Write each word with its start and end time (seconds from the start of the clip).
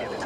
Welcome 0.00 0.24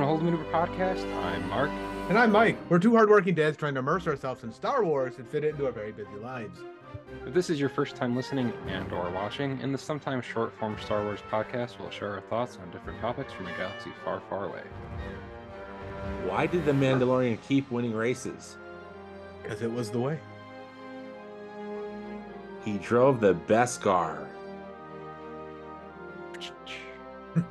to 0.00 0.06
Holdo 0.06 0.22
Maneuver 0.22 0.44
Podcast. 0.44 1.04
I'm 1.22 1.46
Marc. 1.50 1.70
And 2.08 2.18
I'm 2.18 2.32
Mike. 2.32 2.56
We're 2.70 2.78
two 2.78 2.96
hardworking 2.96 3.34
dads 3.34 3.58
trying 3.58 3.74
to 3.74 3.80
immerse 3.80 4.06
ourselves 4.06 4.42
in 4.42 4.50
Star 4.50 4.86
Wars 4.86 5.18
and 5.18 5.28
fit 5.28 5.44
it 5.44 5.50
into 5.50 5.66
our 5.66 5.72
very 5.72 5.92
busy 5.92 6.16
lives. 6.22 6.60
If 7.26 7.34
this 7.34 7.50
is 7.50 7.60
your 7.60 7.68
first 7.68 7.94
time 7.94 8.16
listening 8.16 8.54
and 8.68 8.90
or 8.90 9.10
watching, 9.10 9.60
in 9.60 9.70
the 9.70 9.76
sometimes 9.76 10.24
short 10.24 10.54
form 10.58 10.78
Star 10.82 11.04
Wars 11.04 11.20
podcast, 11.30 11.78
we'll 11.78 11.90
share 11.90 12.14
our 12.14 12.22
thoughts 12.22 12.56
on 12.62 12.70
different 12.70 13.02
topics 13.02 13.34
from 13.34 13.48
a 13.48 13.56
galaxy 13.58 13.90
far, 14.02 14.22
far 14.30 14.46
away. 14.46 14.62
Why 16.26 16.46
did 16.46 16.64
the 16.64 16.72
Mandalorian 16.72 17.38
keep 17.42 17.70
winning 17.70 17.94
races? 17.94 18.56
Because 19.42 19.62
it 19.62 19.72
was 19.72 19.90
the 19.90 19.98
way. 20.00 20.18
He 22.64 22.78
drove 22.78 23.20
the 23.20 23.34
Beskar. 23.34 24.26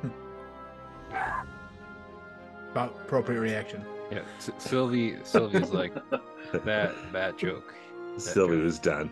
About 2.72 2.94
appropriate 3.04 3.40
reaction. 3.40 3.84
Yeah, 4.10 4.20
S- 4.36 4.50
Sylvie. 4.58 5.16
Sylvie's 5.24 5.70
like 5.70 5.94
that. 6.52 6.94
That 7.12 7.38
joke. 7.38 7.74
Sylvie 8.18 8.56
joke. 8.56 8.64
was 8.64 8.78
done. 8.78 9.10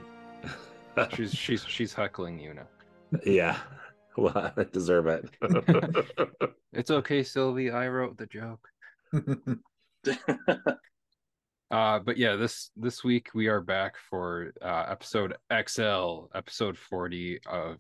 She's 1.15 1.35
she's 1.35 1.65
she's 1.67 1.93
heckling 1.93 2.39
you 2.39 2.55
now. 2.55 2.69
yeah. 3.25 3.57
Well, 4.17 4.53
I 4.57 4.63
deserve 4.71 5.09
it. 5.09 5.29
It's 6.73 6.93
okay, 6.93 7.25
Sylvie. 7.25 7.73
I 7.73 7.89
wrote 7.89 8.17
the 8.17 8.27
joke. 8.27 8.69
Uh, 11.71 11.99
but 11.99 12.17
yeah, 12.19 12.37
this 12.37 12.71
this 12.77 13.03
week 13.03 13.31
we 13.35 13.49
are 13.49 13.61
back 13.61 13.97
for 14.11 14.53
uh, 14.63 14.85
episode 14.89 15.35
XL, 15.67 16.27
episode 16.35 16.79
forty 16.79 17.41
of 17.47 17.79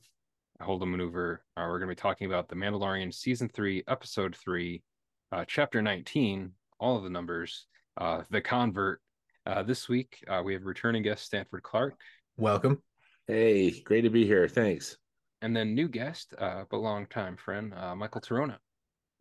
Holdo 0.60 0.88
Maneuver. 0.88 1.44
Uh, 1.56 1.66
we're 1.68 1.78
going 1.78 1.88
to 1.90 1.94
be 1.94 2.00
talking 2.00 2.26
about 2.26 2.48
the 2.48 2.56
Mandalorian 2.56 3.14
season 3.14 3.48
three, 3.48 3.84
episode 3.86 4.34
three, 4.34 4.82
uh, 5.30 5.44
chapter 5.46 5.80
nineteen. 5.80 6.52
All 6.80 6.96
of 6.96 7.04
the 7.04 7.10
numbers. 7.10 7.66
Uh, 7.96 8.22
the 8.30 8.40
convert. 8.40 9.00
Uh, 9.46 9.62
this 9.62 9.88
week 9.88 10.24
uh, 10.28 10.42
we 10.44 10.54
have 10.54 10.64
returning 10.64 11.02
guest 11.02 11.24
Stanford 11.24 11.62
Clark, 11.62 11.94
Welcome. 12.36 12.82
hey, 13.28 13.82
great 13.82 14.00
to 14.00 14.10
be 14.10 14.26
here. 14.26 14.48
Thanks. 14.48 14.96
and 15.42 15.54
then 15.54 15.74
new 15.74 15.86
guest, 15.88 16.34
uh, 16.38 16.64
but 16.68 16.78
long 16.78 17.06
time 17.06 17.36
friend 17.36 17.74
uh, 17.74 17.94
Michael 17.94 18.22
Tirona. 18.22 18.56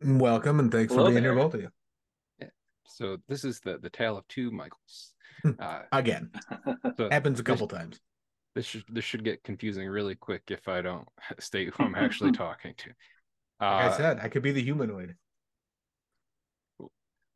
Welcome, 0.02 0.58
and 0.58 0.72
thanks 0.72 0.92
Hello 0.92 1.06
for 1.06 1.12
being 1.12 1.22
here, 1.22 1.34
both 1.34 1.54
of 1.54 1.60
you. 1.60 1.68
So 2.86 3.18
this 3.28 3.44
is 3.44 3.60
the 3.60 3.78
the 3.78 3.90
tale 3.90 4.16
of 4.16 4.26
two 4.28 4.50
Michaels. 4.50 5.12
Uh, 5.58 5.82
Again. 5.92 6.30
so 6.96 7.10
Happens 7.10 7.40
a 7.40 7.42
couple 7.44 7.66
times. 7.68 8.00
this 8.54 8.64
should 8.66 8.84
this 8.88 9.04
should 9.04 9.24
get 9.24 9.42
confusing 9.42 9.88
really 9.88 10.14
quick 10.14 10.42
if 10.48 10.68
I 10.68 10.80
don't 10.82 11.06
state 11.40 11.74
who 11.74 11.84
I'm 11.84 11.94
actually 11.94 12.32
talking 12.44 12.74
to. 12.78 12.88
Like 13.60 13.84
Uh, 13.86 13.88
I 13.92 13.96
said, 13.96 14.18
I 14.20 14.28
could 14.28 14.42
be 14.42 14.52
the 14.52 14.62
humanoid. 14.62 15.16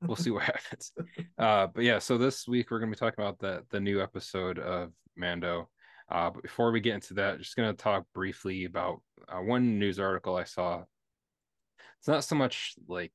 we'll 0.03 0.17
see 0.17 0.31
what 0.31 0.45
happens. 0.45 0.93
Uh, 1.39 1.67
but 1.75 1.83
yeah, 1.85 1.99
so 1.99 2.19
this 2.19 2.47
week 2.47 2.71
we're 2.71 2.79
going 2.79 2.91
to 2.93 2.97
be 2.97 2.99
talking 2.99 3.23
about 3.25 3.39
the 3.39 3.65
the 3.71 3.81
new 3.81 4.01
episode 4.03 4.59
of 4.59 4.93
Mando. 5.17 5.69
Uh, 6.11 6.31
but 6.31 6.43
before 6.43 6.71
we 6.73 6.81
get 6.81 6.95
into 6.95 7.15
that, 7.15 7.39
just 7.39 7.57
going 7.57 7.71
to 7.75 7.83
talk 7.83 8.05
briefly 8.15 8.65
about 8.65 9.03
uh, 9.29 9.41
one 9.41 9.79
news 9.79 9.99
article 9.99 10.37
I 10.37 10.45
saw. 10.45 10.83
It's 11.99 12.09
not 12.09 12.25
so 12.25 12.35
much 12.37 12.75
like 12.87 13.13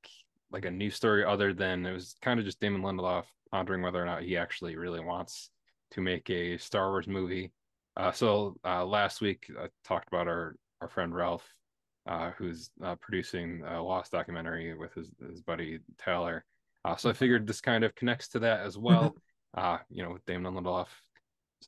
like 0.53 0.65
a 0.65 0.71
new 0.71 0.89
story, 0.89 1.25
other 1.25 1.53
than 1.53 1.85
it 1.85 1.91
was 1.91 2.15
kind 2.21 2.39
of 2.39 2.45
just 2.45 2.59
Damon 2.59 2.81
Lindelof 2.81 3.25
pondering 3.51 3.81
whether 3.81 4.01
or 4.01 4.05
not 4.05 4.23
he 4.23 4.37
actually 4.37 4.75
really 4.77 4.99
wants 4.99 5.49
to 5.91 6.01
make 6.01 6.29
a 6.29 6.57
Star 6.57 6.89
Wars 6.89 7.07
movie. 7.07 7.51
Uh, 7.97 8.11
so 8.11 8.55
uh, 8.63 8.85
last 8.85 9.21
week 9.21 9.49
I 9.59 9.67
talked 9.83 10.07
about 10.07 10.27
our 10.27 10.55
our 10.81 10.87
friend 10.87 11.13
Ralph, 11.13 11.47
uh, 12.07 12.31
who's 12.37 12.69
uh, 12.83 12.95
producing 12.95 13.63
a 13.65 13.81
Lost 13.81 14.11
documentary 14.11 14.75
with 14.75 14.93
his 14.93 15.09
his 15.27 15.41
buddy 15.41 15.79
Taylor. 15.97 16.45
Uh, 16.85 16.95
so 16.95 17.09
I 17.09 17.13
figured 17.13 17.47
this 17.47 17.61
kind 17.61 17.83
of 17.83 17.95
connects 17.95 18.27
to 18.29 18.39
that 18.39 18.61
as 18.61 18.77
well. 18.77 19.15
uh, 19.55 19.77
you 19.89 20.03
know, 20.03 20.11
with 20.11 20.25
Damon 20.25 20.53
Lindelof 20.53 20.87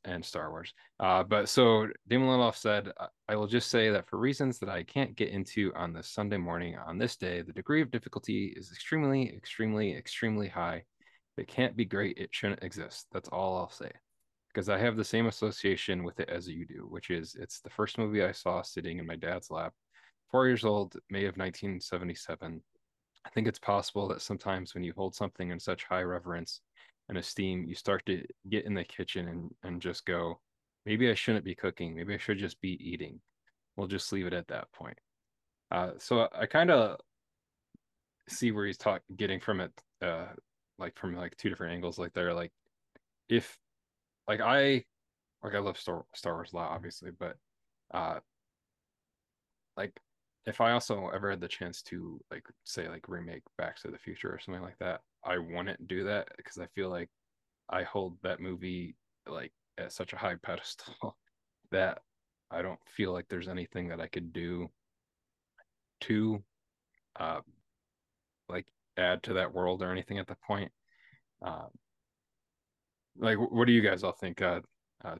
and 0.04 0.24
Star 0.24 0.50
Wars. 0.50 0.74
Uh, 1.00 1.24
but 1.24 1.48
so 1.50 1.88
Damon 2.08 2.28
Lindelof 2.28 2.56
said, 2.56 2.92
"I- 3.00 3.08
"I 3.30 3.36
will 3.36 3.48
just 3.48 3.70
say 3.70 3.90
that 3.90 4.08
for 4.10 4.18
reasons 4.18 4.60
that 4.60 4.70
I 4.70 4.84
can't 4.84 5.16
get 5.16 5.30
into 5.30 5.74
on 5.76 5.94
this 5.94 6.10
Sunday 6.10 6.38
morning 6.38 6.78
on 6.78 6.98
this 6.98 7.16
day, 7.18 7.42
the 7.42 7.54
degree 7.54 7.82
of 7.82 7.92
difficulty 7.92 8.48
is 8.48 8.72
extremely, 8.72 9.34
extremely, 9.36 9.96
extremely 9.96 10.48
high. 10.48 10.86
If 11.38 11.44
it 11.44 11.48
can't 11.48 11.76
be 11.76 11.86
great, 11.86 12.18
it 12.18 12.34
shouldn't 12.34 12.64
exist. 12.64 13.08
That's 13.12 13.30
all 13.30 13.58
I'll 13.58 13.70
say." 13.70 13.92
Because 14.50 14.70
I 14.70 14.78
have 14.78 14.96
the 14.98 15.04
same 15.04 15.28
association 15.28 16.04
with 16.04 16.20
it 16.20 16.30
as 16.30 16.48
you 16.48 16.66
do, 16.66 16.88
which 16.88 17.10
is 17.10 17.36
it's 17.36 17.60
the 17.62 17.70
first 17.70 17.98
movie 17.98 18.24
I 18.24 18.32
saw 18.32 18.62
sitting 18.62 19.00
in 19.00 19.06
my 19.06 19.16
dad's 19.16 19.52
lap, 19.52 19.74
four 20.32 20.48
years 20.48 20.64
old, 20.64 20.98
May 21.10 21.26
of 21.26 21.38
1977. 21.38 22.64
I 23.26 23.30
think 23.32 23.48
it's 23.48 23.60
possible 23.60 24.08
that 24.10 24.22
sometimes 24.22 24.74
when 24.74 24.84
you 24.84 24.94
hold 24.96 25.16
something 25.16 25.52
in 25.52 25.60
such 25.60 25.84
high 25.84 26.04
reverence 26.04 26.62
and 27.10 27.18
esteem, 27.18 27.66
you 27.66 27.76
start 27.76 28.06
to 28.08 28.24
get 28.50 28.66
in 28.66 28.74
the 28.74 28.84
kitchen 28.84 29.28
and, 29.28 29.52
and 29.64 29.82
just 29.82 30.06
go, 30.06 30.40
maybe 30.86 31.10
I 31.10 31.14
shouldn't 31.14 31.46
be 31.46 31.56
cooking. 31.56 31.96
Maybe 31.96 32.14
I 32.14 32.18
should 32.18 32.38
just 32.38 32.60
be 32.62 32.78
eating. 32.82 33.20
We'll 33.76 33.88
just 33.88 34.12
leave 34.12 34.28
it 34.28 34.34
at 34.34 34.48
that 34.48 34.72
point. 34.72 34.98
Uh, 35.72 35.92
so 35.98 36.22
I, 36.22 36.42
I 36.42 36.46
kind 36.46 36.72
of 36.72 37.00
see 38.30 38.52
where 38.52 38.66
he's 38.66 38.78
talk 38.78 39.02
getting 39.16 39.40
from 39.40 39.62
it, 39.62 39.72
uh, 40.02 40.28
like 40.78 40.98
from 40.98 41.16
like 41.16 41.36
two 41.38 41.50
different 41.50 41.74
angles. 41.74 41.98
Like 42.00 42.14
they're 42.14 42.34
like, 42.34 42.52
if 43.30 43.58
like 44.28 44.42
I 44.42 44.84
like 45.44 45.56
I 45.56 45.60
love 45.60 45.78
Star 45.78 46.06
Star 46.14 46.34
Wars 46.34 46.54
a 46.54 46.56
lot, 46.56 46.72
obviously, 46.72 47.12
but 47.18 47.36
uh, 47.94 48.20
like 49.78 50.00
if 50.46 50.62
I 50.62 50.72
also 50.72 51.10
ever 51.14 51.30
had 51.30 51.42
the 51.42 51.48
chance 51.48 51.82
to 51.84 52.20
like 52.32 52.46
say 52.64 52.88
like 52.88 53.08
remake 53.08 53.44
Back 53.58 53.80
to 53.82 53.92
the 53.92 53.98
Future 53.98 54.30
or 54.30 54.40
something 54.40 54.64
like 54.64 54.78
that, 54.80 55.02
I 55.26 55.38
wouldn't 55.38 55.88
do 55.88 56.04
that 56.06 56.30
because 56.38 56.58
I 56.60 56.68
feel 56.68 56.90
like 56.90 57.10
I 57.70 57.84
hold 57.84 58.18
that 58.22 58.40
movie 58.40 58.96
like 59.28 59.52
at 59.78 59.92
such 59.92 60.14
a 60.14 60.18
high 60.18 60.36
pedestal 60.36 61.18
that 61.72 62.00
I 62.52 62.62
don't 62.62 62.80
feel 62.88 63.12
like 63.12 63.26
there's 63.28 63.48
anything 63.48 63.90
that 63.90 64.00
I 64.00 64.08
could 64.08 64.32
do 64.32 64.70
to 66.02 66.44
uh 67.20 67.40
like 68.50 68.68
add 68.98 69.24
to 69.24 69.34
that 69.34 69.54
world 69.54 69.82
or 69.82 69.92
anything 69.92 70.20
at 70.20 70.28
the 70.28 70.38
point. 70.46 70.72
Uh, 71.44 71.68
like 73.18 73.38
what 73.38 73.66
do 73.66 73.74
you 73.74 73.82
guys 73.82 74.04
all 74.04 74.12
think? 74.12 74.42
Uh 74.42 74.62
uh 75.04 75.16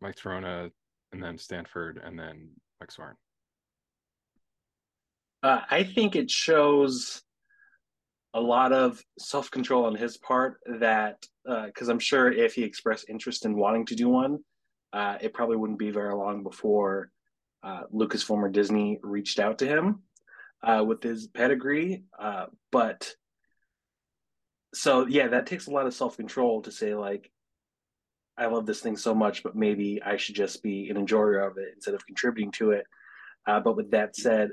Mike 0.00 0.16
Tirona 0.16 0.70
and 1.12 1.22
then 1.22 1.38
Stanford 1.38 2.00
and 2.02 2.18
then 2.18 2.50
Mike 2.80 2.90
Sawran. 2.90 3.14
Uh, 5.42 5.60
I 5.70 5.84
think 5.84 6.16
it 6.16 6.30
shows 6.30 7.22
a 8.34 8.40
lot 8.40 8.72
of 8.72 9.02
self 9.18 9.50
control 9.50 9.86
on 9.86 9.94
his 9.94 10.16
part 10.18 10.58
that, 10.80 11.24
because 11.44 11.88
I'm 11.88 12.00
sure 12.00 12.30
if 12.30 12.54
he 12.54 12.64
expressed 12.64 13.08
interest 13.08 13.46
in 13.46 13.56
wanting 13.56 13.86
to 13.86 13.94
do 13.94 14.08
one, 14.08 14.40
uh, 14.92 15.18
it 15.20 15.32
probably 15.32 15.56
wouldn't 15.56 15.78
be 15.78 15.90
very 15.90 16.14
long 16.14 16.42
before 16.42 17.10
uh, 17.64 17.82
or 17.90 18.48
Disney 18.48 18.98
reached 19.02 19.38
out 19.38 19.58
to 19.58 19.66
him 19.66 20.02
uh, 20.62 20.84
with 20.86 21.02
his 21.02 21.26
pedigree. 21.26 22.04
Uh, 22.18 22.46
but 22.70 23.14
so, 24.74 25.06
yeah, 25.06 25.28
that 25.28 25.46
takes 25.46 25.66
a 25.66 25.70
lot 25.70 25.86
of 25.86 25.94
self 25.94 26.16
control 26.16 26.62
to 26.62 26.70
say, 26.70 26.94
like, 26.94 27.30
I 28.36 28.46
love 28.46 28.66
this 28.66 28.80
thing 28.80 28.96
so 28.96 29.14
much, 29.14 29.42
but 29.42 29.54
maybe 29.54 30.02
I 30.04 30.16
should 30.16 30.34
just 30.34 30.62
be 30.62 30.90
an 30.90 30.96
enjoyer 30.96 31.38
of 31.38 31.56
it 31.58 31.72
instead 31.74 31.94
of 31.94 32.04
contributing 32.04 32.52
to 32.52 32.72
it. 32.72 32.86
Uh, 33.46 33.60
but 33.60 33.76
with 33.76 33.92
that 33.92 34.16
said, 34.16 34.50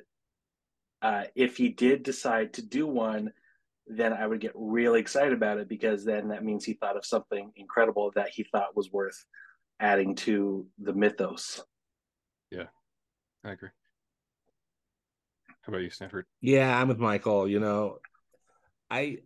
uh, 1.01 1.23
if 1.35 1.57
he 1.57 1.69
did 1.69 2.03
decide 2.03 2.53
to 2.53 2.61
do 2.61 2.85
one, 2.85 3.31
then 3.87 4.13
I 4.13 4.27
would 4.27 4.39
get 4.39 4.53
really 4.55 4.99
excited 4.99 5.33
about 5.33 5.57
it 5.57 5.67
because 5.67 6.05
then 6.05 6.29
that 6.29 6.43
means 6.43 6.63
he 6.63 6.73
thought 6.73 6.97
of 6.97 7.05
something 7.05 7.51
incredible 7.55 8.11
that 8.15 8.29
he 8.29 8.43
thought 8.43 8.75
was 8.75 8.91
worth 8.91 9.25
adding 9.79 10.15
to 10.15 10.67
the 10.79 10.93
mythos. 10.93 11.63
Yeah, 12.51 12.67
I 13.43 13.51
agree. 13.51 13.69
How 15.61 15.73
about 15.73 15.83
you, 15.83 15.89
Stanford? 15.89 16.25
Yeah, 16.41 16.79
I'm 16.79 16.87
with 16.87 16.99
Michael. 16.99 17.47
You 17.47 17.59
know, 17.59 17.99
I 18.89 19.17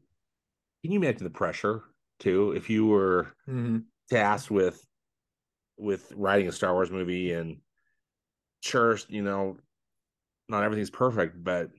can 0.84 0.92
you 0.92 1.00
imagine 1.00 1.24
the 1.24 1.30
pressure 1.30 1.84
too 2.20 2.52
if 2.52 2.70
you 2.70 2.86
were 2.86 3.34
hmm 3.46 3.80
tasked 4.10 4.52
with 4.52 4.86
with 5.78 6.12
writing 6.16 6.48
a 6.48 6.52
Star 6.52 6.74
Wars 6.74 6.92
movie 6.92 7.34
and 7.34 7.58
sure, 8.62 8.98
you 9.10 9.22
know, 9.22 9.58
not 10.48 10.64
everything's 10.64 10.90
perfect, 10.90 11.44
but 11.44 11.70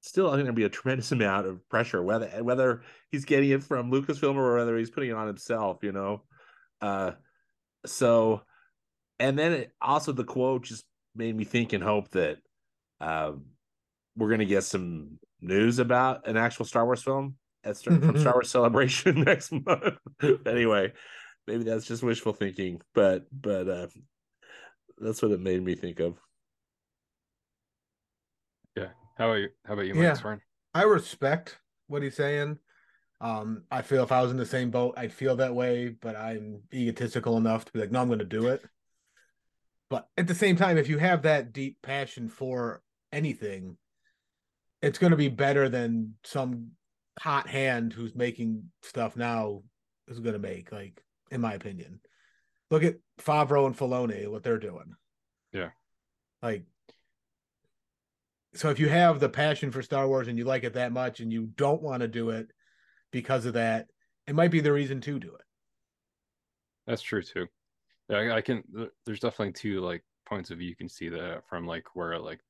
still 0.00 0.28
I 0.30 0.34
think 0.34 0.44
there'd 0.44 0.54
be 0.54 0.64
a 0.64 0.68
tremendous 0.68 1.12
amount 1.12 1.46
of 1.46 1.68
pressure, 1.68 2.02
whether 2.02 2.28
whether 2.42 2.82
he's 3.10 3.24
getting 3.24 3.50
it 3.50 3.62
from 3.62 3.90
Lucasfilm 3.90 4.36
or 4.36 4.56
whether 4.56 4.76
he's 4.76 4.90
putting 4.90 5.10
it 5.10 5.16
on 5.16 5.26
himself, 5.26 5.78
you 5.82 5.92
know. 5.92 6.22
Uh 6.80 7.12
so 7.86 8.42
and 9.18 9.38
then 9.38 9.52
it, 9.52 9.72
also 9.80 10.12
the 10.12 10.24
quote 10.24 10.64
just 10.64 10.84
made 11.14 11.34
me 11.34 11.44
think 11.44 11.72
and 11.72 11.82
hope 11.82 12.10
that 12.10 12.38
um 13.00 13.46
we're 14.16 14.30
gonna 14.30 14.44
get 14.44 14.64
some 14.64 15.18
news 15.40 15.78
about 15.78 16.26
an 16.26 16.36
actual 16.36 16.64
Star 16.64 16.84
Wars 16.84 17.02
film. 17.02 17.36
at 17.64 17.76
Star, 17.78 17.98
from 18.00 18.18
Star 18.18 18.34
Wars 18.34 18.50
Celebration 18.50 19.20
next 19.24 19.52
month. 19.52 19.98
anyway, 20.46 20.92
maybe 21.46 21.64
that's 21.64 21.86
just 21.86 22.02
wishful 22.02 22.32
thinking, 22.32 22.80
but 22.94 23.26
but 23.32 23.68
uh 23.68 23.86
that's 24.98 25.22
what 25.22 25.30
it 25.32 25.40
made 25.40 25.62
me 25.62 25.74
think 25.76 26.00
of. 26.00 26.16
Yeah. 29.18 29.24
How 29.24 29.30
about 29.30 29.40
you? 29.40 29.48
How 29.66 29.72
about 29.74 29.86
you, 29.86 29.94
Yeah. 29.94 30.08
Mike 30.10 30.18
Sawran? 30.18 30.40
I 30.74 30.82
respect 30.82 31.58
what 31.86 32.02
he's 32.02 32.16
saying. 32.16 32.58
Um, 33.20 33.64
I 33.70 33.82
feel 33.82 34.04
if 34.04 34.12
I 34.12 34.22
was 34.22 34.30
in 34.30 34.36
the 34.36 34.46
same 34.46 34.70
boat, 34.70 34.94
I'd 34.96 35.12
feel 35.12 35.36
that 35.36 35.54
way, 35.54 35.88
but 35.88 36.14
I'm 36.14 36.62
egotistical 36.72 37.36
enough 37.36 37.64
to 37.64 37.72
be 37.72 37.80
like, 37.80 37.90
no, 37.90 38.00
I'm 38.00 38.06
going 38.06 38.20
to 38.20 38.24
do 38.24 38.46
it. 38.48 38.62
But 39.90 40.08
at 40.16 40.28
the 40.28 40.34
same 40.34 40.54
time, 40.54 40.78
if 40.78 40.88
you 40.88 40.98
have 40.98 41.22
that 41.22 41.52
deep 41.52 41.78
passion 41.82 42.28
for 42.28 42.82
anything, 43.12 43.76
it's 44.82 44.98
going 44.98 45.10
to 45.10 45.16
be 45.16 45.28
better 45.28 45.68
than 45.68 46.14
some 46.22 46.72
hot 47.18 47.48
hand 47.48 47.92
who's 47.92 48.14
making 48.14 48.70
stuff 48.82 49.16
now 49.16 49.62
is 50.06 50.20
going 50.20 50.34
to 50.34 50.38
make, 50.38 50.70
like, 50.70 51.02
in 51.32 51.40
my 51.40 51.54
opinion. 51.54 52.00
Look 52.70 52.84
at 52.84 52.96
Favreau 53.20 53.66
and 53.66 53.76
Filoni, 53.76 54.30
what 54.30 54.44
they're 54.44 54.58
doing. 54.58 54.94
Yeah. 55.52 55.70
Like, 56.42 56.64
so 58.54 58.70
if 58.70 58.78
you 58.78 58.88
have 58.88 59.20
the 59.20 59.28
passion 59.28 59.70
for 59.70 59.82
Star 59.82 60.06
Wars 60.08 60.28
and 60.28 60.38
you 60.38 60.44
like 60.44 60.64
it 60.64 60.74
that 60.74 60.92
much 60.92 61.20
and 61.20 61.32
you 61.32 61.46
don't 61.56 61.82
want 61.82 62.00
to 62.00 62.08
do 62.08 62.30
it 62.30 62.50
because 63.10 63.46
of 63.46 63.54
that, 63.54 63.86
it 64.26 64.34
might 64.34 64.50
be 64.50 64.60
the 64.60 64.72
reason 64.72 65.00
to 65.02 65.18
do 65.18 65.34
it. 65.34 65.42
That's 66.86 67.02
true 67.02 67.22
too. 67.22 67.46
Yeah, 68.08 68.16
I, 68.18 68.36
I 68.36 68.40
can. 68.40 68.62
There's 69.04 69.20
definitely 69.20 69.52
two 69.52 69.80
like 69.80 70.02
points 70.26 70.50
of 70.50 70.58
view 70.58 70.68
you 70.68 70.76
can 70.76 70.88
see 70.88 71.08
that 71.10 71.42
from 71.48 71.66
like 71.66 71.84
where 71.94 72.18
like 72.18 72.40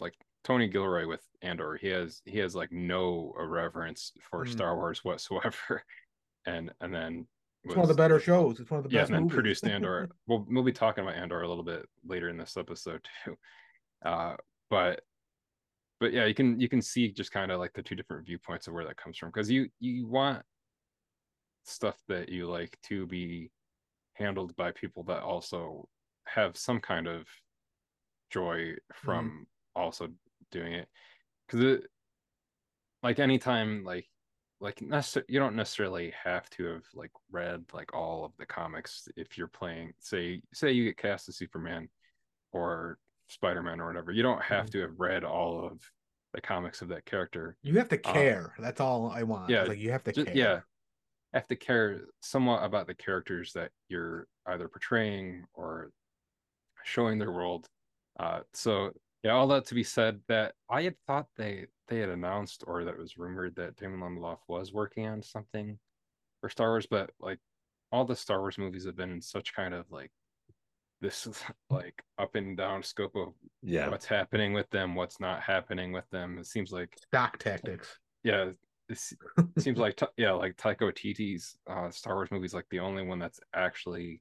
like 0.00 0.14
Tony 0.44 0.68
Gilroy 0.68 1.06
with 1.06 1.22
Andor, 1.42 1.76
he 1.80 1.88
has 1.88 2.20
he 2.26 2.38
has 2.38 2.54
like 2.54 2.70
no 2.72 3.32
reverence 3.38 4.12
for 4.30 4.44
Mm. 4.44 4.50
Star 4.52 4.76
Wars 4.76 5.02
whatsoever, 5.04 5.82
and 6.46 6.70
and 6.80 6.94
then 6.94 7.26
It's 7.64 7.74
one 7.74 7.84
of 7.84 7.88
the 7.88 7.94
better 7.94 8.20
shows. 8.20 8.60
It's 8.60 8.70
one 8.70 8.78
of 8.78 8.84
the 8.84 8.90
yeah, 8.90 9.00
best 9.00 9.10
and 9.10 9.16
then 9.16 9.22
movies. 9.24 9.34
produced 9.34 9.66
Andor. 9.66 10.10
we'll 10.26 10.46
we'll 10.48 10.62
be 10.62 10.72
talking 10.72 11.04
about 11.04 11.16
Andor 11.16 11.42
a 11.42 11.48
little 11.48 11.64
bit 11.64 11.86
later 12.06 12.28
in 12.28 12.36
this 12.36 12.56
episode 12.56 13.06
too. 13.24 13.36
Uh, 14.04 14.36
but 14.70 15.00
but 16.00 16.12
yeah, 16.12 16.26
you 16.26 16.34
can 16.34 16.60
you 16.60 16.68
can 16.68 16.82
see 16.82 17.10
just 17.10 17.32
kind 17.32 17.50
of 17.50 17.58
like 17.58 17.72
the 17.74 17.82
two 17.82 17.94
different 17.94 18.26
viewpoints 18.26 18.66
of 18.66 18.74
where 18.74 18.84
that 18.84 18.96
comes 18.96 19.16
from 19.16 19.30
because 19.30 19.50
you 19.50 19.68
you 19.80 20.06
want 20.06 20.42
stuff 21.64 21.96
that 22.08 22.28
you 22.28 22.46
like 22.46 22.78
to 22.82 23.06
be 23.06 23.50
handled 24.14 24.54
by 24.56 24.72
people 24.72 25.02
that 25.04 25.22
also 25.22 25.88
have 26.26 26.56
some 26.56 26.80
kind 26.80 27.06
of 27.06 27.26
joy 28.30 28.58
mm-hmm. 28.58 29.06
from 29.06 29.46
also 29.74 30.08
doing 30.50 30.72
it 30.72 30.88
because 31.46 31.64
it 31.64 31.82
like 33.02 33.18
anytime 33.18 33.84
like 33.84 34.06
like 34.60 34.80
you 34.80 35.38
don't 35.38 35.54
necessarily 35.54 36.12
have 36.24 36.48
to 36.50 36.64
have 36.64 36.82
like 36.94 37.12
read 37.30 37.62
like 37.72 37.94
all 37.94 38.24
of 38.24 38.32
the 38.38 38.46
comics 38.46 39.06
if 39.16 39.38
you're 39.38 39.46
playing 39.46 39.92
say 40.00 40.40
say 40.52 40.72
you 40.72 40.84
get 40.84 40.96
cast 40.96 41.28
as 41.28 41.36
superman 41.36 41.88
or 42.52 42.98
spider-man 43.28 43.80
or 43.80 43.86
whatever 43.86 44.10
you 44.12 44.22
don't 44.22 44.42
have 44.42 44.66
Mhm. 44.66 44.70
to 44.72 44.80
have 44.80 44.98
read 44.98 45.24
all 45.24 45.64
of 45.64 45.80
the 46.32 46.40
comics 46.40 46.82
of 46.82 46.88
that 46.88 47.04
character 47.04 47.56
You 47.62 47.78
have 47.78 47.88
to 47.88 48.00
Uh, 48.06 48.12
care. 48.12 48.54
That's 48.58 48.80
all 48.80 49.10
I 49.10 49.22
want. 49.22 49.48
yeah, 49.50 49.62
like 49.64 49.78
you 49.78 49.90
have 49.92 50.04
to 50.04 50.12
Ju- 50.12 50.24
care. 50.24 50.36
yeah 50.36 50.60
have 51.34 51.46
to 51.48 51.56
care 51.56 52.06
somewhat 52.22 52.64
about 52.64 52.86
the 52.86 52.94
characters 52.94 53.52
that 53.52 53.70
you're 53.88 54.26
either 54.46 54.66
portraying 54.68 55.46
or 55.52 55.92
showing 56.84 57.18
their 57.18 57.30
world 57.32 57.68
uh 58.18 58.40
so 58.54 58.92
yeah 59.22 59.32
all 59.32 59.46
that 59.46 59.66
to 59.66 59.74
be 59.74 59.84
said 59.84 60.22
that 60.26 60.54
i 60.70 60.80
had 60.82 60.98
thought 61.06 61.26
they 61.36 61.66
they 61.88 61.98
had 61.98 62.08
announced 62.08 62.64
or 62.66 62.82
that 62.84 62.94
it 62.94 62.98
was 62.98 63.18
rumored 63.18 63.54
that 63.56 63.76
damon 63.76 64.00
lindelof 64.00 64.38
was 64.48 64.72
working 64.72 65.06
on 65.06 65.22
something 65.22 65.78
for 66.40 66.48
star 66.48 66.68
wars 66.70 66.86
but 66.86 67.10
like 67.20 67.38
all 67.92 68.06
the 68.06 68.16
star 68.16 68.40
wars 68.40 68.56
movies 68.56 68.86
have 68.86 68.96
been 68.96 69.10
in 69.10 69.20
such 69.20 69.52
kind 69.54 69.74
of 69.74 69.90
like 69.90 70.10
this 71.00 71.26
is 71.26 71.42
like 71.70 72.02
up 72.18 72.34
and 72.34 72.56
down 72.56 72.82
scope 72.82 73.14
of 73.16 73.28
Yeah. 73.62 73.88
what's 73.88 74.06
happening 74.06 74.52
with 74.52 74.68
them 74.70 74.94
what's 74.94 75.20
not 75.20 75.40
happening 75.42 75.92
with 75.92 76.08
them 76.10 76.38
it 76.38 76.46
seems 76.46 76.72
like 76.72 76.96
Stock 77.08 77.38
tactics. 77.38 77.98
yeah 78.24 78.50
it 78.88 78.98
seems 79.58 79.78
like 79.78 80.00
yeah 80.16 80.32
like 80.32 80.56
taika 80.56 80.80
waititi's 80.80 81.56
uh 81.68 81.90
star 81.90 82.14
wars 82.14 82.30
movie 82.30 82.46
is 82.46 82.54
like 82.54 82.66
the 82.70 82.80
only 82.80 83.02
one 83.04 83.18
that's 83.18 83.38
actually 83.54 84.20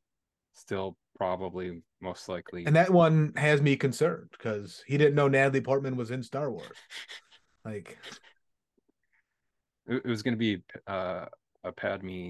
still 0.54 0.98
probably 1.16 1.82
most 2.02 2.30
likely 2.30 2.66
And 2.66 2.76
that 2.76 2.90
one 2.92 3.34
has 3.38 3.62
me 3.62 3.76
concerned 3.76 4.30
because 4.32 4.84
he 4.88 4.98
didn't 4.98 5.16
know 5.16 5.28
Natalie 5.28 5.62
Portman 5.62 5.96
was 5.96 6.12
in 6.12 6.22
Star 6.24 6.52
Wars. 6.52 6.66
Like, 7.66 7.98
it, 9.88 9.96
it 9.98 10.06
was 10.06 10.22
going 10.24 10.34
to 10.34 10.38
be 10.38 10.62
uh 10.88 11.26
a 11.64 11.72
padme 11.72 12.30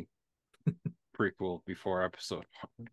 prequel 1.17 1.63
before 1.65 2.03
episode 2.03 2.45
one 2.75 2.87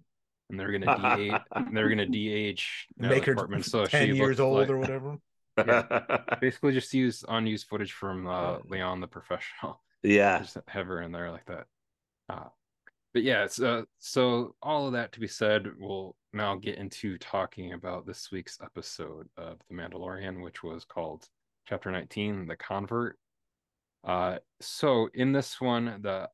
and 0.51 0.59
they're 0.59 0.73
gonna 0.73 1.17
de 1.17 1.41
and 1.55 1.77
they're 1.77 1.89
gonna 1.89 2.07
de 2.07 2.57
make 2.99 3.25
her 3.25 3.37
so 3.63 3.87
10 3.87 4.07
she 4.07 4.13
years 4.15 4.41
old 4.41 4.59
like- 4.59 4.71
or 4.71 4.79
whatever. 4.79 5.17
Yeah. 5.57 5.85
basically 6.41 6.73
just 6.73 6.93
use 6.93 7.25
unused 7.29 7.69
footage 7.69 7.93
from 7.93 8.27
uh 8.27 8.59
leon 8.69 9.01
the 9.01 9.07
professional 9.07 9.81
yeah. 10.05 10.39
just 10.39 10.59
have 10.69 10.87
her 10.87 11.01
in 11.01 11.13
there 11.13 11.31
like 11.31 11.47
that. 11.47 11.67
Uh, 12.29 12.49
but 13.13 13.23
yeah, 13.23 13.45
it's, 13.45 13.61
uh, 13.61 13.83
so 13.99 14.55
all 14.63 14.87
of 14.87 14.93
that 14.93 15.13
to 15.13 15.21
be 15.21 15.29
said, 15.29 15.69
we'll 15.79 16.15
now 16.33 16.57
get 16.57 16.77
into 16.77 17.17
talking 17.19 17.73
about 17.73 18.07
this 18.07 18.31
week's 18.31 18.59
episode 18.63 19.29
of 19.37 19.59
The 19.69 19.75
Mandalorian, 19.75 20.43
which 20.43 20.63
was 20.63 20.85
called 20.85 21.27
Chapter 21.69 21.91
19, 21.91 22.47
The 22.47 22.57
Convert. 22.57 23.19
Uh, 24.05 24.39
so 24.61 25.09
in 25.15 25.33
this 25.33 25.61
one, 25.61 26.01
The 26.03 26.29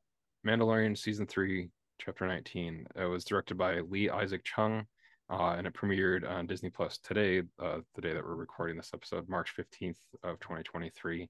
Mandalorian 0.45 0.97
Season 0.97 1.25
3, 1.25 1.69
Chapter 2.03 2.25
19, 2.27 2.87
it 2.95 3.05
was 3.05 3.23
directed 3.23 3.59
by 3.59 3.79
Lee 3.81 4.09
Isaac 4.09 4.43
Chung, 4.43 4.85
uh, 5.29 5.53
and 5.55 5.67
it 5.67 5.73
premiered 5.73 6.27
on 6.27 6.47
Disney 6.47 6.71
Plus 6.71 6.97
today, 6.97 7.43
uh, 7.61 7.77
the 7.93 8.01
day 8.01 8.13
that 8.13 8.25
we're 8.25 8.33
recording 8.33 8.75
this 8.75 8.89
episode, 8.91 9.29
March 9.29 9.53
15th 9.55 9.99
of 10.23 10.39
2023. 10.39 11.29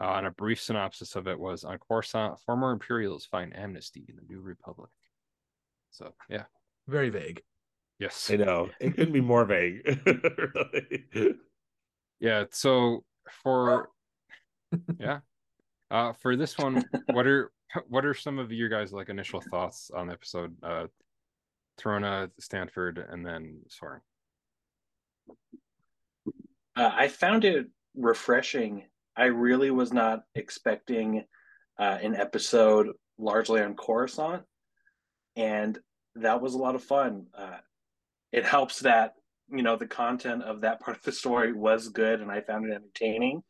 Uh, 0.00 0.04
and 0.12 0.28
a 0.28 0.30
brief 0.30 0.60
synopsis 0.60 1.16
of 1.16 1.26
it 1.26 1.36
was 1.36 1.64
on 1.64 1.78
Coruscant, 1.78 2.38
former 2.46 2.70
Imperials 2.70 3.26
find 3.26 3.56
amnesty 3.56 4.04
in 4.08 4.14
the 4.14 4.22
New 4.28 4.40
Republic. 4.40 4.90
So 5.90 6.14
yeah, 6.28 6.44
Very 6.86 7.10
vague. 7.10 7.42
yes, 7.98 8.30
I 8.32 8.36
know. 8.36 8.70
It 8.80 8.90
couldn't 8.90 9.14
be 9.14 9.20
more 9.20 9.44
vague. 9.44 9.82
really. 10.06 11.34
yeah. 12.20 12.44
So 12.52 13.02
for 13.42 13.88
yeah, 15.00 15.20
uh, 15.90 16.12
for 16.12 16.36
this 16.36 16.56
one, 16.56 16.84
what 17.12 17.26
are 17.26 17.50
what 17.88 18.04
are 18.04 18.14
some 18.14 18.38
of 18.38 18.52
your 18.52 18.68
guys 18.68 18.92
like 18.92 19.08
initial 19.08 19.40
thoughts 19.40 19.90
on 19.94 20.06
the 20.06 20.12
episode? 20.12 20.56
Uh, 20.62 20.86
Tirona, 21.80 22.30
Stanford, 22.38 23.04
and 23.08 23.24
then 23.24 23.60
Sawran. 23.68 24.00
Uh, 26.76 26.90
I 26.92 27.08
found 27.08 27.44
it 27.44 27.66
refreshing. 27.96 28.84
I 29.16 29.26
really 29.26 29.70
was 29.70 29.92
not 29.92 30.22
expecting 30.34 31.24
uh, 31.78 31.98
an 32.02 32.16
episode 32.16 32.88
largely 33.18 33.60
on 33.60 33.74
Coruscant, 33.74 34.42
and 35.36 35.78
that 36.16 36.40
was 36.40 36.54
a 36.54 36.58
lot 36.58 36.74
of 36.74 36.82
fun. 36.82 37.26
Uh, 37.36 37.58
it 38.32 38.44
helps 38.44 38.80
that 38.80 39.14
you 39.50 39.62
know 39.62 39.76
the 39.76 39.86
content 39.86 40.42
of 40.42 40.62
that 40.62 40.80
part 40.84 40.96
of 40.96 41.02
the 41.04 41.12
story 41.12 41.52
was 41.52 41.88
good, 41.88 42.20
and 42.20 42.30
I 42.30 42.40
found 42.40 42.66
it 42.66 42.74
entertaining, 42.74 43.42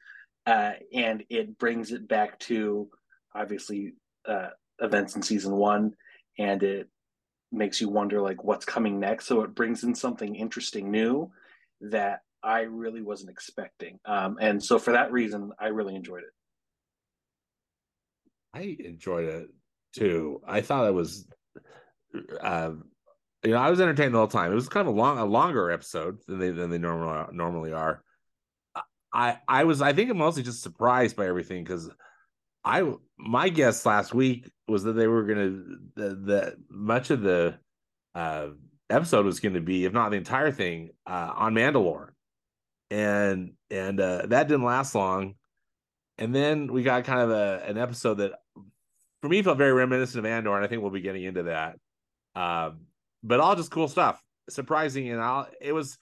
uh, 0.46 0.72
and 0.92 1.24
it 1.30 1.58
brings 1.58 1.92
it 1.92 2.08
back 2.08 2.38
to 2.40 2.88
obviously 3.34 3.94
uh, 4.26 4.48
events 4.80 5.16
in 5.16 5.22
season 5.22 5.52
one, 5.56 5.94
and 6.38 6.62
it 6.62 6.88
makes 7.52 7.80
you 7.80 7.88
wonder 7.88 8.20
like 8.20 8.42
what's 8.44 8.64
coming 8.64 8.98
next. 8.98 9.26
So 9.26 9.42
it 9.42 9.54
brings 9.54 9.84
in 9.84 9.94
something 9.94 10.34
interesting 10.34 10.90
new 10.90 11.30
that 11.80 12.20
I 12.42 12.62
really 12.62 13.02
wasn't 13.02 13.30
expecting. 13.30 13.98
Um, 14.04 14.38
and 14.40 14.62
so 14.62 14.78
for 14.78 14.92
that 14.92 15.12
reason, 15.12 15.52
I 15.58 15.68
really 15.68 15.94
enjoyed 15.94 16.22
it. 16.22 16.32
I 18.52 18.76
enjoyed 18.84 19.28
it 19.28 19.48
too. 19.94 20.40
I 20.46 20.60
thought 20.60 20.86
it 20.86 20.94
was, 20.94 21.26
uh, 22.40 22.72
you 23.42 23.50
know, 23.50 23.58
I 23.58 23.70
was 23.70 23.80
entertained 23.80 24.14
the 24.14 24.18
whole 24.18 24.28
time. 24.28 24.52
It 24.52 24.56
was 24.56 24.68
kind 24.68 24.86
of 24.86 24.94
a 24.94 24.96
long, 24.96 25.18
a 25.18 25.24
longer 25.24 25.70
episode 25.70 26.18
than 26.26 26.38
they 26.38 26.50
than 26.50 26.70
they 26.70 26.78
normally 26.78 27.26
normally 27.32 27.72
are. 27.72 28.02
I 29.12 29.38
I 29.48 29.64
was 29.64 29.82
I 29.82 29.92
think 29.92 30.10
I'm 30.10 30.18
mostly 30.18 30.42
just 30.42 30.62
surprised 30.62 31.16
by 31.16 31.26
everything 31.26 31.64
because 31.64 31.90
I 32.64 32.82
my 33.16 33.48
guess 33.48 33.86
last 33.86 34.14
week 34.14 34.50
was 34.66 34.84
that 34.84 34.94
they 34.94 35.06
were 35.06 35.24
gonna 35.24 35.50
the, 35.94 36.14
the 36.14 36.56
much 36.68 37.10
of 37.10 37.22
the 37.22 37.58
uh 38.14 38.48
episode 38.90 39.24
was 39.24 39.40
going 39.40 39.54
to 39.54 39.60
be 39.60 39.84
if 39.84 39.92
not 39.92 40.10
the 40.10 40.16
entire 40.16 40.50
thing 40.50 40.90
uh 41.06 41.32
on 41.34 41.54
Mandalore. 41.54 42.08
And 42.90 43.52
and 43.70 44.00
uh 44.00 44.26
that 44.26 44.48
didn't 44.48 44.64
last 44.64 44.94
long. 44.94 45.34
And 46.18 46.34
then 46.34 46.72
we 46.72 46.82
got 46.82 47.04
kind 47.04 47.20
of 47.20 47.30
a 47.30 47.62
an 47.66 47.78
episode 47.78 48.14
that 48.14 48.32
for 49.20 49.28
me 49.28 49.42
felt 49.42 49.58
very 49.58 49.72
reminiscent 49.72 50.24
of 50.24 50.30
Andor 50.30 50.54
and 50.56 50.64
I 50.64 50.68
think 50.68 50.82
we'll 50.82 50.90
be 50.90 51.00
getting 51.00 51.24
into 51.24 51.44
that. 51.44 51.78
Um 52.34 52.86
but 53.22 53.40
all 53.40 53.56
just 53.56 53.70
cool 53.70 53.88
stuff. 53.88 54.22
Surprising 54.48 55.08
and 55.08 55.20
I'll 55.20 55.48
it 55.60 55.72
was 55.72 55.98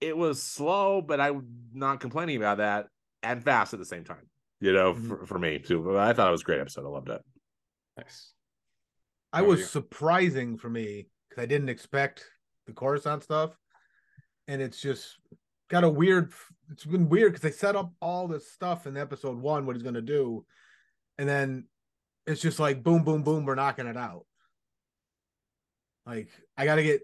it 0.00 0.16
was 0.16 0.42
slow 0.42 1.00
but 1.02 1.20
I'm 1.20 1.46
not 1.72 2.00
complaining 2.00 2.36
about 2.36 2.58
that 2.58 2.88
and 3.22 3.42
fast 3.42 3.72
at 3.72 3.78
the 3.78 3.86
same 3.86 4.04
time 4.04 4.28
you 4.60 4.72
know, 4.72 4.94
Mhm. 4.94 5.08
for, 5.08 5.26
for 5.26 5.38
me 5.38 5.58
too. 5.58 5.82
But 5.82 5.96
I 5.96 6.12
thought 6.12 6.28
it 6.28 6.32
was 6.32 6.42
a 6.42 6.44
great 6.44 6.60
episode. 6.60 6.84
I 6.86 6.88
loved 6.88 7.08
it. 7.10 7.22
Nice. 7.96 8.32
I 9.32 9.38
How 9.38 9.44
was 9.44 9.70
surprising 9.70 10.56
for 10.58 10.68
me 10.70 11.08
because 11.28 11.42
I 11.42 11.46
didn't 11.46 11.68
expect 11.68 12.24
the 12.66 12.72
Coruscant 12.72 13.22
stuff, 13.22 13.56
and 14.48 14.62
it's 14.62 14.80
just 14.80 15.18
got 15.68 15.84
a 15.84 15.90
weird. 15.90 16.32
It's 16.70 16.84
been 16.84 17.08
weird 17.08 17.32
because 17.32 17.42
they 17.42 17.56
set 17.56 17.76
up 17.76 17.92
all 18.00 18.28
this 18.28 18.50
stuff 18.50 18.86
in 18.86 18.96
episode 18.96 19.38
one, 19.38 19.66
what 19.66 19.76
he's 19.76 19.82
gonna 19.82 20.00
do, 20.00 20.44
and 21.18 21.28
then 21.28 21.68
it's 22.26 22.40
just 22.40 22.58
like 22.58 22.82
boom, 22.82 23.04
boom, 23.04 23.22
boom, 23.22 23.44
we're 23.44 23.54
knocking 23.54 23.86
it 23.86 23.96
out. 23.96 24.26
Like 26.06 26.28
I 26.56 26.64
got 26.64 26.76
to 26.76 26.82
get 26.82 27.02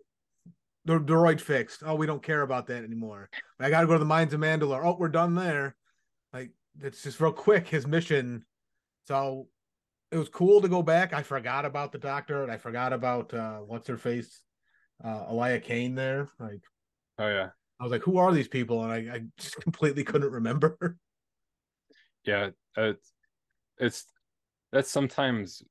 the 0.85 0.99
droid 0.99 1.41
fixed. 1.41 1.83
Oh, 1.85 1.95
we 1.95 2.07
don't 2.07 2.23
care 2.23 2.43
about 2.43 2.67
that 2.69 2.85
anymore. 2.85 3.29
I 3.61 3.71
got 3.71 3.83
to 3.83 3.87
go 3.87 3.93
to 3.95 3.99
the 3.99 4.05
mines 4.05 4.33
of 4.33 4.41
Mandalore. 4.41 4.85
Oh, 4.85 4.97
we're 4.99 5.09
done 5.09 5.35
there. 5.35 5.77
Like 6.33 6.51
it's 6.81 7.03
just 7.03 7.21
real 7.21 7.33
quick 7.33 7.69
his 7.69 7.87
mission. 7.87 8.45
So 9.05 9.49
it 10.11 10.17
was 10.17 10.29
cool 10.29 10.61
to 10.61 10.69
go 10.69 10.83
back. 10.83 11.13
I 11.13 11.23
forgot 11.23 11.65
about 11.65 11.93
the 11.93 11.99
doctor 11.99 12.43
and 12.43 12.53
I 12.53 12.57
forgot 12.59 12.93
about 12.93 13.33
uh 13.35 13.59
what's 13.59 13.89
her 13.89 13.99
face, 13.99 14.43
uh 15.05 15.27
Elia 15.29 15.61
Kane 15.61 15.95
there. 15.95 16.29
Like 16.39 16.61
Oh 17.19 17.29
yeah. 17.29 17.51
I 17.81 17.85
was 17.85 17.93
like, 17.93 18.03
who 18.03 18.19
are 18.19 18.33
these 18.33 18.49
people? 18.49 18.85
And 18.85 18.93
I, 18.93 19.15
I 19.17 19.21
just 19.39 19.57
completely 19.61 20.05
couldn't 20.05 20.31
remember. 20.31 20.97
Yeah. 22.25 22.51
It's 22.77 23.13
it's 23.79 24.07
that's 24.73 24.91
sometimes 24.91 25.63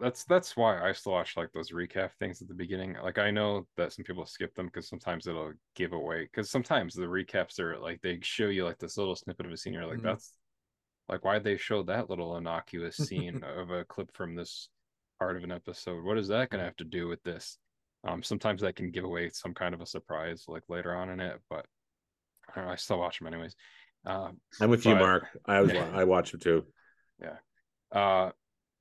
that's 0.00 0.24
that's 0.24 0.56
why 0.56 0.80
I 0.86 0.92
still 0.92 1.12
watch 1.12 1.36
like 1.36 1.52
those 1.52 1.70
recap 1.70 2.10
things 2.18 2.42
at 2.42 2.48
the 2.48 2.54
beginning. 2.54 2.96
Like 3.02 3.18
I 3.18 3.30
know 3.30 3.66
that 3.76 3.92
some 3.92 4.04
people 4.04 4.26
skip 4.26 4.54
them 4.54 4.66
because 4.66 4.88
sometimes 4.88 5.26
it'll 5.26 5.52
give 5.74 5.92
away 5.92 6.24
because 6.24 6.50
sometimes 6.50 6.94
the 6.94 7.06
recaps 7.06 7.58
are 7.58 7.78
like 7.78 8.00
they 8.02 8.18
show 8.22 8.48
you 8.48 8.64
like 8.64 8.78
this 8.78 8.98
little 8.98 9.16
snippet 9.16 9.46
of 9.46 9.52
a 9.52 9.56
scene. 9.56 9.72
You're 9.72 9.86
like, 9.86 9.98
Mhm. 9.98 10.02
that's 10.02 10.32
like 11.08 11.24
why 11.24 11.38
they 11.38 11.56
showed 11.56 11.86
that 11.86 12.10
little 12.10 12.36
innocuous 12.36 12.96
scene 13.08 13.42
of 13.44 13.70
a 13.70 13.84
clip 13.84 14.14
from 14.16 14.34
this 14.34 14.68
part 15.18 15.36
of 15.36 15.44
an 15.44 15.52
episode. 15.52 16.04
What 16.04 16.18
is 16.18 16.28
that 16.28 16.50
gonna 16.50 16.64
have 16.64 16.76
to 16.76 16.84
do 16.84 17.08
with 17.08 17.22
this? 17.22 17.58
Um, 18.06 18.22
sometimes 18.22 18.60
that 18.62 18.76
can 18.76 18.90
give 18.90 19.04
away 19.04 19.30
some 19.30 19.54
kind 19.54 19.74
of 19.74 19.80
a 19.80 19.86
surprise 19.86 20.44
like 20.48 20.64
later 20.68 20.94
on 20.94 21.10
in 21.10 21.20
it, 21.20 21.40
but 21.48 21.66
I 22.50 22.56
don't 22.56 22.66
know, 22.66 22.72
I 22.72 22.76
still 22.76 22.98
watch 22.98 23.18
them 23.18 23.28
anyways. 23.28 23.54
Um, 24.04 24.38
I'm 24.60 24.68
with 24.68 24.84
you, 24.84 24.94
Marc. 24.94 25.24
I 25.46 25.60
was 25.60 25.72
I 25.94 26.04
watch 26.04 26.32
them 26.32 26.40
too. 26.40 26.64
Yeah 27.20 27.36
uh, 27.94 28.30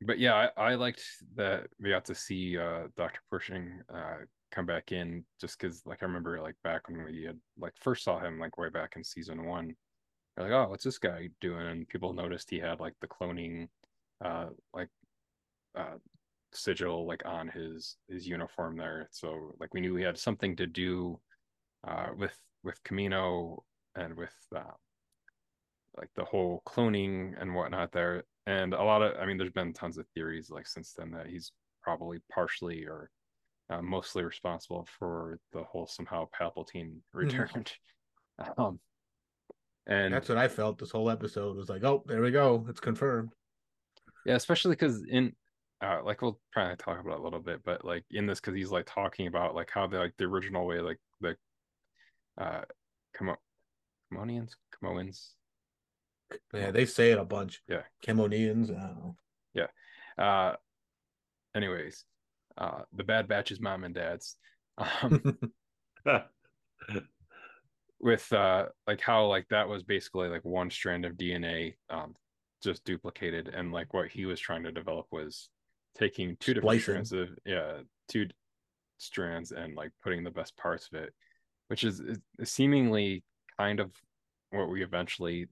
but 0.02 0.20
yeah, 0.20 0.50
I, 0.58 0.72
I 0.72 0.76
liked 0.76 1.04
that 1.36 1.68
we 1.80 1.90
got 1.90 2.06
to 2.06 2.16
see 2.16 2.58
uh 2.58 2.88
Dr. 2.98 3.22
Pershing 3.30 3.80
uh 3.94 4.26
come 4.52 4.66
back 4.66 4.92
in 4.92 5.24
just 5.40 5.58
because 5.58 5.82
like 5.86 6.04
I 6.04 6.06
remember 6.06 6.42
like 6.42 6.56
back 6.64 6.90
when 6.90 7.06
we 7.06 7.24
had 7.24 7.40
like 7.58 7.74
first 7.80 8.04
saw 8.04 8.20
him 8.20 8.40
like 8.40 8.58
way 8.58 8.70
back 8.70 8.94
in 8.96 9.04
season 9.04 9.46
one. 9.46 9.76
They're 10.36 10.50
like, 10.50 10.54
oh, 10.54 10.70
what's 10.70 10.84
this 10.84 10.98
guy 10.98 11.30
doing? 11.42 11.68
And 11.68 11.88
people 11.88 12.14
noticed 12.14 12.50
he 12.50 12.60
had 12.60 12.80
like 12.80 12.94
the 13.02 13.08
cloning 13.08 13.68
uh 14.24 14.48
like 14.74 14.90
uh 15.76 15.98
sigil 16.54 17.06
like 17.06 17.24
on 17.26 17.48
his 17.48 17.98
his 18.08 18.28
uniform 18.28 18.78
there. 18.78 19.10
So 19.12 19.56
like 19.60 19.74
we 19.74 19.82
knew 19.82 19.96
he 19.96 20.04
had 20.04 20.18
something 20.18 20.56
to 20.58 20.68
do 20.68 21.20
uh 21.88 22.08
with 22.18 22.38
with 22.64 22.84
Kamino 22.84 23.64
and 23.96 24.16
with 24.16 24.36
uh 24.56 24.74
like 25.98 26.10
the 26.16 26.26
whole 26.26 26.62
cloning 26.66 27.40
and 27.40 27.54
whatnot 27.54 27.92
there 27.92 28.24
and 28.46 28.74
a 28.74 28.84
lot 28.84 29.02
of 29.02 29.14
i 29.20 29.26
mean 29.26 29.38
there's 29.38 29.52
been 29.52 29.74
tons 29.74 29.98
of 29.98 30.08
theories 30.10 30.50
like 30.50 30.68
since 30.68 30.94
then 30.94 31.12
that 31.12 31.28
he's 31.28 31.52
probably 31.82 32.20
partially 32.32 32.86
or 32.86 33.10
uh, 33.70 33.82
mostly 33.82 34.24
responsible 34.24 34.88
for 34.98 35.40
the 35.52 35.64
whole 35.64 35.88
somehow 35.88 36.28
palpatine 36.38 36.98
returned 37.14 37.72
um 38.58 38.80
and 39.88 40.14
That's 40.14 40.30
what 40.30 40.38
I 40.38 40.48
felt 40.48 40.78
this 40.80 40.92
whole 40.92 41.10
episode 41.10 41.58
was 41.58 41.70
like, 41.70 41.84
oh, 41.84 42.04
there 42.08 42.22
we 42.22 42.32
go. 42.32 42.66
It's 42.70 42.80
confirmed. 42.80 43.34
yeah 44.26 44.36
especially 44.36 44.72
because 44.72 45.04
in 45.10 45.34
uh 45.82 46.00
like 46.06 46.22
we'll 46.22 46.40
probably 46.54 46.76
talk 46.78 47.00
about 47.00 47.16
it 47.16 47.20
a 47.20 47.24
little 47.24 47.42
bit 47.42 47.60
but 47.66 47.84
like 47.84 48.06
in 48.12 48.26
this 48.26 48.40
because 48.40 48.56
he's 48.56 48.72
like 48.72 48.86
talking 48.86 49.28
about 49.28 49.54
like 49.56 49.70
how 49.70 49.86
the 49.88 49.98
like 50.00 50.14
the 50.18 50.24
original 50.24 50.66
way 50.66 50.80
like 50.80 51.00
the 51.20 51.36
uh 52.38 52.62
Como- 53.14 53.42
Camonians 54.12 54.52
Camoans 54.82 55.32
Yeah, 56.54 56.72
they 56.72 56.86
say 56.86 57.12
it 57.12 57.20
a 57.20 57.26
bunch. 57.26 57.62
Yeah. 57.68 57.82
Camonians. 58.06 58.70
I 58.70 58.88
don't 58.88 58.98
know. 58.98 59.18
uh 60.24 60.56
anyways 61.56 62.06
uh 62.58 62.82
the 62.96 63.04
bad 63.04 63.28
batch's 63.28 63.60
mom 63.60 63.84
and 63.84 63.96
dad's 63.96 64.38
um 64.78 65.38
with 68.04 68.32
uh 68.34 68.66
like 68.86 69.00
how 69.00 69.26
like 69.26 69.48
that 69.50 69.68
was 69.68 69.82
basically 69.82 70.28
like 70.28 70.44
one 70.44 70.70
strand 70.70 71.06
of 71.06 71.14
dna 71.14 71.74
um 71.90 72.14
just 72.62 72.84
duplicated 72.86 73.50
and 73.54 73.72
like 73.72 73.94
what 73.94 74.10
he 74.10 74.26
was 74.26 74.40
trying 74.40 74.64
to 74.64 74.72
develop 74.72 75.06
was 75.12 75.50
taking 75.98 76.36
two 76.40 76.54
different 76.54 76.82
Splicing. 76.82 77.06
strands 77.06 77.12
of 77.14 77.30
yeah 77.46 77.78
two 78.10 78.28
strands 78.98 79.52
and 79.52 79.76
like 79.76 79.92
putting 80.04 80.24
the 80.24 80.32
best 80.32 80.56
parts 80.58 80.90
of 80.92 81.02
it 81.02 81.14
which 81.68 81.84
is, 81.84 82.00
is 82.00 82.20
seemingly 82.44 83.24
kind 83.58 83.80
of 83.80 83.92
what 84.52 84.70
we 84.70 84.84
eventually 84.84 85.48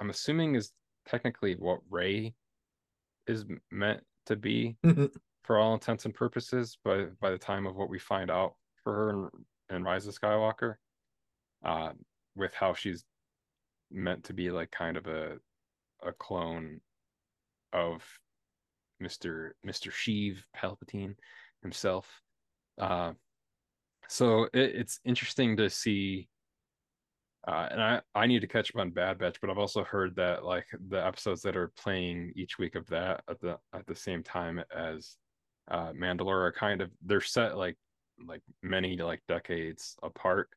i'm 0.00 0.10
assuming 0.10 0.54
is 0.54 0.70
technically 1.06 1.54
what 1.54 1.80
Rey 1.90 2.34
is 3.26 3.44
meant 3.70 4.00
to 4.26 4.36
be 4.36 4.76
for 5.44 5.58
all 5.58 5.74
intents 5.74 6.04
and 6.04 6.14
purposes 6.14 6.78
but 6.84 7.18
by 7.20 7.30
the 7.30 7.38
time 7.38 7.66
of 7.66 7.76
what 7.76 7.88
we 7.88 7.98
find 7.98 8.30
out 8.30 8.54
for 8.84 8.94
her 8.94 9.10
in, 9.10 9.76
in 9.76 9.84
Rise 9.84 10.06
of 10.06 10.18
Skywalker, 10.18 10.76
uh, 11.64 11.90
with 12.36 12.52
how 12.54 12.74
she's 12.74 13.04
meant 13.90 14.24
to 14.24 14.32
be 14.32 14.50
like 14.50 14.70
kind 14.70 14.96
of 14.96 15.06
a 15.06 15.36
a 16.02 16.12
clone 16.12 16.80
of 17.72 18.02
Mister 19.00 19.54
Mister 19.64 19.90
Sheev 19.90 20.38
Palpatine 20.56 21.14
himself. 21.62 22.06
Uh, 22.80 23.12
so 24.08 24.44
it, 24.44 24.74
it's 24.74 25.00
interesting 25.04 25.56
to 25.56 25.68
see. 25.68 26.28
Uh, 27.46 27.68
and 27.70 27.82
I, 27.82 28.00
I 28.14 28.26
need 28.26 28.40
to 28.40 28.46
catch 28.46 28.70
up 28.74 28.80
on 28.80 28.90
Bad 28.90 29.18
Batch, 29.18 29.40
but 29.40 29.48
I've 29.48 29.58
also 29.58 29.82
heard 29.82 30.16
that 30.16 30.44
like 30.44 30.66
the 30.88 31.04
episodes 31.04 31.40
that 31.42 31.56
are 31.56 31.72
playing 31.82 32.32
each 32.36 32.58
week 32.58 32.74
of 32.74 32.86
that 32.88 33.22
at 33.30 33.40
the 33.40 33.58
at 33.72 33.86
the 33.86 33.94
same 33.94 34.22
time 34.22 34.62
as 34.76 35.16
uh 35.70 35.92
Mandalore 35.92 36.46
are 36.46 36.52
kind 36.52 36.82
of 36.82 36.90
they're 37.06 37.20
set 37.20 37.56
like 37.56 37.76
like 38.26 38.42
many 38.62 38.96
like 38.96 39.22
decades 39.28 39.96
apart 40.02 40.50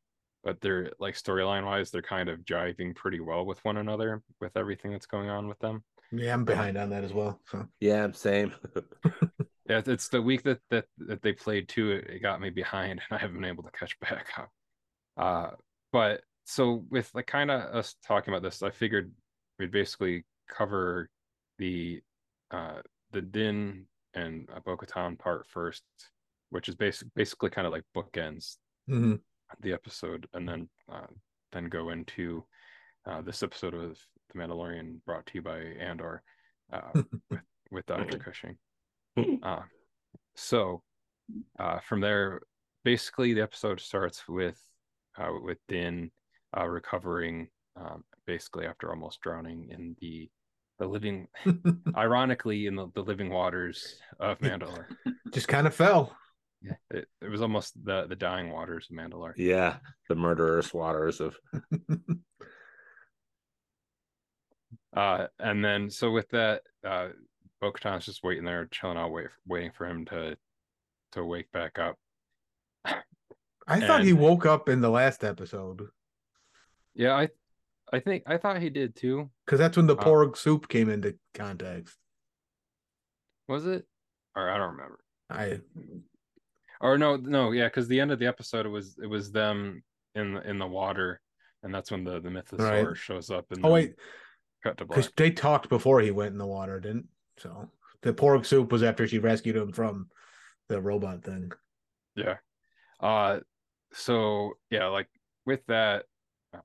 but 0.44 0.60
they're 0.60 0.90
like 0.98 1.14
storyline 1.14 1.64
wise 1.64 1.90
they're 1.90 2.02
kind 2.02 2.28
of 2.28 2.40
jiving 2.40 2.94
pretty 2.94 3.20
well 3.20 3.44
with 3.44 3.64
one 3.64 3.76
another 3.76 4.22
with 4.40 4.56
everything 4.56 4.90
that's 4.92 5.06
going 5.06 5.30
on 5.30 5.48
with 5.48 5.58
them 5.60 5.82
yeah, 6.14 6.34
I'm 6.34 6.44
behind 6.44 6.76
on 6.76 6.90
that 6.90 7.04
as 7.04 7.14
well. 7.14 7.40
So 7.50 7.66
yeah, 7.80 8.10
same. 8.12 8.52
yeah 9.68 9.78
it's- 9.78 9.88
it's 9.88 10.08
the 10.08 10.20
week 10.20 10.42
that 10.42 10.58
that, 10.70 10.84
that 10.98 11.22
they 11.22 11.32
played 11.32 11.68
too 11.68 11.92
it, 11.92 12.10
it 12.10 12.22
got 12.22 12.40
me 12.40 12.50
behind 12.50 13.00
and 13.10 13.16
i 13.16 13.18
haven't 13.18 13.36
been 13.36 13.44
able 13.44 13.62
to 13.62 13.70
catch 13.70 13.98
back 14.00 14.26
up 14.36 14.50
uh 15.16 15.50
but 15.92 16.22
so 16.44 16.84
with 16.90 17.10
like 17.14 17.26
kind 17.26 17.50
of 17.50 17.62
us 17.74 17.94
talking 18.06 18.32
about 18.32 18.42
this 18.42 18.62
i 18.62 18.70
figured 18.70 19.12
we'd 19.58 19.70
basically 19.70 20.24
cover 20.50 21.08
the 21.58 22.00
uh 22.50 22.80
the 23.12 23.22
din 23.22 23.84
and 24.14 24.48
uh, 24.54 24.60
Bo-Katan 24.64 25.18
part 25.18 25.46
first 25.46 25.82
which 26.50 26.68
is 26.68 26.74
basic 26.74 27.08
basically 27.14 27.50
kind 27.50 27.66
of 27.66 27.72
like 27.72 27.84
bookends 27.96 28.56
mhm. 28.88 29.20
The 29.60 29.72
episode 29.72 30.28
and 30.34 30.48
then 30.48 30.68
uh, 30.90 31.06
then 31.52 31.66
go 31.66 31.90
into 31.90 32.44
uh, 33.06 33.20
this 33.22 33.42
episode 33.42 33.74
of 33.74 33.98
The 34.32 34.38
Mandalorian 34.38 34.98
brought 35.04 35.26
to 35.26 35.32
you 35.34 35.42
by 35.42 35.58
Andor 35.80 36.22
uh, 36.72 37.02
with 37.30 37.40
with 37.70 37.86
Dr. 37.86 38.18
Cushing. 38.18 38.56
Uh, 39.42 39.60
so 40.36 40.82
uh, 41.58 41.78
from 41.80 42.00
there, 42.00 42.40
basically 42.82 43.34
the 43.34 43.42
episode 43.42 43.78
starts 43.78 44.26
with 44.26 44.58
uh, 45.18 45.28
with 45.42 45.58
Din 45.68 46.10
uh, 46.56 46.66
recovering 46.66 47.48
um, 47.76 48.04
basically 48.26 48.66
after 48.66 48.88
almost 48.88 49.20
drowning 49.20 49.68
in 49.68 49.94
the 50.00 50.30
the 50.78 50.86
living 50.86 51.28
ironically 51.96 52.66
in 52.66 52.74
the, 52.74 52.88
the 52.94 53.02
living 53.02 53.28
waters 53.28 53.96
of 54.18 54.38
Mandalore. 54.38 54.86
just 55.30 55.48
kind 55.48 55.66
of 55.66 55.74
fell. 55.74 56.16
Yeah, 56.62 56.74
it, 56.90 57.08
it 57.20 57.28
was 57.28 57.42
almost 57.42 57.72
the 57.84 58.06
the 58.06 58.16
dying 58.16 58.50
waters 58.50 58.88
of 58.90 58.96
Mandalore. 58.96 59.32
yeah, 59.36 59.78
the 60.08 60.14
murderous 60.14 60.72
waters 60.72 61.20
of 61.20 61.36
Uh, 64.94 65.26
and 65.38 65.64
then 65.64 65.88
so 65.90 66.10
with 66.10 66.28
that, 66.30 66.62
uh, 66.86 67.08
Bo-Katan's 67.62 68.04
just 68.04 68.22
waiting 68.22 68.44
there, 68.44 68.66
chilling 68.66 68.98
out, 68.98 69.10
wait, 69.10 69.28
waiting 69.46 69.70
for 69.72 69.86
him 69.86 70.04
to 70.06 70.36
to 71.12 71.24
wake 71.24 71.50
back 71.52 71.78
up. 71.78 71.96
I 73.66 73.80
thought 73.80 74.02
he 74.04 74.12
woke 74.12 74.44
up 74.44 74.68
in 74.68 74.80
the 74.80 74.90
last 74.90 75.22
episode 75.24 75.88
Yeah, 76.94 77.14
I 77.14 77.28
I 77.92 78.00
think 78.00 78.24
I 78.26 78.36
thought 78.36 78.60
he 78.60 78.70
did 78.70 78.96
too. 78.96 79.30
because 79.46 79.58
that's 79.60 79.76
when 79.76 79.86
the 79.86 79.96
Uh, 79.96 80.04
porg 80.04 80.36
soup 80.36 80.68
came 80.68 80.90
into 80.90 81.16
context. 81.34 81.96
Was 83.48 83.66
it? 83.66 83.86
Or 84.36 84.50
I 84.50 84.58
don't 84.58 84.72
remember. 84.72 84.98
I 85.30 85.60
Or 86.82 86.98
no, 86.98 87.16
no, 87.16 87.52
yeah, 87.52 87.68
because 87.68 87.86
the 87.86 88.00
end 88.00 88.10
of 88.10 88.18
the 88.18 88.26
episode 88.26 88.66
it 88.66 88.70
was 88.70 88.98
it 89.00 89.06
was 89.06 89.30
them 89.30 89.84
in 90.14 90.34
the 90.34 90.48
in 90.48 90.58
the 90.58 90.66
water, 90.66 91.20
and 91.62 91.72
that's 91.72 91.90
when 91.92 92.02
the 92.02 92.20
the 92.20 92.28
mythosaur 92.28 92.88
Right. 92.88 92.96
shows 92.96 93.30
up. 93.30 93.46
And 93.52 93.64
oh 93.64 93.72
wait, 93.72 93.94
cut 94.64 94.76
to 94.78 94.84
black. 94.84 94.96
Because 94.98 95.12
they 95.16 95.30
talked 95.30 95.68
before 95.68 96.00
he 96.00 96.10
went 96.10 96.32
in 96.32 96.38
the 96.38 96.46
water, 96.46 96.80
didn't? 96.80 97.06
So 97.38 97.70
the 98.02 98.12
pork 98.12 98.44
soup 98.44 98.72
was 98.72 98.82
after 98.82 99.06
she 99.06 99.20
rescued 99.20 99.56
him 99.56 99.72
from 99.72 100.08
the 100.68 100.80
robot 100.80 101.22
thing. 101.22 101.52
Yeah. 102.16 102.38
Uh 102.98 103.40
so 103.92 104.54
yeah, 104.70 104.86
like 104.86 105.08
with 105.46 105.64
that 105.66 106.06
uh, 106.52 106.60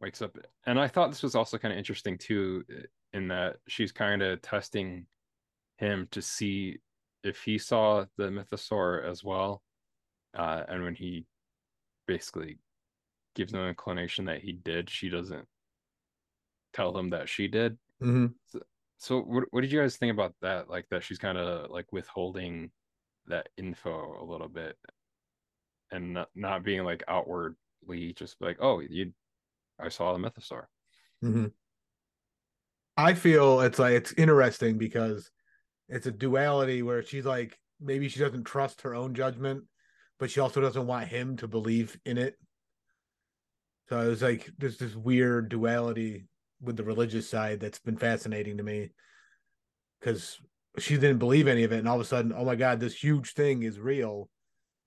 wakes 0.00 0.22
up 0.22 0.38
and 0.64 0.80
I 0.80 0.88
thought 0.88 1.10
this 1.10 1.22
was 1.22 1.34
also 1.34 1.58
kind 1.58 1.72
of 1.72 1.78
interesting 1.78 2.16
too 2.16 2.64
in 3.12 3.28
that 3.28 3.56
she's 3.68 3.92
kind 3.92 4.22
of 4.22 4.40
testing 4.42 5.06
him 5.78 6.08
to 6.12 6.22
see 6.22 6.78
if 7.26 7.42
he 7.42 7.58
saw 7.58 8.04
the 8.16 8.24
mythosaur 8.24 9.04
as 9.04 9.22
well. 9.24 9.62
Uh 10.36 10.62
and 10.68 10.82
when 10.82 10.94
he 10.94 11.26
basically 12.06 12.58
gives 13.34 13.52
an 13.52 13.60
inclination 13.60 14.26
that 14.26 14.40
he 14.40 14.52
did, 14.52 14.88
she 14.90 15.08
doesn't 15.08 15.46
tell 16.72 16.96
him 16.96 17.10
that 17.10 17.28
she 17.28 17.48
did. 17.48 17.78
hmm 18.00 18.26
So 18.98 19.20
what 19.20 19.44
what 19.50 19.60
did 19.62 19.72
you 19.72 19.80
guys 19.80 19.96
think 19.96 20.12
about 20.12 20.34
that? 20.42 20.68
Like 20.70 20.86
that 20.90 21.04
she's 21.04 21.18
kind 21.18 21.38
of 21.38 21.70
like 21.70 21.86
withholding 21.92 22.70
that 23.26 23.48
info 23.56 24.22
a 24.22 24.24
little 24.24 24.48
bit 24.48 24.76
and 25.90 26.14
not, 26.14 26.28
not 26.34 26.62
being 26.62 26.84
like 26.84 27.02
outwardly 27.08 28.12
just 28.14 28.36
like, 28.40 28.58
oh, 28.60 28.80
you 28.80 29.12
I 29.78 29.88
saw 29.88 30.12
the 30.12 30.18
mythosaur. 30.18 30.64
hmm 31.22 31.46
I 32.96 33.12
feel 33.14 33.60
it's 33.60 33.78
like 33.78 33.92
it's 33.92 34.12
interesting 34.14 34.78
because 34.78 35.30
it's 35.88 36.06
a 36.06 36.10
duality 36.10 36.82
where 36.82 37.02
she's 37.02 37.24
like 37.24 37.58
maybe 37.80 38.08
she 38.08 38.20
doesn't 38.20 38.44
trust 38.44 38.82
her 38.82 38.94
own 38.94 39.14
judgment, 39.14 39.64
but 40.18 40.30
she 40.30 40.40
also 40.40 40.60
doesn't 40.60 40.86
want 40.86 41.08
him 41.08 41.36
to 41.36 41.48
believe 41.48 41.98
in 42.04 42.18
it. 42.18 42.36
So 43.88 44.00
it 44.00 44.08
was 44.08 44.22
like 44.22 44.50
there's 44.58 44.78
this 44.78 44.96
weird 44.96 45.48
duality 45.48 46.26
with 46.60 46.76
the 46.76 46.84
religious 46.84 47.28
side 47.28 47.60
that's 47.60 47.78
been 47.78 47.96
fascinating 47.96 48.56
to 48.56 48.62
me 48.62 48.90
because 50.00 50.38
she 50.78 50.94
didn't 50.94 51.18
believe 51.18 51.46
any 51.46 51.64
of 51.64 51.72
it, 51.72 51.78
and 51.78 51.88
all 51.88 51.96
of 51.96 52.00
a 52.00 52.04
sudden, 52.04 52.32
oh 52.36 52.44
my 52.44 52.56
god, 52.56 52.80
this 52.80 53.02
huge 53.02 53.32
thing 53.32 53.62
is 53.62 53.78
real. 53.78 54.28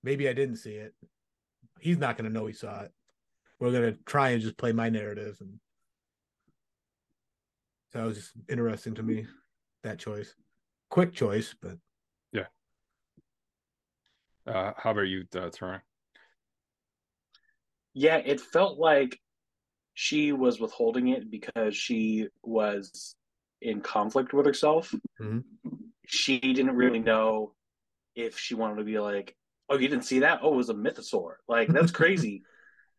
Maybe 0.04 0.30
I 0.30 0.34
didn't 0.34 0.58
see 0.58 0.74
it. 0.74 0.94
He's 1.80 1.98
not 1.98 2.18
going 2.18 2.30
to 2.30 2.34
know 2.34 2.46
he 2.46 2.54
saw 2.54 2.82
it. 2.82 2.92
We're 3.60 3.72
going 3.72 3.94
to 3.94 4.00
try 4.06 4.30
and 4.30 4.42
just 4.42 4.58
play 4.58 4.72
my 4.72 4.90
narrative, 4.90 5.38
and 5.40 5.60
so 7.92 8.02
it 8.02 8.06
was 8.06 8.18
just 8.18 8.32
interesting 8.50 8.96
to 8.96 9.04
me 9.04 9.26
that 9.84 10.00
choice. 10.00 10.34
Quick 11.00 11.14
choice, 11.14 11.56
but 11.62 11.78
yeah. 12.34 12.48
Uh 14.46 14.74
how 14.76 14.92
about 14.92 15.08
you, 15.08 15.24
uh, 15.34 15.50
Turan? 15.50 15.80
Yeah, 17.94 18.18
it 18.18 18.42
felt 18.42 18.78
like 18.78 19.18
she 19.94 20.34
was 20.34 20.60
withholding 20.60 21.08
it 21.08 21.32
because 21.32 21.74
she 21.78 22.28
was 22.44 23.16
in 23.62 23.80
conflict 23.80 24.34
with 24.34 24.46
herself. 24.46 24.94
Mhm. 25.22 25.46
She 26.06 26.38
didn't 26.38 26.76
really 26.76 27.00
know 27.00 27.56
if 28.16 28.38
she 28.38 28.56
wanted 28.56 28.80
to 28.80 28.84
be 28.84 29.00
like, 29.00 29.38
"Oh, 29.70 29.78
you 29.78 29.88
didn't 29.88 30.04
see 30.04 30.20
that? 30.20 30.42
Oh, 30.44 30.52
it 30.54 30.58
was 30.58 30.70
a 30.70 30.74
mythosaur. 30.74 31.36
Like 31.48 31.70
that's 31.70 31.92
crazy." 31.92 32.44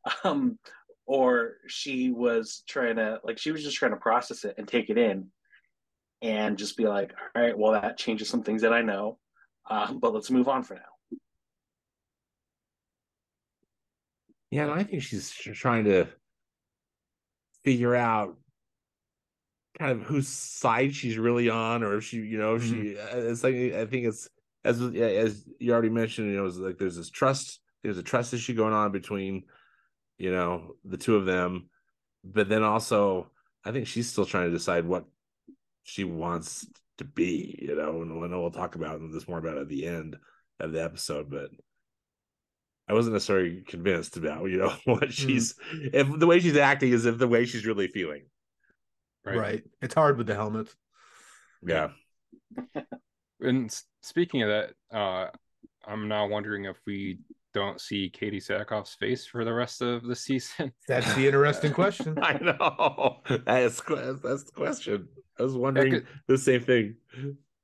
um, 0.25 0.59
or 1.05 1.59
she 1.67 2.11
was 2.11 2.63
trying 2.67 2.97
to 2.97 3.21
like 3.25 3.37
she 3.37 3.53
was 3.53 3.63
just 3.63 3.77
trying 3.77 3.93
to 3.93 3.99
process 3.99 4.47
it 4.47 4.55
and 4.57 4.67
take 4.67 4.89
it 4.89 4.97
in, 4.97 5.31
and 6.23 6.59
just 6.59 6.77
be 6.77 6.87
like, 6.87 7.15
"All 7.35 7.43
right, 7.43 7.57
well, 7.57 7.73
that 7.73 7.97
changes 7.97 8.29
some 8.29 8.43
things 8.43 8.63
that 8.63 8.73
I 8.73 8.83
know, 8.83 9.19
uh, 9.69 9.93
but 9.93 10.15
let's 10.15 10.31
move 10.31 10.49
on 10.49 10.63
for 10.63 10.75
now." 10.75 11.19
Yeah, 14.51 14.65
and 14.65 14.73
I 14.73 14.83
think 14.83 15.03
she's 15.03 15.31
trying 15.31 15.85
to 15.85 16.09
figure 17.65 17.95
out 17.95 18.37
kind 19.79 19.93
of 19.93 20.03
whose 20.03 20.29
side 20.29 20.95
she's 20.95 21.19
really 21.19 21.49
on, 21.49 21.83
or 21.83 21.97
if 21.97 22.05
she, 22.05 22.19
you 22.19 22.39
know, 22.39 22.57
if 22.57 22.65
she. 22.65 22.99
uh, 22.99 23.17
It's 23.17 23.45
like 23.45 23.55
I 23.55 23.87
think 23.87 24.07
it's 24.07 24.29
as 24.65 24.81
as 24.83 25.49
you 25.59 25.73
already 25.73 25.89
mentioned, 25.89 26.31
you 26.31 26.37
know, 26.37 26.47
it's 26.47 26.57
like 26.57 26.79
there's 26.79 26.97
this 26.97 27.11
trust, 27.11 27.61
there's 27.83 27.99
a 27.99 28.03
trust 28.03 28.35
issue 28.35 28.55
going 28.55 28.75
on 28.75 28.93
between, 28.93 29.45
you 30.19 30.31
know, 30.33 30.75
the 30.85 30.99
two 30.99 31.17
of 31.17 31.25
them, 31.25 31.71
but 32.25 32.49
then 32.49 32.63
also 32.63 33.31
I 33.65 33.73
think 33.73 33.87
she's 33.87 34.11
still 34.11 34.27
trying 34.27 34.47
to 34.47 34.57
decide 34.57 34.85
what 34.85 35.05
she 35.85 36.05
wants 36.05 36.67
to 36.99 37.05
be, 37.05 37.59
you 37.61 37.75
know, 37.75 38.03
and 38.03 38.13
I 38.13 38.27
know 38.29 38.43
we'll 38.43 38.51
talk 38.51 38.75
about 38.75 39.01
this 39.13 39.29
more 39.29 39.39
about 39.39 39.59
at 39.59 39.69
the 39.69 39.87
end 39.87 40.17
of 40.59 40.73
the 40.73 40.83
episode, 40.83 41.31
but 41.31 41.51
I 42.89 42.93
wasn't 42.93 43.15
necessarily 43.15 43.63
convinced 43.67 44.17
about, 44.17 44.45
you 44.51 44.59
know, 44.59 44.75
what 44.85 45.13
she's 45.13 45.55
if 45.73 46.09
the 46.19 46.27
way 46.27 46.41
she's 46.41 46.57
acting 46.57 46.93
is 46.93 47.07
if 47.07 47.19
the 47.19 47.29
way 47.29 47.45
she's 47.45 47.67
really 47.67 47.89
feeling. 47.89 48.25
right. 49.25 49.63
It's 49.81 49.95
hard 49.95 50.19
with 50.19 50.27
the 50.27 50.35
helmets. 50.35 50.75
Yeah. 51.67 51.91
And 53.43 53.75
speaking 54.03 54.43
of 54.43 54.51
that, 54.51 54.97
uh 54.97 55.31
I'm 55.87 56.09
now 56.09 56.29
wondering 56.29 56.67
if 56.67 56.77
we 56.87 57.21
don't 57.55 57.81
see 57.81 58.13
Katee 58.15 58.37
Sackhoff's 58.37 58.95
face 58.95 59.27
for 59.27 59.45
the 59.45 59.53
rest 59.53 59.83
of 59.83 60.05
the 60.05 60.15
season. 60.15 60.73
That's 60.87 61.15
the 61.15 61.27
interesting 61.27 61.73
question. 61.83 62.19
I 62.21 62.35
know. 62.35 63.17
That's 63.47 63.81
that's 63.81 64.45
the 64.45 64.53
question. 64.55 65.09
I 65.41 65.43
was 65.43 65.57
wondering 65.57 65.93
could- 65.93 66.07
the 66.29 66.39
same 66.39 66.61
thing. 66.63 66.97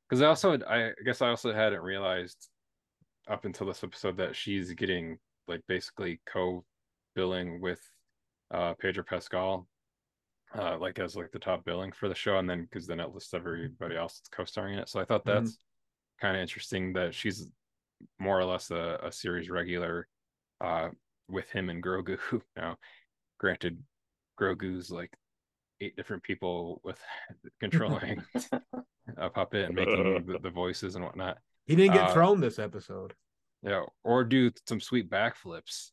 Because 0.09 0.23
I 0.23 0.27
also, 0.27 0.59
I 0.67 0.93
guess 1.05 1.21
I 1.23 1.29
also 1.31 1.53
hadn't 1.53 1.83
realized 1.83 2.49
up 3.29 3.45
until 3.45 3.67
this 3.67 3.85
episode 3.85 4.17
that 4.19 4.37
she's 4.37 4.73
getting 4.73 5.19
like 5.49 5.63
basically 5.69 6.21
co-billing 6.27 7.61
with 7.61 7.81
uh 8.53 8.75
Pedro 8.75 9.05
Pascal, 9.05 9.69
uh, 10.55 10.79
like 10.79 10.99
as 10.99 11.17
like 11.17 11.33
the 11.33 11.39
top 11.39 11.65
billing 11.65 11.93
for 11.93 12.09
the 12.09 12.15
show, 12.15 12.39
and 12.39 12.49
then 12.49 12.63
because 12.63 12.87
then 12.87 13.01
it 13.01 13.13
lists 13.15 13.35
everybody 13.35 13.97
else 13.97 14.19
that's 14.19 14.29
co-starring 14.29 14.75
in 14.75 14.81
it. 14.81 14.89
So 14.89 15.01
I 15.01 15.05
thought 15.05 15.25
Mhm. 15.25 15.35
that's 15.35 15.59
kind 16.21 16.37
of 16.37 16.43
interesting 16.43 16.93
that 16.95 17.15
she's 17.15 17.49
more 18.19 18.39
or 18.39 18.45
less 18.45 18.71
a, 18.71 19.01
a 19.03 19.13
series 19.13 19.51
regular, 19.51 20.09
uh, 20.61 20.91
with 21.29 21.51
him 21.51 21.71
and 21.71 21.83
Grogu. 21.83 22.19
Now, 22.57 22.79
granted, 23.39 23.83
Grogu's 24.41 24.91
like 24.91 25.13
eight 25.81 25.97
different 25.97 26.23
people 26.23 26.81
with 26.85 26.99
controlling 27.61 28.23
a 29.17 29.31
puppet 29.31 29.67
and 29.67 29.75
making 29.75 30.25
the, 30.27 30.39
the 30.39 30.51
voices 30.51 30.95
and 30.97 31.05
whatnot. 31.05 31.39
He 31.67 31.75
didn't 31.77 31.95
get 31.95 32.11
Uh, 32.11 32.13
thrown 32.15 32.41
this 32.41 32.59
episode. 32.59 33.15
Yeah, 33.63 33.83
or 34.05 34.23
do 34.25 34.51
some 34.69 34.81
sweet 34.81 35.11
backflips 35.11 35.91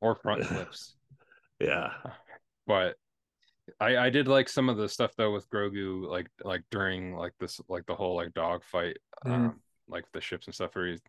or 0.00 0.16
front 0.16 0.44
flips. 0.44 0.96
Yeah. 1.60 1.90
But 2.66 2.96
I 3.80 3.96
I 3.96 4.10
did 4.10 4.26
like 4.26 4.48
some 4.48 4.68
of 4.68 4.76
the 4.76 4.88
stuff 4.88 5.12
though 5.16 5.32
with 5.32 5.48
Grogu, 5.50 6.08
like 6.08 6.28
like 6.42 6.62
during 6.70 7.14
like 7.14 7.32
this 7.38 7.60
like 7.68 7.86
the 7.86 7.94
whole 7.94 8.16
like 8.16 8.34
dog 8.34 8.64
fight, 8.64 8.96
Mhm. 9.24 9.32
um, 9.32 9.60
like 9.88 10.04
the 10.12 10.20
ships 10.20 10.46
and 10.46 10.54
stuff 10.54 10.74
where 10.74 10.88
he's 10.88 11.00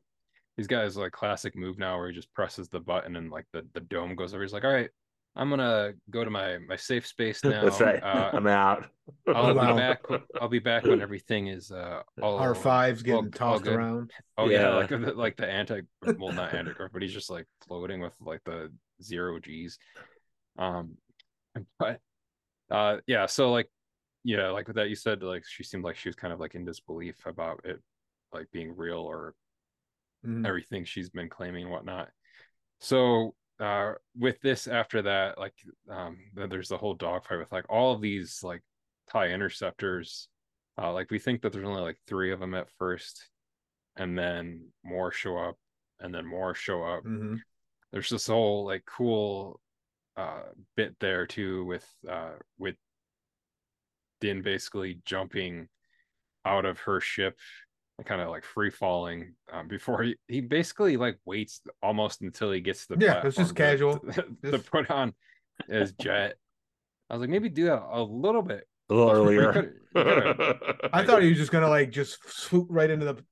he's 0.57 0.67
got 0.67 0.83
his 0.83 0.97
like 0.97 1.11
classic 1.13 1.55
move 1.55 1.79
now 1.79 1.97
where 1.97 2.09
he 2.09 2.13
just 2.15 2.33
presses 2.33 2.69
the 2.69 2.79
button 2.79 3.15
and 3.15 3.31
like 3.31 3.45
the 3.51 3.65
the 3.73 3.79
dome 3.81 4.15
goes 4.15 4.33
over. 4.33 4.43
He's 4.43 4.53
like, 4.53 4.65
all 4.65 4.73
right, 4.73 4.89
I'm 5.35 5.49
gonna 5.49 5.93
go 6.09 6.23
to 6.23 6.29
my 6.29 6.57
my 6.59 6.75
safe 6.77 7.05
space 7.05 7.43
now. 7.43 7.63
That's 7.63 7.81
right. 7.81 8.01
Uh, 8.01 8.31
I'm 8.33 8.47
out. 8.47 8.85
I'll 9.27 9.53
Wow. 9.53 9.73
be 9.73 9.77
back. 9.79 10.01
I'll 10.41 10.47
be 10.47 10.59
back 10.59 10.83
when 10.83 11.01
everything 11.01 11.47
is 11.47 11.71
uh 11.71 12.01
all 12.21 12.37
R 12.37 12.55
five's 12.55 13.01
all- 13.01 13.03
getting 13.05 13.25
all 13.25 13.31
tossed 13.31 13.63
good. 13.63 13.73
around. 13.73 14.11
Oh 14.37 14.49
yeah, 14.49 14.61
Yeah. 14.69 14.75
like 14.75 14.89
the, 14.89 14.97
like 15.13 15.35
the 15.37 15.47
anti 15.49 15.81
well 16.17 16.33
not 16.33 16.53
anti 16.53 16.71
but 16.91 17.01
he's 17.01 17.13
just 17.13 17.29
like 17.29 17.45
floating 17.67 17.99
with 18.01 18.13
like 18.21 18.41
the 18.45 18.71
zero 19.03 19.39
G's. 19.39 19.77
Um 20.57 20.97
but 21.79 21.99
uh 22.71 22.97
yeah, 23.07 23.25
so 23.25 23.51
like 23.51 23.69
yeah, 24.23 24.49
like 24.49 24.67
with 24.67 24.77
that 24.77 24.89
you 24.89 24.95
said 24.95 25.21
like 25.21 25.43
she 25.47 25.63
seemed 25.63 25.83
like 25.83 25.97
she 25.97 26.09
was 26.09 26.15
kind 26.15 26.33
of 26.33 26.39
like 26.39 26.55
in 26.55 26.65
disbelief 26.65 27.17
about 27.25 27.61
it 27.65 27.79
like 28.33 28.47
being 28.51 28.75
real 28.75 28.99
or 28.99 29.33
Mhm. 30.25 30.47
everything 30.47 30.85
she's 30.85 31.09
been 31.11 31.29
claiming 31.29 31.63
and 31.63 31.71
whatnot. 31.71 32.09
So 32.79 33.35
uh 33.59 33.93
with 34.17 34.39
this 34.41 34.67
after 34.67 35.01
that, 35.03 35.37
like 35.37 35.55
um 35.89 36.17
there's 36.33 36.69
the 36.69 36.77
whole 36.77 36.93
dogfight 36.93 37.39
with 37.39 37.51
like 37.51 37.65
all 37.69 37.93
of 37.93 38.01
these 38.01 38.41
like 38.43 38.61
tie 39.09 39.29
interceptors. 39.29 40.27
Uh 40.81 40.91
like 40.91 41.09
we 41.11 41.19
think 41.19 41.41
that 41.41 41.53
there's 41.53 41.67
only 41.67 41.81
like 41.81 41.97
three 42.07 42.31
of 42.31 42.39
them 42.39 42.53
at 42.53 42.69
first, 42.77 43.29
and 43.95 44.17
then 44.17 44.67
more 44.83 45.11
show 45.11 45.37
up, 45.37 45.55
and 45.99 46.13
then 46.13 46.25
more 46.25 46.53
show 46.53 46.83
up. 46.83 47.03
Mhm. 47.03 47.39
There's 47.91 48.09
this 48.09 48.27
whole 48.27 48.65
like 48.65 48.83
cool 48.85 49.59
uh 50.17 50.43
bit 50.75 50.95
there 50.99 51.25
too 51.27 51.65
with 51.65 51.87
uh 52.09 52.33
with 52.57 52.75
Din 54.21 54.41
basically 54.41 55.01
jumping 55.05 55.67
out 56.45 56.65
of 56.65 56.79
her 56.79 56.99
ship 57.01 57.37
kind 58.03 58.19
of 58.21 58.29
like 58.29 58.43
free 58.43 58.69
falling 58.69 59.33
um, 59.53 59.67
before 59.67 60.03
he, 60.03 60.15
he 60.27 60.41
basically 60.41 60.97
like 60.97 61.17
waits 61.25 61.61
almost 61.81 62.21
until 62.21 62.51
he 62.51 62.59
gets 62.59 62.85
the 62.87 62.97
Yeah, 62.99 63.21
it's 63.25 63.37
just 63.37 63.55
platform 63.55 63.99
casual. 63.99 63.99
to, 64.13 64.51
to 64.51 64.57
Just- 64.57 64.69
put 64.71 64.91
on 64.91 65.13
his 65.69 65.93
jet. 65.93 66.35
I 67.09 67.13
was 67.13 67.21
like, 67.21 67.29
maybe 67.29 67.49
do 67.49 67.65
that 67.65 67.81
a 67.89 68.01
little 68.03 68.41
bit. 68.41 68.67
A 68.89 68.93
little 68.93 69.11
earlier. 69.11 69.53
could- 69.53 69.73
we 69.93 70.01
could've- 70.03 70.57
I 70.93 71.05
thought 71.05 71.21
he 71.21 71.29
was 71.29 71.37
just 71.37 71.51
gonna 71.51 71.69
like 71.69 71.89
just 71.91 72.17
swoop 72.29 72.67
right 72.69 72.89
into 72.89 73.05
the. 73.05 73.23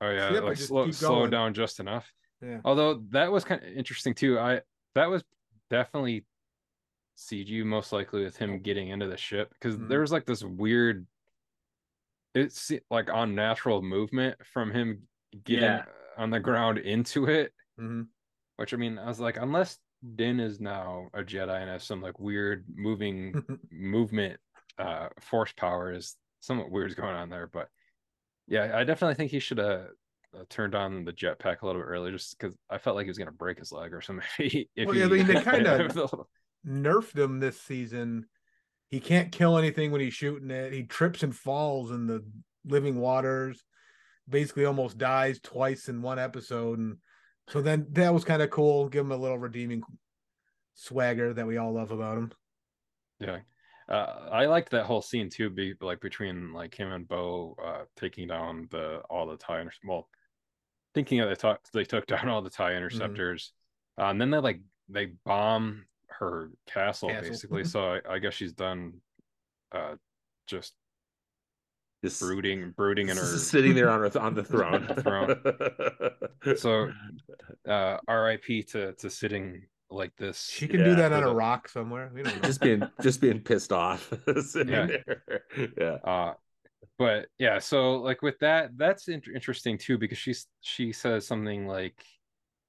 Oh 0.00 0.10
yeah, 0.10 0.32
Yep, 0.32 0.42
I 0.42 0.46
like 0.46 0.56
slow 0.56 0.84
keep 0.86 0.94
slow 0.94 1.26
down 1.26 1.52
just 1.52 1.80
enough. 1.80 2.10
Yeah. 2.40 2.60
Although 2.64 3.02
that 3.10 3.30
was 3.32 3.44
kind 3.44 3.62
of 3.62 3.68
interesting 3.72 4.14
too. 4.14 4.38
I 4.38 4.60
that 4.94 5.10
was 5.10 5.22
definitely 5.68 6.24
CG 7.18 7.64
most 7.64 7.92
likely 7.92 8.24
with 8.24 8.36
him 8.36 8.60
getting 8.60 8.88
into 8.88 9.06
the 9.08 9.16
ship 9.16 9.52
because 9.52 9.76
Mhm. 9.76 9.88
there 9.88 10.00
was 10.00 10.10
like 10.12 10.24
this 10.24 10.42
weird 10.42 11.06
it's 12.34 12.70
like 12.90 13.08
unnatural 13.12 13.82
movement 13.82 14.36
from 14.44 14.70
him 14.70 15.02
getting 15.44 15.64
Yeah. 15.64 15.84
on 16.16 16.30
the 16.30 16.40
ground 16.40 16.78
into 16.78 17.26
it 17.26 17.52
Mhm. 17.78 18.06
which 18.56 18.74
i 18.74 18.76
mean 18.76 18.98
i 18.98 19.06
was 19.06 19.20
like 19.20 19.36
unless 19.36 19.78
din 20.16 20.40
is 20.40 20.60
now 20.60 21.08
a 21.14 21.22
jedi 21.22 21.60
and 21.60 21.70
has 21.70 21.84
some 21.84 22.00
like 22.02 22.18
weird 22.18 22.64
moving 22.74 23.42
movement 23.70 24.38
uh 24.78 25.08
force 25.20 25.52
power 25.56 25.92
is 25.92 26.16
somewhat 26.40 26.70
weird 26.70 26.94
going 26.96 27.14
on 27.14 27.28
there 27.30 27.46
but 27.46 27.68
yeah 28.48 28.72
i 28.74 28.84
definitely 28.84 29.14
think 29.14 29.30
he 29.30 29.38
should 29.40 29.58
have 29.58 29.88
uh, 30.38 30.44
turned 30.48 30.74
on 30.74 31.04
the 31.04 31.12
jetpack 31.12 31.62
a 31.62 31.66
little 31.66 31.80
bit 31.82 31.86
earlier 31.88 32.12
just 32.12 32.38
because 32.38 32.56
i 32.70 32.78
felt 32.78 32.96
like 32.96 33.04
he 33.04 33.10
was 33.10 33.18
going 33.18 33.26
to 33.26 33.32
break 33.32 33.58
his 33.58 33.72
leg 33.72 33.92
or 33.92 34.00
something 34.00 34.24
if 34.38 34.86
Well, 34.86 34.92
he, 34.92 35.00
yeah, 35.00 35.06
I 35.06 35.08
mean, 35.08 35.26
they 35.26 35.34
kinda- 35.42 35.90
Nerfed 36.66 37.18
him 37.18 37.40
this 37.40 37.58
season. 37.60 38.26
He 38.90 39.00
can't 39.00 39.32
kill 39.32 39.56
anything 39.56 39.92
when 39.92 40.00
he's 40.00 40.14
shooting 40.14 40.50
it. 40.50 40.72
He 40.72 40.82
trips 40.82 41.22
and 41.22 41.34
falls 41.34 41.90
in 41.90 42.06
the 42.06 42.24
living 42.64 42.98
waters. 42.98 43.64
Basically, 44.28 44.64
almost 44.64 44.98
dies 44.98 45.40
twice 45.40 45.88
in 45.88 46.02
one 46.02 46.18
episode, 46.18 46.78
and 46.78 46.96
so 47.48 47.62
then 47.62 47.86
that 47.92 48.14
was 48.14 48.24
kind 48.24 48.42
of 48.42 48.50
cool. 48.50 48.88
Give 48.88 49.04
him 49.04 49.12
a 49.12 49.16
little 49.16 49.38
redeeming 49.38 49.82
swagger 50.74 51.32
that 51.34 51.46
we 51.46 51.56
all 51.56 51.72
love 51.72 51.90
about 51.90 52.18
him. 52.18 52.32
Yeah. 53.18 53.38
Uh, 53.88 54.28
I 54.30 54.46
liked 54.46 54.70
that 54.70 54.86
whole 54.86 55.02
scene 55.02 55.28
too, 55.30 55.50
be 55.50 55.74
like 55.80 56.00
between 56.00 56.52
like 56.52 56.74
him 56.74 56.92
and 56.92 57.08
Bo 57.08 57.56
uh 57.62 57.84
taking 57.96 58.28
down 58.28 58.68
the 58.70 59.02
all 59.10 59.26
the 59.26 59.36
tie 59.36 59.60
inter- 59.60 59.72
well 59.84 60.08
thinking 60.94 61.18
that 61.20 61.26
they 61.26 61.34
took 61.34 61.60
they 61.72 61.84
took 61.84 62.06
down 62.06 62.28
all 62.28 62.42
the 62.42 62.50
tie 62.50 62.74
interceptors. 62.74 63.52
Uh, 63.98 64.04
and 64.06 64.20
then 64.20 64.30
they 64.30 64.38
like 64.38 64.60
they 64.88 65.06
bomb 65.24 65.84
her 66.20 66.50
castle, 66.66 67.08
Castle. 67.08 67.28
basically. 67.30 67.64
so 67.74 67.80
I, 67.94 68.00
I 68.14 68.18
guess 68.18 68.34
she's 68.34 68.52
done 68.52 68.94
uh 69.72 69.94
just 70.46 70.74
Just 72.04 72.20
brooding 72.20 72.72
brooding 72.76 73.08
in 73.08 73.16
her 73.16 73.22
sitting 73.24 73.74
there 73.74 73.90
on 73.90 74.00
her 74.00 74.20
on 74.20 74.34
the 74.34 74.44
throne. 74.44 74.86
Throne. 75.02 76.56
So- 76.56 76.90
uh 77.68 77.98
RIP 78.08 78.66
to 78.68 78.92
to 78.94 79.10
sitting 79.10 79.66
like 79.90 80.14
this. 80.16 80.48
She 80.48 80.68
can 80.68 80.84
do 80.84 80.94
that 80.94 81.12
on 81.12 81.24
a 81.24 81.26
the- 81.26 81.34
rock 81.34 81.68
somewhere. 81.68 82.10
We 82.14 82.22
don't 82.22 82.36
know. 82.36 82.42
just 82.42 82.60
being 82.60 82.82
just 83.02 83.20
being 83.20 83.40
pissed 83.40 83.72
off. 83.72 84.12
sitting 84.44 84.72
Yeah. 84.72 84.86
there. 84.86 85.44
Yeah. 85.78 85.96
uh 86.10 86.34
but 86.98 87.26
yeah 87.38 87.58
so 87.58 87.94
like 87.96 88.20
with 88.22 88.38
that 88.40 88.70
that's 88.76 89.08
in- 89.08 89.22
interesting 89.34 89.78
too 89.78 89.96
because 89.98 90.18
she's 90.18 90.46
she 90.60 90.92
says 90.92 91.26
something 91.26 91.66
like 91.66 91.96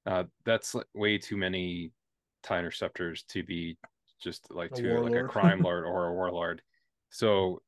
uh 0.06 0.24
that's 0.44 0.74
way 0.94 1.18
too 1.18 1.36
many 1.36 1.90
tie 1.90 2.01
interceptors 2.50 3.24
to 3.24 3.42
be 3.42 3.76
just 4.20 4.50
like 4.50 4.72
A 4.72 4.82
to 4.82 5.00
like 5.00 5.14
a 5.14 5.24
crime 5.28 5.62
lord 5.62 5.84
or 5.84 6.06
a 6.06 6.12
warlord. 6.12 6.62
So 7.10 7.62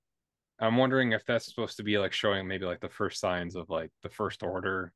i'm 0.61 0.77
wondering 0.77 1.13
if 1.13 1.25
that's 1.27 1.47
supposed 1.47 1.77
to 1.79 1.83
be 1.83 1.99
like 1.99 2.13
showing 2.13 2.47
maybe 2.47 2.65
like 2.65 2.81
the 2.81 2.89
first 2.89 3.21
signs 3.21 3.57
of 3.57 3.69
like 3.71 3.91
the 4.03 4.09
first 4.09 4.43
order. 4.43 4.93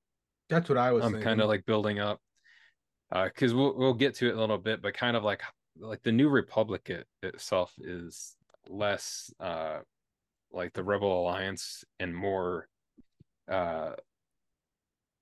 That's 0.49 0.69
what 0.69 0.79
I 0.79 0.93
was 0.93 1.05
i'm 1.05 1.21
kind 1.21 1.41
of 1.41 1.49
like 1.49 1.67
building 1.67 1.99
up 1.99 2.21
uh 3.13 3.25
because 3.25 3.55
we'll 3.55 3.77
we'll 3.77 3.95
get 3.95 4.15
to 4.17 4.27
it 4.29 4.33
in 4.33 4.37
a 4.37 4.41
little 4.41 4.59
bit 4.59 4.81
but 4.81 4.95
kind 4.95 5.17
of 5.17 5.25
like 5.25 5.43
like 5.79 6.03
the 6.03 6.13
new 6.13 6.29
republic 6.29 6.91
it, 6.91 7.07
itself 7.23 7.73
is 7.79 8.37
less 8.69 9.33
uh 9.41 9.79
like 10.53 10.73
the 10.73 10.83
rebel 10.83 11.21
alliance 11.21 11.85
and 12.01 12.15
more 12.15 12.69
uh 13.51 13.93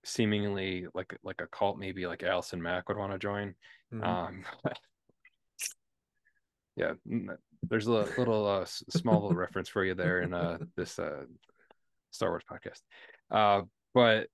seemingly 0.05 0.87
like 0.95 1.17
like 1.25 1.41
a 1.41 1.47
cult 1.49 1.79
maybe 1.79 2.07
like 2.07 2.23
Allison 2.23 2.63
Mack 2.63 2.89
would 2.89 2.97
want 2.97 3.13
to 3.13 3.19
join 3.19 3.55
Mhm. 3.93 4.05
um 4.05 4.45
yeah 6.77 6.93
there's 7.63 7.87
a 7.87 7.91
little 8.19 8.47
uh 8.47 8.65
small 8.65 9.23
little 9.23 9.37
reference 9.37 9.69
for 9.69 9.85
you 9.85 9.95
there 9.95 10.23
in 10.23 10.35
uh 10.35 10.59
this 10.77 10.99
uh 10.99 11.25
Star 12.11 12.31
Wars 12.31 12.43
podcast 12.51 12.81
uh 13.31 13.63
but 13.95 14.29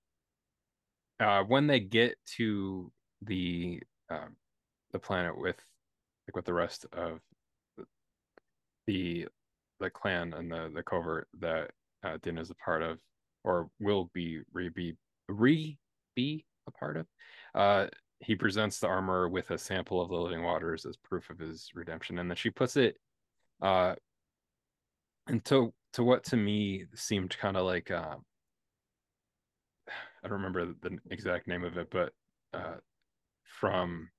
uh 1.19 1.43
when 1.43 1.67
they 1.67 1.79
get 1.79 2.17
to 2.37 2.91
the 3.21 3.81
um 4.09 4.35
the 4.91 4.99
planet 4.99 5.37
with 5.37 5.57
like 6.27 6.35
with 6.35 6.45
the 6.45 6.53
rest 6.53 6.85
of 6.93 7.19
the 8.87 9.27
the 9.79 9.89
clan 9.89 10.33
and 10.33 10.51
the 10.51 10.71
the 10.73 10.83
covert 10.83 11.27
that 11.39 11.71
uh, 12.03 12.17
Din 12.21 12.37
is 12.37 12.49
a 12.51 12.55
part 12.55 12.81
of 12.81 12.99
or 13.43 13.69
will 13.79 14.09
be 14.13 14.41
re 14.53 14.69
be 14.69 14.95
re 15.29 15.77
be 16.15 16.45
a 16.67 16.71
part 16.71 16.97
of 16.97 17.07
uh 17.55 17.87
he 18.19 18.35
presents 18.35 18.79
the 18.79 18.87
armor 18.87 19.27
with 19.27 19.51
a 19.51 19.57
sample 19.57 20.01
of 20.01 20.09
the 20.09 20.15
living 20.15 20.43
waters 20.43 20.85
as 20.85 20.95
proof 20.97 21.29
of 21.29 21.39
his 21.39 21.69
redemption 21.75 22.19
and 22.19 22.29
then 22.29 22.35
she 22.35 22.49
puts 22.49 22.77
it 22.77 22.97
uh 23.61 23.95
into 25.27 25.73
to 25.93 26.03
what 26.03 26.23
to 26.23 26.37
me 26.37 26.85
seemed 26.93 27.37
kind 27.37 27.57
of 27.57 27.65
like 27.65 27.91
uh 27.91 28.15
I 29.87 30.27
don't 30.27 30.37
remember 30.37 30.73
the 30.81 30.97
exact 31.11 31.47
name 31.47 31.63
of 31.63 31.77
it 31.77 31.89
but 31.91 32.13
uh 32.53 32.75
from 33.43 34.09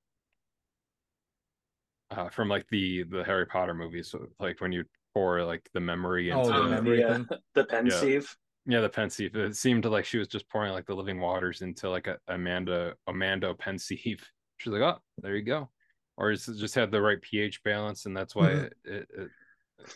uh 2.11 2.28
from 2.28 2.48
like 2.48 2.66
the 2.70 3.04
the 3.04 3.24
Harry 3.24 3.46
Potter 3.46 3.74
movies 3.74 4.11
so 4.11 4.26
like 4.38 4.61
when 4.61 4.72
you 4.72 4.85
pour 5.14 5.42
like 5.44 5.68
the 5.72 5.80
memory 5.80 6.30
Oh, 6.30 6.40
into 6.40 6.52
the 6.52 6.64
Um, 6.64 6.70
memory 6.70 7.00
yeah, 7.00 7.18
the 7.54 7.64
pensieve. 7.64 8.37
Yeah 8.66 8.81
the 8.81 8.88
pensieve 8.88 9.35
it 9.37 9.57
seemed 9.57 9.85
like 9.85 10.05
she 10.05 10.18
was 10.18 10.29
just 10.29 10.48
pouring 10.48 10.72
like 10.72 10.87
the 10.87 10.94
living 10.94 11.20
waters 11.20 11.61
into 11.62 11.88
like 11.90 12.07
a 12.07 12.16
amanda 12.29 12.94
amanda 13.07 13.53
pensieve 13.55 14.22
she's 14.59 14.72
like 14.72 14.83
oh 14.83 14.98
there 15.18 15.37
you 15.37 15.42
go 15.42 15.68
or 16.16 16.31
it's 16.31 16.46
just 16.46 16.74
had 16.74 16.90
the 16.90 17.00
right 17.00 17.20
ph 17.22 17.62
balance 17.62 18.07
and 18.07 18.16
that's 18.16 18.35
why 18.35 18.50
Mhm. 18.50 18.64
it, 18.64 18.74
it, 18.85 19.09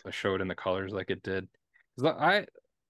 it 0.05 0.13
showed 0.13 0.41
in 0.41 0.47
the 0.47 0.55
colors 0.55 0.91
like 0.91 1.09
it 1.09 1.23
did 1.23 1.47
i 2.03 2.45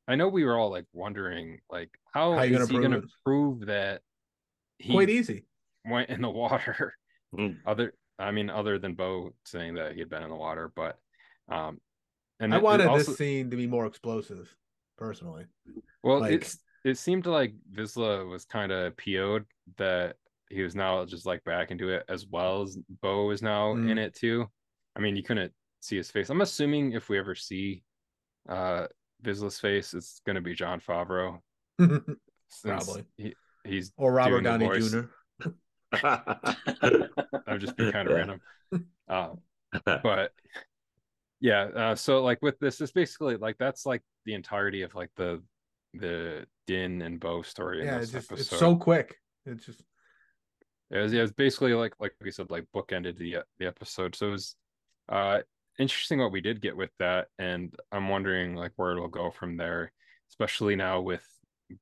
i 0.08 0.15
know 0.15 0.28
we 0.28 0.44
were 0.44 0.58
all 0.58 0.70
like 0.72 0.86
wondering 0.94 1.60
like 1.70 1.89
how, 2.13 2.34
How 2.34 2.42
you 2.44 2.52
gonna 2.54 2.65
he 2.65 2.72
prove 2.74 2.82
gonna 2.84 2.98
it? 2.98 3.04
prove 3.24 3.65
that 3.68 4.02
he 4.80 4.92
Quite 4.94 5.10
easy. 5.10 5.46
went 5.86 6.10
in 6.10 6.22
the 6.22 6.30
water 6.44 6.96
Mm. 7.36 7.58
other 7.65 7.94
i 8.18 8.32
mean 8.32 8.50
other 8.50 8.80
than 8.80 8.96
bo 8.96 9.34
saying 9.46 9.76
that 9.76 9.94
he 9.94 10.00
had 10.00 10.10
been 10.10 10.24
in 10.24 10.30
the 10.30 10.36
water 10.36 10.72
but 10.76 10.98
um 11.48 11.80
and 12.39 12.54
I 12.54 12.58
wanted 12.58 12.88
also- 12.88 13.12
this 13.12 13.18
scene 13.18 13.50
to 13.52 13.58
be 13.58 13.68
more 13.68 13.86
explosive, 13.86 14.56
personally. 14.99 15.45
Well, 16.03 16.19
Like- 16.19 16.33
it's 16.33 16.59
it 16.85 16.97
seemed 16.97 17.25
like 17.25 17.53
Vizsla 17.73 18.29
was 18.29 18.45
kind 18.45 18.71
of 18.71 18.95
PO'd 18.97 19.45
that 19.77 20.15
he 20.49 20.62
was 20.63 20.75
now 20.75 21.03
just 21.05 21.25
like 21.25 21.43
back 21.43 21.71
into 21.71 21.89
it 21.89 22.03
as 22.07 22.25
well 22.27 22.62
as 22.62 22.77
Bo 23.01 23.31
is 23.31 23.41
now 23.41 23.73
Mm. 23.73 23.89
in 23.91 23.97
it 23.97 24.13
too. 24.15 24.47
I 24.95 24.99
mean, 24.99 25.15
you 25.15 25.23
couldn't 25.23 25.53
see 25.81 25.97
his 25.97 26.09
face. 26.12 26.29
I'm 26.29 26.41
assuming 26.41 26.93
if 26.93 27.09
we 27.09 27.17
ever 27.19 27.35
see 27.35 27.83
uh 28.47 28.88
Vizsla's 29.23 29.59
face, 29.59 29.93
it's 29.93 30.21
gonna 30.25 30.41
be 30.41 30.53
Jon 30.55 30.79
Favreau. 30.79 31.39
Probably. 32.63 33.05
he, 33.17 33.35
he's 33.65 33.91
or 33.97 34.12
Robert 34.13 34.41
doing 34.43 34.59
Downey. 34.59 34.79
Jr. 34.89 35.01
I 36.03 36.55
would 37.47 37.62
just 37.62 37.75
be 37.77 37.91
kind 37.91 38.07
of 38.07 38.12
Yeah. 38.12 38.17
random. 38.17 38.41
Uh, 39.07 39.29
but 40.03 40.31
yeah 41.41 41.63
uh 41.75 41.95
so 41.95 42.21
like 42.23 42.39
with 42.41 42.58
this 42.60 42.82
it's 42.82 42.91
basically 42.91 43.38
like 43.38 43.56
that's 43.58 43.86
like 43.86 44.02
the 44.25 44.34
entirety 44.34 44.82
of 44.82 44.93
like 44.95 45.10
the 45.15 45.41
the 45.93 46.45
din 46.67 47.02
and 47.02 47.19
bo 47.19 47.41
story 47.41 47.80
in 47.82 47.86
Yeah, 47.88 47.99
this 47.99 48.04
it's 48.06 48.13
just 48.13 48.32
episode 48.32 48.41
it's 48.56 48.60
so 48.60 48.75
quick. 48.75 49.15
It's 49.45 49.65
just 49.65 49.82
it 50.91 50.97
was, 50.97 51.13
yeah, 51.13 51.21
it's 51.23 51.32
basically 51.32 51.73
like 51.73 51.93
like 51.99 52.13
we 52.21 52.32
said 52.32 52.49
like 52.52 52.65
bookended 52.75 53.17
the 53.17 53.38
the 53.60 53.65
episode 53.65 54.15
so 54.15 54.28
it 54.28 54.32
was 54.32 54.56
uh 55.10 55.39
interesting 55.80 56.19
what 56.19 56.32
we 56.32 56.41
did 56.41 56.62
get 56.62 56.75
with 56.75 56.89
that 56.99 57.28
and 57.39 57.73
i'm 57.91 58.10
wondering 58.10 58.54
like 58.56 58.71
where 58.75 58.91
it'll 58.91 59.08
go 59.08 59.32
from 59.32 59.56
there 59.56 59.91
especially 60.30 60.75
now 60.75 60.99
with 60.99 61.23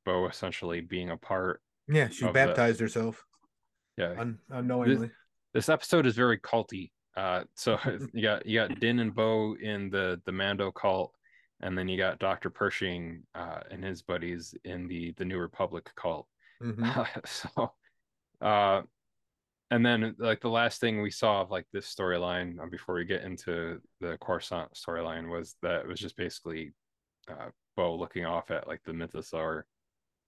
bo 0.05 0.27
essentially 0.27 0.81
being 0.81 1.09
a 1.09 1.17
part 1.17 1.61
yeah. 1.89 2.09
She 2.09 2.25
Of 2.25 2.33
the- 2.33 2.45
baptized 2.45 2.79
herself 2.79 3.23
yeah 3.97 4.13
un- 4.19 4.39
unknowingly. 4.49 5.09
this 5.53 5.67
episode 5.69 6.05
is 6.05 6.15
very 6.15 6.37
culty. 6.37 6.91
Uh, 7.17 7.43
so 7.55 7.77
you 8.13 8.21
got 8.21 8.45
you 8.45 8.59
got 8.59 8.79
Din 8.79 8.99
and 8.99 9.13
Bo 9.13 9.55
in 9.59 9.89
the 9.89 10.21
the 10.25 10.31
Mando 10.31 10.71
cult, 10.71 11.13
and 11.61 11.77
then 11.77 11.89
you 11.89 11.97
got 11.97 12.19
Doctor 12.19 12.49
Pershing 12.49 13.23
uh, 13.35 13.61
and 13.71 13.83
his 13.83 14.01
buddies 14.01 14.53
in 14.63 14.87
the 14.87 15.13
the 15.17 15.25
New 15.25 15.39
Republic 15.39 15.89
cult. 15.95 16.27
Mhm. 16.61 17.07
so, 17.25 17.73
uh, 18.39 18.83
and 19.71 19.85
then 19.85 20.15
like 20.19 20.41
the 20.41 20.49
last 20.49 20.79
thing 20.79 21.01
we 21.01 21.11
saw 21.11 21.41
of 21.41 21.51
like 21.51 21.65
this 21.73 21.93
storyline 21.93 22.59
uh, 22.61 22.67
before 22.67 22.95
we 22.95 23.03
get 23.03 23.23
into 23.23 23.81
the 23.99 24.17
Coruscant 24.21 24.73
storyline 24.73 25.29
was 25.29 25.55
that 25.61 25.81
it 25.81 25.87
was 25.87 25.99
just 25.99 26.15
basically 26.15 26.71
uh, 27.29 27.49
Bo 27.75 27.95
looking 27.95 28.25
off 28.25 28.51
at 28.51 28.67
like 28.67 28.81
the 28.85 28.93
Mythosaur 28.93 29.63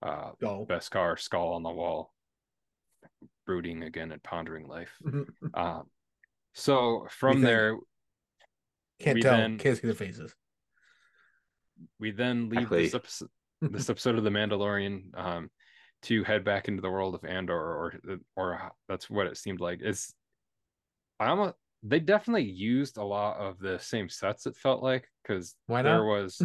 uh, 0.02 0.32
Go. 0.41 0.65
Beskar 0.67 1.19
skull 1.19 1.54
on 1.54 1.63
the 1.63 1.69
wall, 1.69 2.13
brooding 3.45 3.84
again 3.84 4.12
and 4.12 4.23
pondering 4.23 4.67
life. 4.67 4.97
Um, 5.54 5.84
so 6.60 7.08
from 7.10 7.36
think? 7.36 7.45
there, 7.45 7.78
Can't 9.00 9.15
we 9.15 9.22
tell. 9.22 9.38
then- 9.38 9.58
Can't 9.58 9.78
see 9.78 9.88
the 9.88 9.93
faces. 9.95 10.34
we 12.00 12.12
then 12.12 12.50
leave 12.50 12.69
this 12.69 12.93
episode, 12.93 13.30
this 13.62 13.89
episode 13.89 14.17
of 14.17 14.24
The 14.24 14.30
Mandalorian 14.30 15.17
um, 15.17 15.50
to 16.04 16.24
head 16.24 16.43
back 16.43 16.67
into 16.67 16.82
the 16.82 16.89
world 16.89 17.15
of 17.15 17.24
Andor, 17.26 17.56
or 17.56 17.93
or 18.36 18.72
that's 18.88 19.10
what 19.10 19.28
it 19.28 19.38
seemed 19.38 19.60
like. 19.60 19.80
It's 19.82 20.13
I'm 21.19 21.39
a, 21.39 21.54
they 21.84 22.00
definitely 22.00 22.43
used 22.50 22.98
a 22.98 23.04
lot 23.04 23.38
of 23.38 23.60
the 23.60 23.80
same 23.80 24.10
sets. 24.10 24.45
It 24.45 24.56
felt 24.56 24.82
like 24.84 25.08
because 25.24 25.56
Why 25.67 25.82
there 25.82 26.04
was 26.04 26.41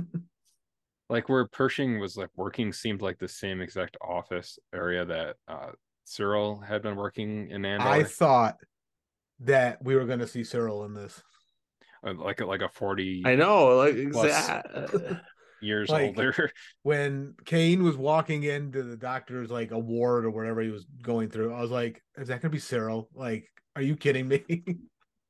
like 1.10 1.28
where 1.28 1.46
Pershing 1.46 1.98
was 2.00 2.16
like 2.16 2.30
working 2.36 2.72
seemed 2.72 3.02
like 3.02 3.18
the 3.18 3.28
same 3.28 3.60
exact 3.60 3.96
office 4.00 4.58
area 4.74 5.04
that 5.04 5.36
uh 5.48 5.70
Syril 6.06 6.64
had 6.66 6.82
been 6.82 6.96
working 6.96 7.50
in 7.50 7.64
Andor, 7.64 7.86
I 7.86 8.04
thought 8.04 8.56
that 9.40 9.82
we 9.84 9.96
were 9.96 10.04
going 10.04 10.20
to 10.20 10.26
see 10.26 10.42
Syril 10.42 10.84
in 10.86 10.94
this. 10.94 11.22
uh, 12.06 12.14
like 12.14 12.40
like 12.40 12.62
a 12.62 12.68
forty 12.68 13.22
I 13.24 13.34
know, 13.36 13.76
like 13.76 14.12
Plus- 14.12 14.50
years 15.60 15.88
like- 15.88 16.16
older. 16.16 16.50
When 16.82 17.34
Kane 17.46 17.82
was 17.82 17.96
walking 17.96 18.42
into 18.44 18.82
the 18.82 18.96
doctor's 18.96 19.50
like 19.50 19.70
a 19.70 19.78
ward 19.78 20.24
or 20.24 20.30
whatever 20.30 20.60
he 20.60 20.70
was 20.70 20.84
going 21.02 21.30
through, 21.30 21.54
I 21.54 21.60
was 21.60 21.70
like, 21.70 22.02
"Is 22.16 22.28
that 22.28 22.42
going 22.42 22.50
to 22.52 22.56
be 22.56 22.58
Syril? 22.58 23.08
Like, 23.14 23.48
are 23.76 23.82
you 23.82 23.96
kidding 23.96 24.28
me?" 24.28 24.42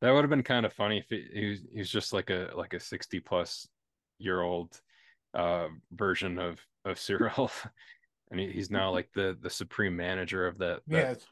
That 0.00 0.10
would 0.12 0.22
have 0.22 0.28
been 0.30 0.42
kind 0.42 0.66
of 0.66 0.72
funny 0.74 0.98
if 0.98 1.06
he, 1.08 1.24
he 1.32 1.46
was 1.48 1.60
he 1.72 1.78
was 1.78 1.88
just 1.88 2.12
like 2.12 2.28
a 2.28 2.50
like 2.54 2.74
a 2.74 2.80
sixty 2.80 3.20
plus 3.20 3.66
year 4.18 4.42
old 4.42 4.78
uh 5.32 5.68
version 5.92 6.38
of 6.38 6.60
of 6.84 6.98
Syril, 6.98 7.50
and 8.30 8.38
he, 8.38 8.50
he's 8.50 8.70
now 8.70 8.90
like 8.90 9.08
the 9.14 9.38
the 9.40 9.48
supreme 9.48 9.96
manager 9.96 10.46
of 10.46 10.58
that 10.58 10.80
yeah, 10.86 11.02
that, 11.02 11.12
it's 11.12 11.26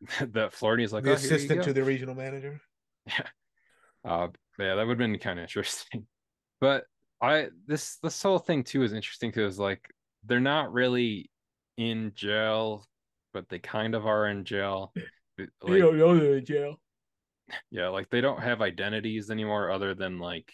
that 0.32 0.52
he's 0.78 0.92
like 0.92 1.04
the 1.04 1.10
"Oh, 1.10 1.14
assistant 1.14 1.62
to 1.64 1.72
the 1.72 1.84
regional 1.84 2.14
manager. 2.14 2.60
Yeah, 3.06 3.26
uh, 4.04 4.28
yeah, 4.58 4.74
that 4.74 4.86
would 4.86 4.98
have 4.98 4.98
been 4.98 5.18
kind 5.18 5.38
of 5.38 5.44
interesting. 5.44 6.06
But 6.60 6.84
I 7.20 7.48
this 7.66 7.98
this 8.02 8.22
whole 8.22 8.38
thing 8.38 8.64
too 8.64 8.82
is 8.82 8.94
interesting 8.94 9.30
because 9.30 9.58
like 9.58 9.80
they're 10.24 10.40
not 10.40 10.72
really 10.72 11.30
in 11.76 12.12
jail, 12.14 12.86
but 13.34 13.48
they 13.50 13.58
kind 13.58 13.94
of 13.94 14.06
are 14.06 14.26
in 14.26 14.44
jail. 14.44 14.92
Like, 15.36 15.78
know 15.78 16.18
they're 16.18 16.38
in 16.38 16.44
jail. 16.46 16.80
yeah, 17.70 17.88
like 17.88 18.08
they 18.10 18.22
don't 18.22 18.42
have 18.42 18.62
identities 18.62 19.30
anymore 19.30 19.70
other 19.70 19.94
than 19.94 20.18
like 20.18 20.50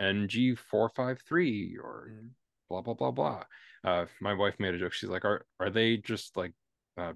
NG 0.00 0.56
four 0.56 0.90
five 0.90 1.20
three 1.26 1.76
or 1.82 2.08
Mm. 2.10 2.30
blah 2.68 2.82
blah 2.82 2.94
blah 2.94 3.10
blah. 3.10 3.44
Uh, 3.84 4.06
my 4.20 4.34
wife 4.34 4.58
made 4.58 4.74
a 4.74 4.78
joke. 4.78 4.92
She's 4.92 5.08
like, 5.10 5.24
"Are 5.24 5.46
are 5.60 5.70
they 5.70 5.96
just 5.96 6.36
like 6.36 6.52
uh 6.96 7.12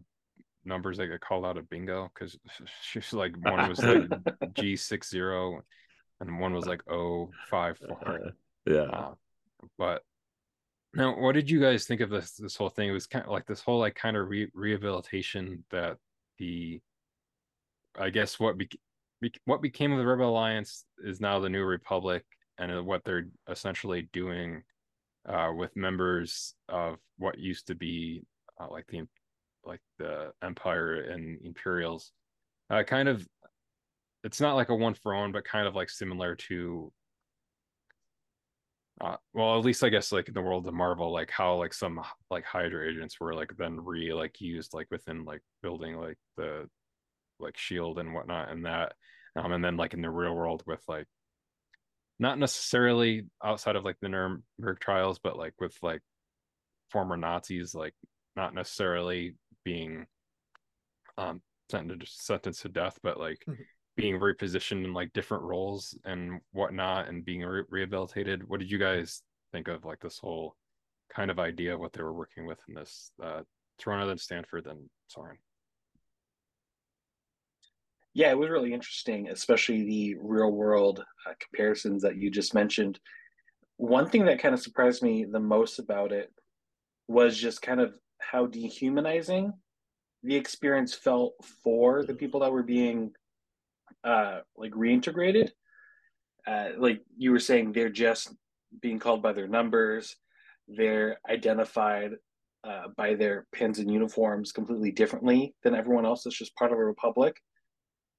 numbers 0.65 0.99
that 0.99 1.09
get 1.09 1.21
called 1.21 1.45
out 1.45 1.57
of 1.57 1.69
bingo?" 1.71 2.11
Because 2.15 2.37
she's 2.83 3.13
like, 3.13 3.35
one 3.45 3.69
was 3.69 3.83
like 3.83 4.09
G 4.55 4.77
six 4.77 5.11
zero, 5.11 5.63
and 6.21 6.39
one 6.41 6.55
was 6.55 6.67
like 6.67 6.83
O 6.91 7.31
five 7.51 7.79
four. 7.79 8.09
uh, 8.09 8.31
yeah. 8.67 8.83
Uh, 8.83 9.15
but 9.79 10.03
now, 10.95 11.19
what 11.19 11.35
did 11.35 11.49
you 11.49 11.61
guys 11.61 11.87
think 11.87 12.01
of 12.01 12.11
this 12.11 12.33
this 12.33 12.57
whole 12.57 12.69
thing? 12.69 12.89
It 12.89 12.93
was 12.93 13.07
kind 13.07 13.25
of 13.25 13.31
like 13.31 13.47
this 13.47 13.61
whole 13.61 13.79
like 13.79 13.95
kind 13.95 14.17
of 14.17 14.29
re- 14.29 14.51
rehabilitation 14.55 15.65
that 15.71 15.99
the, 16.39 16.81
I 17.99 18.11
guess 18.11 18.41
what 18.41 18.59
bec- 18.59 18.77
bec- 19.21 19.41
what 19.45 19.63
became 19.63 19.93
of 19.93 19.99
the 19.99 20.07
Rebel 20.07 20.31
Alliance 20.31 20.85
is 21.05 21.21
now 21.21 21.39
the 21.39 21.49
New 21.49 21.65
Republic, 21.65 22.25
and 22.59 22.73
uh, 22.73 22.83
what 22.83 23.05
they're 23.05 23.29
essentially 23.49 24.09
doing 24.13 24.63
uh, 25.29 25.53
with 25.55 25.77
members 25.77 26.55
of 26.69 26.97
what 27.19 27.39
used 27.39 27.69
to 27.69 27.75
be 27.75 28.25
uh, 28.61 28.67
like 28.71 28.87
the 28.89 28.99
like 29.65 29.81
the 29.99 30.33
Empire 30.43 31.01
and 31.03 31.39
Imperials, 31.45 32.13
uh, 32.71 32.83
kind 32.83 33.09
of. 33.09 33.27
It's 34.23 34.41
not 34.41 34.55
like 34.55 34.69
a 34.69 34.75
one 34.75 34.93
for 34.95 35.17
one, 35.17 35.33
but 35.33 35.45
kind 35.45 35.67
of 35.67 35.75
like 35.75 35.89
similar 35.89 36.37
to 36.37 36.93
uh, 39.01 39.17
well, 39.33 39.59
at 39.59 39.65
least 39.65 39.83
I 39.83 39.89
guess 39.89 40.13
like 40.13 40.29
in 40.29 40.35
the 40.35 40.43
world 40.43 40.67
of 40.67 40.75
Marvel, 40.75 41.11
like 41.11 41.31
how 41.31 41.57
like 41.57 41.73
some 41.73 42.01
like 42.31 42.45
Hydra 42.45 42.89
agents 42.89 43.19
were 43.19 43.35
like 43.35 43.51
then 43.57 43.81
re 43.83 44.13
like 44.13 44.41
used 44.41 44.75
like 44.75 44.89
within 44.91 45.25
like 45.25 45.41
building 45.63 45.97
like 45.97 46.19
the 46.37 46.69
like 47.39 47.57
shield 47.57 47.99
and 47.99 48.13
whatnot 48.13 48.51
and 48.51 48.67
that, 48.67 48.93
um, 49.37 49.53
and 49.53 49.65
then 49.65 49.79
like 49.79 49.95
in 49.95 50.03
the 50.03 50.11
real 50.11 50.35
world 50.35 50.63
with 50.67 50.83
like 50.87 51.07
not 52.19 52.39
necessarily 52.39 53.25
outside 53.43 53.77
of 53.77 53.85
like 53.85 53.97
the 54.03 54.09
Nuremberg 54.11 54.81
trials, 54.81 55.19
but 55.19 55.39
like 55.39 55.55
with 55.59 55.77
like 55.83 56.03
former 56.91 57.17
Nazis, 57.17 57.75
like 57.75 57.95
not 58.37 58.55
necessarily 58.55 59.35
being 59.71 60.05
um 61.17 61.41
sentenced 61.71 62.27
sentenced 62.27 62.63
to 62.63 62.69
death, 62.69 62.99
but 63.03 63.19
like 63.21 63.47
Mhm. 63.49 63.65
being 63.97 64.19
repositioned 64.19 64.85
in 64.85 64.93
like 64.93 65.13
different 65.13 65.45
roles 65.45 65.97
and 66.05 66.41
whatnot 66.53 67.09
and 67.09 67.25
being 67.25 67.43
re- 67.43 67.63
rehabilitated. 67.69 68.49
What 68.49 68.61
did 68.61 68.71
you 68.71 68.79
guys 68.79 69.23
think 69.53 69.69
of 69.69 69.85
like 69.85 70.01
this 70.01 70.19
whole 70.19 70.57
kind 71.15 71.31
of 71.31 71.39
idea 71.39 71.75
of 71.75 71.81
what 71.81 71.93
they 71.93 72.03
were 72.03 72.13
working 72.23 72.47
with 72.47 72.59
in 72.69 72.75
this 72.75 73.13
uh 73.23 73.43
Toronto 73.79 74.09
then 74.09 74.19
Stanford 74.19 74.65
then 74.65 74.91
Sawran? 75.15 75.39
Yeah, 78.13 78.31
it 78.31 78.39
was 78.39 78.51
really 78.51 78.75
interesting, 78.75 79.29
especially 79.29 79.85
the 79.85 80.17
real 80.21 80.51
world 80.51 81.05
uh, 81.27 81.35
comparisons 81.39 82.03
that 82.03 82.17
you 82.17 82.29
just 82.31 82.55
mentioned. 82.55 82.99
One 83.77 84.09
thing 84.11 84.25
that 84.25 84.41
kind 84.41 84.53
of 84.55 84.61
surprised 84.61 85.03
me 85.03 85.25
the 85.25 85.39
most 85.39 85.79
about 85.79 86.11
it 86.13 86.33
was 87.07 87.39
just 87.39 87.63
kind 87.63 87.81
of 87.81 87.95
how 88.31 88.47
dehumanizing 88.47 89.53
the 90.23 90.37
experience 90.37 90.95
felt 90.95 91.35
for 91.65 92.05
the 92.05 92.15
people 92.15 92.41
that 92.41 92.53
were 92.53 92.63
being 92.63 93.13
uh 94.05 94.41
like 94.57 94.73
reintegrated. 94.73 95.51
Uh 96.47 96.71
like 96.79 97.01
you 97.17 97.33
were 97.33 97.41
saying 97.41 97.73
they're 97.73 97.89
just 97.89 98.35
being 98.81 98.99
called 98.99 99.23
by 99.23 99.33
their 99.33 99.49
numbers. 99.49 100.17
They're 100.69 101.19
identified 101.29 102.13
uh, 102.63 102.89
by 102.97 103.15
their 103.15 103.47
pins 103.53 103.79
and 103.79 103.91
uniforms 103.91 104.53
completely 104.53 104.93
differently 104.93 105.55
than 105.65 105.75
everyone 105.75 106.05
else 106.05 106.23
that's 106.23 106.37
just 106.37 106.55
part 106.55 106.73
of 106.73 106.79
a 106.79 106.85
republic. 106.85 107.41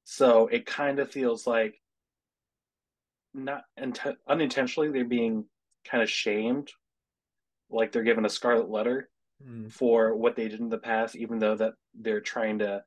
So 0.04 0.47
it 0.47 0.65
kind 0.65 1.00
of 1.00 1.12
feels 1.12 1.45
like 1.45 1.76
not 3.34 3.62
int- 3.78 4.17
unintentionally 4.28 4.89
they're 4.89 5.06
being 5.06 5.45
kind 5.89 6.04
of 6.04 6.10
shamed, 6.10 6.71
like 7.69 7.91
they're 7.91 8.04
given 8.04 8.26
a 8.26 8.30
scarlet 8.30 8.69
letter 8.69 9.11
Mm. 9.48 9.72
for 9.72 10.16
what 10.16 10.36
they 10.36 10.48
did 10.48 10.60
in 10.60 10.70
the 10.70 10.78
past, 10.78 11.16
even 11.16 11.40
though 11.40 11.56
that 11.56 11.74
they're 11.94 12.22
trying 12.22 12.60
to 12.60 12.84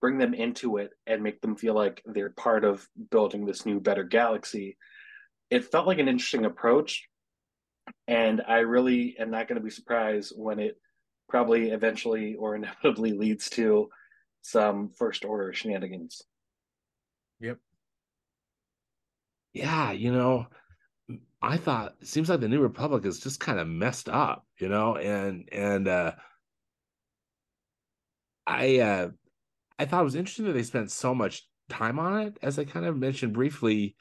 bring 0.00 0.18
them 0.18 0.34
into 0.34 0.76
it 0.76 0.90
and 1.06 1.22
make 1.22 1.40
them 1.40 1.56
feel 1.56 1.74
like 1.74 2.02
they're 2.06 2.30
part 2.30 2.64
of 2.64 2.86
building 3.10 3.44
this 3.44 3.66
new, 3.66 3.80
better 3.80 4.04
galaxy. 4.04 4.76
It 5.50 5.70
felt 5.70 5.86
like 5.86 5.98
an 5.98 6.08
interesting 6.08 6.44
approach, 6.44 7.08
and 8.06 8.42
I 8.46 8.58
really 8.58 9.16
am 9.18 9.30
not 9.30 9.48
going 9.48 9.58
to 9.58 9.64
be 9.64 9.70
surprised 9.70 10.32
when 10.36 10.58
it 10.58 10.78
probably 11.28 11.70
eventually 11.70 12.34
or 12.36 12.54
inevitably 12.56 13.12
leads 13.12 13.50
to 13.50 13.88
some 14.42 14.90
first 14.96 15.24
order 15.24 15.52
shenanigans. 15.52 16.22
Yep. 17.40 17.58
Yeah, 19.52 19.92
you 19.92 20.12
know, 20.12 20.46
I 21.40 21.56
thought 21.56 21.94
it 22.00 22.08
seems 22.08 22.28
like 22.28 22.40
the 22.40 22.48
New 22.48 22.60
Republic 22.60 23.04
is 23.04 23.20
just 23.20 23.40
kind 23.40 23.60
of 23.60 23.68
messed 23.68 24.08
up, 24.08 24.44
you 24.58 24.68
know, 24.68 24.96
and 24.96 25.48
and 25.52 25.86
uh 25.86 26.12
I 28.46 28.78
uh 28.78 29.08
I 29.78 29.84
thought 29.84 30.00
it 30.00 30.04
was 30.04 30.14
interesting 30.16 30.46
that 30.46 30.52
they 30.52 30.62
spent 30.64 30.90
so 30.90 31.14
much 31.14 31.46
time 31.68 31.98
on 31.98 32.22
it. 32.22 32.38
As 32.42 32.58
I 32.58 32.64
kind 32.64 32.86
of 32.86 32.96
mentioned 32.96 33.34
briefly, 33.34 33.96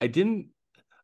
I 0.00 0.08
didn't 0.08 0.48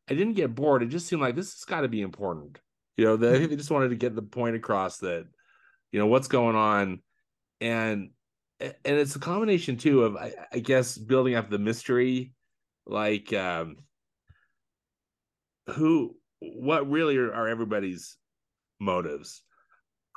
I 0.08 0.14
didn't 0.14 0.34
get 0.34 0.54
bored. 0.54 0.82
It 0.82 0.86
just 0.88 1.06
seemed 1.06 1.22
like 1.22 1.36
this 1.36 1.52
has 1.52 1.64
got 1.64 1.82
to 1.82 1.88
be 1.88 2.00
important. 2.00 2.58
You 2.96 3.04
know, 3.04 3.16
they, 3.16 3.46
they 3.46 3.56
just 3.56 3.70
wanted 3.70 3.90
to 3.90 3.96
get 3.96 4.14
the 4.14 4.22
point 4.22 4.56
across 4.56 4.98
that, 4.98 5.26
you 5.92 6.00
know, 6.00 6.06
what's 6.06 6.28
going 6.28 6.56
on. 6.56 7.00
And 7.60 8.10
and 8.60 8.74
it's 8.84 9.16
a 9.16 9.20
combination 9.20 9.76
too 9.76 10.02
of 10.02 10.16
I, 10.16 10.34
I 10.52 10.58
guess 10.58 10.98
building 10.98 11.36
up 11.36 11.48
the 11.48 11.58
mystery, 11.58 12.32
like 12.86 13.32
um 13.32 13.76
who 15.70 16.16
what 16.40 16.88
really 16.90 17.16
are, 17.18 17.32
are 17.32 17.48
everybody's 17.48 18.16
motives 18.80 19.42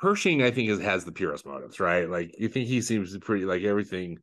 pershing 0.00 0.42
i 0.42 0.50
think 0.50 0.68
is, 0.70 0.80
has 0.80 1.04
the 1.04 1.12
purest 1.12 1.46
motives 1.46 1.80
right 1.80 2.08
like 2.10 2.34
you 2.38 2.48
think 2.48 2.66
he 2.68 2.80
seems 2.80 3.16
pretty 3.18 3.44
like 3.44 3.62
everything 3.62 4.18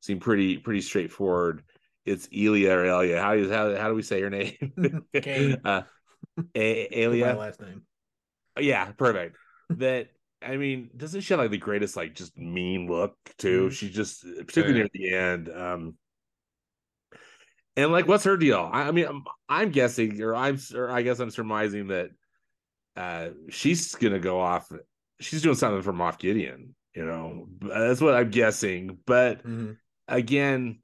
seemed 0.00 0.20
pretty 0.20 0.58
pretty 0.58 0.80
straightforward 0.80 1.62
it's 2.06 2.28
Elia 2.36 2.76
or 2.76 2.84
Elia. 2.84 3.18
How 3.18 3.34
do 3.34 3.48
how, 3.50 3.74
how 3.76 3.88
do 3.88 3.94
we 3.94 4.02
say 4.02 4.20
her 4.20 4.28
name? 4.28 4.52
Kane. 5.22 5.56
uh, 5.64 5.82
A- 6.54 6.88
My 6.92 6.98
Elia. 7.02 7.34
last 7.34 7.60
name. 7.62 7.82
Yeah, 8.58 8.92
perfect. 8.92 9.36
That 9.70 10.08
I 10.42 10.58
mean, 10.58 10.90
doesn't 10.96 11.22
she 11.22 11.32
have 11.32 11.40
like 11.40 11.50
the 11.50 11.56
greatest 11.56 11.96
like 11.96 12.14
just 12.14 12.36
mean 12.36 12.88
look 12.88 13.16
too? 13.38 13.68
Mhm. 13.68 13.72
She 13.72 13.90
just 13.90 14.22
particularly 14.22 14.74
Yeah. 14.80 14.82
near 14.82 14.90
the 14.92 15.14
end. 15.14 15.48
Um 15.48 15.94
and 17.76 17.92
like 17.92 18.06
what's 18.06 18.24
her 18.24 18.36
deal? 18.36 18.68
I, 18.72 18.82
I 18.82 18.90
mean, 18.92 19.06
I'm, 19.06 19.24
I'm 19.48 19.70
guessing, 19.70 20.20
or 20.22 20.34
I'm, 20.34 20.58
or 20.74 20.90
I 20.90 21.02
guess 21.02 21.18
I'm 21.18 21.30
surmising 21.30 21.88
that 21.88 22.10
uh 22.96 23.30
she's 23.50 23.94
gonna 23.94 24.20
go 24.20 24.40
off. 24.40 24.70
She's 25.20 25.42
doing 25.42 25.56
something 25.56 25.82
for 25.82 25.92
Moff 25.92 26.18
Gideon. 26.18 26.74
You 26.94 27.04
know, 27.06 27.48
that's 27.60 28.00
what 28.00 28.14
I'm 28.14 28.30
guessing. 28.30 28.98
But 29.06 29.44
Mhm. 29.44 29.76
again, 30.06 30.78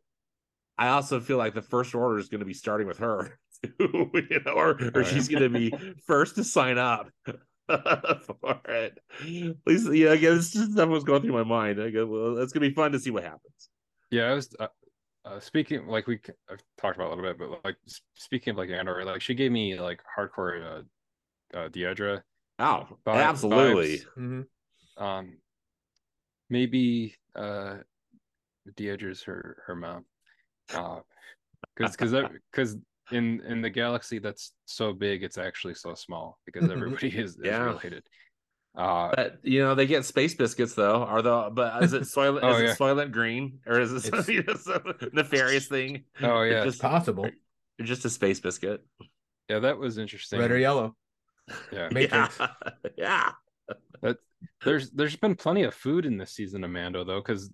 I 0.79 0.88
also 0.88 1.20
feel 1.20 1.37
like 1.37 1.55
the 1.55 1.62
first 1.62 1.94
order 1.94 2.18
is 2.18 2.29
going 2.29 2.40
to 2.40 2.46
be 2.46 2.55
starting 2.55 2.87
with 2.87 2.98
her, 2.98 3.38
too, 3.79 4.11
you 4.14 4.40
know, 4.44 4.53
or, 4.53 4.79
or 4.94 5.05
she's 5.05 5.29
going 5.29 5.42
to 5.42 5.50
be 5.50 5.72
first 6.07 6.37
to 6.37 6.44
sign 6.44 6.79
up 6.79 7.11
for 7.26 8.61
it. 8.66 8.98
At 9.20 9.57
least, 9.66 9.92
yeah, 9.92 10.12
again, 10.12 10.37
this 10.37 10.53
just 10.53 10.72
stuff 10.72 10.88
was 10.88 11.05
going 11.05 11.22
through 11.22 11.35
my 11.35 11.44
mind. 11.44 11.81
I 11.83 11.90
go, 11.90 12.07
well, 12.07 12.38
it's 12.38 12.53
going 12.53 12.62
to 12.62 12.70
be 12.70 12.74
fun 12.74 12.92
to 12.92 12.98
see 12.98 13.11
what 13.11 13.24
happens. 13.24 13.68
Yeah, 14.11 14.31
I 14.31 14.35
was 14.35 14.55
uh, 15.24 15.40
speaking 15.40 15.87
like 15.87 16.06
we 16.06 16.18
c- 16.24 16.33
I've 16.50 16.62
talked 16.78 16.96
about 16.96 17.09
a 17.09 17.14
little 17.14 17.24
bit, 17.33 17.38
but 17.38 17.64
like 17.64 17.76
speaking 18.16 18.52
of 18.52 18.56
like 18.56 18.70
Andor, 18.70 19.04
like 19.04 19.20
she 19.20 19.35
gave 19.35 19.52
me 19.52 19.78
like 19.78 20.00
hardcore 20.16 20.83
uh, 21.54 21.56
uh 21.56 21.68
Dedra. 21.68 22.22
Oh, 22.59 22.87
Vi- 23.04 23.22
absolutely. 23.22 23.98
vibes. 23.98 24.06
Mhm. 24.18 24.46
Um, 24.96 25.38
maybe 26.48 27.14
uh, 27.35 27.78
Dedra's 28.76 29.22
her 29.22 29.62
her 29.66 29.74
mom. 29.74 30.04
Uh, 30.72 31.00
because 31.76 31.96
because 31.96 32.30
because 32.52 32.76
in 33.12 33.40
in 33.42 33.61
the 33.61 33.70
galaxy 33.70 34.18
that's 34.18 34.52
so 34.66 34.92
big, 34.92 35.22
it's 35.22 35.38
actually 35.38 35.74
so 35.74 35.94
small 35.94 36.38
because 36.46 36.70
everybody 36.70 37.09
is, 37.09 37.33
is 37.37 37.38
Yeah. 37.44 37.64
related. 37.64 38.04
Uh, 38.76 39.12
But 39.14 39.38
you 39.42 39.61
know 39.61 39.74
they 39.74 39.87
get 39.87 40.04
space 40.04 40.35
biscuits 40.35 40.74
though. 40.74 41.02
Are 41.02 41.22
the 41.22 41.50
but 41.52 41.83
is 41.83 41.92
it 41.92 42.02
soylent? 42.02 42.40
Oh, 42.44 42.54
is 42.56 42.62
yeah. 42.62 42.70
it 42.72 42.78
soylent 42.78 43.11
green 43.12 43.59
or 43.66 43.80
is 43.80 43.92
it 43.92 44.00
some, 44.02 44.24
you 44.28 44.42
know, 44.44 44.54
some 44.54 44.83
nefarious 45.12 45.66
thing? 45.66 46.04
Oh, 46.22 46.40
It's 46.42 46.52
yeah. 46.52 46.64
just, 46.64 46.80
Possible. 46.80 47.26
it's 47.78 47.88
just 47.88 48.04
a 48.04 48.11
space 48.11 48.38
biscuit. 48.40 48.85
yeah, 49.48 49.59
that 49.61 49.78
was 49.78 49.98
interesting. 49.98 50.38
Red 50.40 50.50
or 50.52 50.59
yellow. 50.59 50.94
Yeah, 51.72 51.88
Matrix. 51.92 52.38
Yeah, 52.96 53.33
yeah. 54.02 54.12
there's 54.64 54.90
there's 54.92 55.16
been 55.16 55.35
plenty 55.35 55.64
of 55.64 55.74
food 55.74 56.06
in 56.06 56.16
this 56.16 56.30
season 56.33 56.62
of 56.64 56.70
Mando 56.70 57.02
though, 57.04 57.20
because 57.20 57.50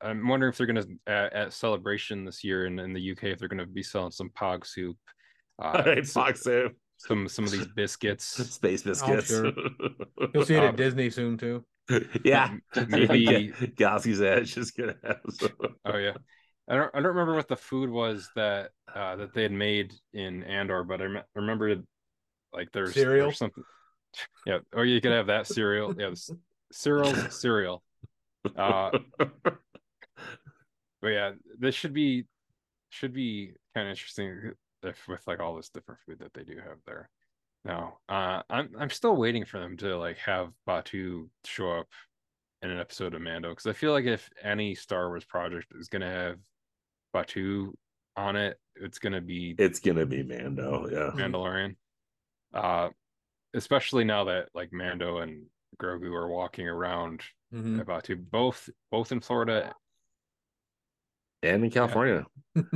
I'm 0.00 0.26
wondering 0.28 0.50
if 0.52 0.58
they're 0.58 0.66
gonna 0.68 0.84
at, 1.08 1.32
at 1.32 1.52
celebration 1.52 2.24
this 2.24 2.44
year 2.44 2.66
in, 2.66 2.78
in 2.78 2.92
the 2.92 3.12
UK 3.12 3.24
if 3.24 3.38
they're 3.40 3.48
gonna 3.48 3.66
be 3.66 3.82
selling 3.82 4.12
some 4.12 4.30
pog 4.30 4.64
soup, 4.66 4.96
uh, 5.60 5.82
s- 5.96 6.12
Fox 6.12 6.42
soup, 6.42 6.76
some 7.06 7.28
some 7.28 7.44
of 7.44 7.50
these 7.50 7.66
biscuits. 7.76 8.24
space 8.24 8.82
biscuits. 8.82 9.28
sure. 9.28 9.52
You'll 10.34 10.44
see 10.44 10.54
it 10.54 10.62
at 10.62 10.76
Disney 10.76 11.10
soon 11.10 11.36
too. 11.36 11.64
yeah, 12.24 12.54
Maybe 12.88 13.52
Galaxy's 13.76 14.22
Edge 14.22 14.56
is 14.56 14.70
gonna 14.70 14.94
have. 15.04 15.20
Some. 15.30 15.50
oh 15.84 15.96
yeah, 15.96 16.14
I 16.68 16.76
don't 16.76 16.90
I 16.94 16.98
don't 16.98 17.08
remember 17.08 17.34
what 17.34 17.48
the 17.48 17.56
food 17.56 17.90
was 17.90 18.28
that 18.36 18.70
uh, 18.94 19.16
that 19.16 19.34
they 19.34 19.42
had 19.42 19.52
made 19.52 19.92
in 20.12 20.44
Andor, 20.44 20.84
but 20.84 21.00
I 21.00 21.04
rem- 21.06 21.24
remember 21.34 21.76
like 22.52 22.70
there's 22.72 22.94
Cereal? 22.94 23.26
there's 23.26 23.38
something. 23.38 23.64
Yeah, 24.46 24.58
or 24.74 24.84
you 24.84 25.00
could 25.00 25.12
have 25.12 25.26
that 25.26 25.46
cereal. 25.46 25.94
Yeah, 25.98 26.12
cereal, 26.70 27.14
cereal. 27.30 27.82
Uh, 28.56 28.90
but 31.00 31.08
yeah, 31.08 31.32
this 31.58 31.74
should 31.74 31.92
be 31.94 32.26
should 32.90 33.12
be 33.12 33.54
kind 33.74 33.88
of 33.88 33.92
interesting 33.92 34.52
if 34.82 35.06
with 35.08 35.26
like 35.26 35.40
all 35.40 35.56
this 35.56 35.68
different 35.70 36.00
food 36.06 36.18
that 36.20 36.32
they 36.34 36.44
do 36.44 36.56
have 36.56 36.78
there. 36.86 37.08
Now, 37.64 37.98
uh, 38.08 38.42
I'm 38.50 38.70
I'm 38.78 38.90
still 38.90 39.16
waiting 39.16 39.44
for 39.44 39.60
them 39.60 39.76
to 39.78 39.96
like 39.96 40.18
have 40.18 40.50
Batuu 40.68 41.28
show 41.44 41.72
up 41.80 41.88
in 42.62 42.70
an 42.70 42.78
episode 42.78 43.14
of 43.14 43.22
Mando 43.22 43.50
because 43.50 43.66
I 43.66 43.72
feel 43.72 43.92
like 43.92 44.04
if 44.04 44.28
any 44.42 44.74
Star 44.74 45.08
Wars 45.08 45.24
project 45.24 45.72
is 45.78 45.88
gonna 45.88 46.10
have 46.10 46.36
Batuu 47.14 47.72
on 48.16 48.36
it, 48.36 48.58
it's 48.76 48.98
gonna 48.98 49.20
be 49.20 49.54
it's 49.58 49.80
gonna 49.80 50.06
be 50.06 50.22
Mando. 50.22 50.88
Yeah. 50.90 51.10
Mandalorian. 51.14 51.76
Uh, 52.52 52.90
especially 53.54 54.04
now 54.04 54.24
that 54.24 54.48
like 54.54 54.72
Mando 54.72 55.18
and 55.18 55.46
Grogu 55.80 56.12
are 56.14 56.28
walking 56.28 56.66
around 56.68 57.22
Mhm. 57.54 57.80
at 57.80 57.86
Batuu, 57.86 58.16
both 58.30 58.68
both 58.90 59.12
in 59.12 59.20
Florida. 59.20 59.74
And 61.42 61.64
in 61.64 61.70
California, 61.70 62.24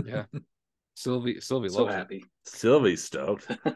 Yeah, 0.05 0.25
Sylvie 0.97 1.41
Sylvie 1.41 1.69
so 1.69 1.85
loves 1.85 1.95
it. 2.11 2.23
Sylvie's 2.45 3.05
stoked. 3.05 3.47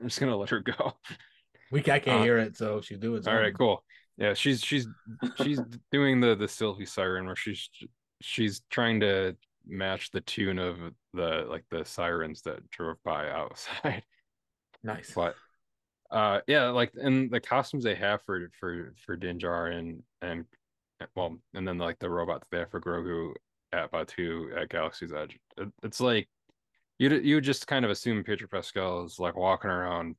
I'm 0.00 0.08
just 0.08 0.20
gonna 0.20 0.36
let 0.36 0.50
her 0.50 0.60
go. 0.60 0.92
We 1.70 1.80
I 1.80 1.98
can't 1.98 2.20
Uh, 2.20 2.22
hear 2.22 2.38
it, 2.38 2.56
so 2.56 2.80
she's 2.80 2.98
doing 2.98 3.16
All 3.16 3.22
something. 3.22 3.42
right, 3.42 3.54
cool. 3.54 3.84
Yeah, 4.16 4.34
she's 4.34 4.62
she's 4.62 4.88
she's 5.42 5.60
doing 5.92 6.20
the 6.20 6.34
the 6.34 6.48
Sylvie 6.48 6.86
siren 6.86 7.26
where 7.26 7.36
she's 7.36 7.68
she's 8.22 8.62
trying 8.70 9.00
to 9.00 9.36
match 9.66 10.10
the 10.10 10.20
tune 10.20 10.58
of 10.58 10.78
the 11.12 11.46
like 11.48 11.64
the 11.70 11.84
sirens 11.84 12.42
that 12.42 12.68
drove 12.70 12.96
by 13.04 13.30
outside. 13.30 14.04
Nice. 14.82 15.12
But 15.14 15.34
uh 16.10 16.40
yeah, 16.46 16.68
like 16.68 16.92
and 16.94 17.30
the 17.30 17.40
costumes 17.40 17.84
they 17.84 17.94
have 17.94 18.22
for 18.22 18.50
for 18.58 18.94
for 19.04 19.16
Din 19.16 19.38
Djarin 19.38 19.78
and 19.78 20.02
and 20.22 20.44
well, 21.14 21.36
and 21.54 21.66
then 21.66 21.78
like 21.78 21.98
the 21.98 22.08
robot 22.10 22.40
that 22.40 22.46
they 22.50 22.58
have 22.58 22.70
for 22.70 22.80
Grogu 22.80 23.34
at 23.72 23.90
Batuu 23.92 24.56
at 24.60 24.68
Galaxy's 24.68 25.12
Edge. 25.12 25.38
It, 25.58 25.68
it's 25.82 26.00
like 26.00 26.28
you 26.98 27.10
you 27.10 27.40
just 27.40 27.66
kind 27.66 27.84
of 27.84 27.90
assume 27.90 28.24
Pedro 28.24 28.48
Pascal 28.48 29.04
is 29.04 29.18
like 29.18 29.36
walking 29.36 29.70
around 29.70 30.16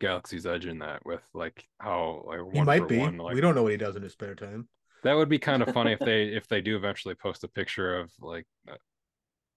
Galaxy's 0.00 0.46
Edge 0.46 0.66
in 0.66 0.78
that 0.78 1.04
with 1.04 1.22
like 1.34 1.64
how 1.78 2.24
like 2.26 2.40
He 2.52 2.62
might 2.62 2.88
be. 2.88 2.98
one, 2.98 3.18
like 3.18 3.34
we 3.34 3.40
don't 3.40 3.54
know 3.54 3.62
what 3.62 3.72
he 3.72 3.78
does 3.78 3.96
in 3.96 4.02
his 4.02 4.12
spare 4.12 4.34
time. 4.34 4.68
that 5.02 5.14
would 5.14 5.28
be 5.28 5.38
kind 5.50 5.62
of 5.62 5.72
funny 5.74 5.92
if 5.92 5.98
they 5.98 6.24
if 6.28 6.46
they 6.48 6.60
do 6.60 6.76
eventually 6.76 7.14
post 7.14 7.44
a 7.44 7.48
picture 7.48 7.98
of 7.98 8.10
like 8.20 8.46
uh, 8.70 8.76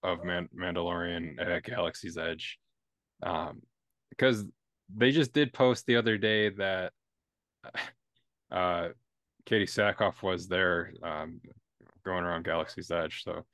of 0.02 0.22
Man- 0.24 0.50
Mandalorian 0.54 1.40
at 1.40 1.62
Galaxy's 1.62 2.18
Edge, 2.18 2.58
um, 3.22 3.62
because 4.10 4.44
they 4.94 5.10
just 5.10 5.32
did 5.32 5.52
post 5.52 5.86
the 5.86 5.96
other 5.96 6.18
day 6.18 6.50
that 6.50 6.92
uh, 8.50 8.88
Katee 9.46 9.64
Sackhoff 9.64 10.22
was 10.22 10.48
there, 10.48 10.92
um, 11.02 11.40
going 12.04 12.24
around 12.24 12.44
Galaxy's 12.44 12.90
Edge. 12.90 13.22
So 13.24 13.44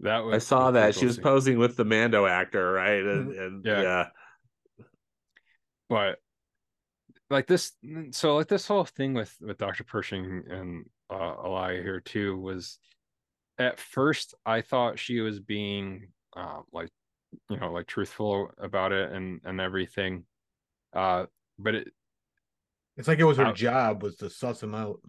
that 0.00 0.24
was 0.24 0.34
I 0.34 0.38
saw 0.38 0.70
that 0.70 0.94
cool 0.94 1.00
she 1.00 1.06
was 1.06 1.18
posing 1.18 1.58
with 1.58 1.76
the 1.76 1.84
Mando 1.84 2.26
actor, 2.26 2.72
right? 2.72 3.02
And, 3.02 3.32
and 3.32 3.64
Yeah. 3.64 3.82
yeah. 3.82 4.06
but 5.88 6.18
like 7.30 7.46
this 7.46 7.72
so 8.10 8.36
like 8.36 8.48
this 8.48 8.66
whole 8.66 8.84
thing 8.84 9.14
with 9.14 9.34
with 9.40 9.58
dr 9.58 9.82
pershing 9.84 10.42
and 10.48 10.84
uh 11.10 11.34
Elia 11.42 11.82
here 11.82 12.00
too 12.00 12.38
was 12.38 12.78
at 13.58 13.80
first 13.80 14.34
i 14.44 14.60
thought 14.60 14.98
she 14.98 15.20
was 15.20 15.40
being 15.40 16.08
uh 16.36 16.60
like 16.72 16.90
you 17.48 17.56
know 17.56 17.72
like 17.72 17.86
truthful 17.86 18.50
about 18.58 18.92
it 18.92 19.10
and 19.12 19.40
and 19.44 19.60
everything 19.60 20.24
uh 20.94 21.26
but 21.58 21.74
it 21.74 21.88
It's 22.96 23.08
like 23.08 23.18
it 23.18 23.24
was 23.24 23.36
her 23.38 23.46
Out. 23.46 23.56
job 23.56 24.02
was 24.02 24.16
to 24.16 24.30
suss 24.30 24.62
him 24.62 24.74
out. 24.74 25.00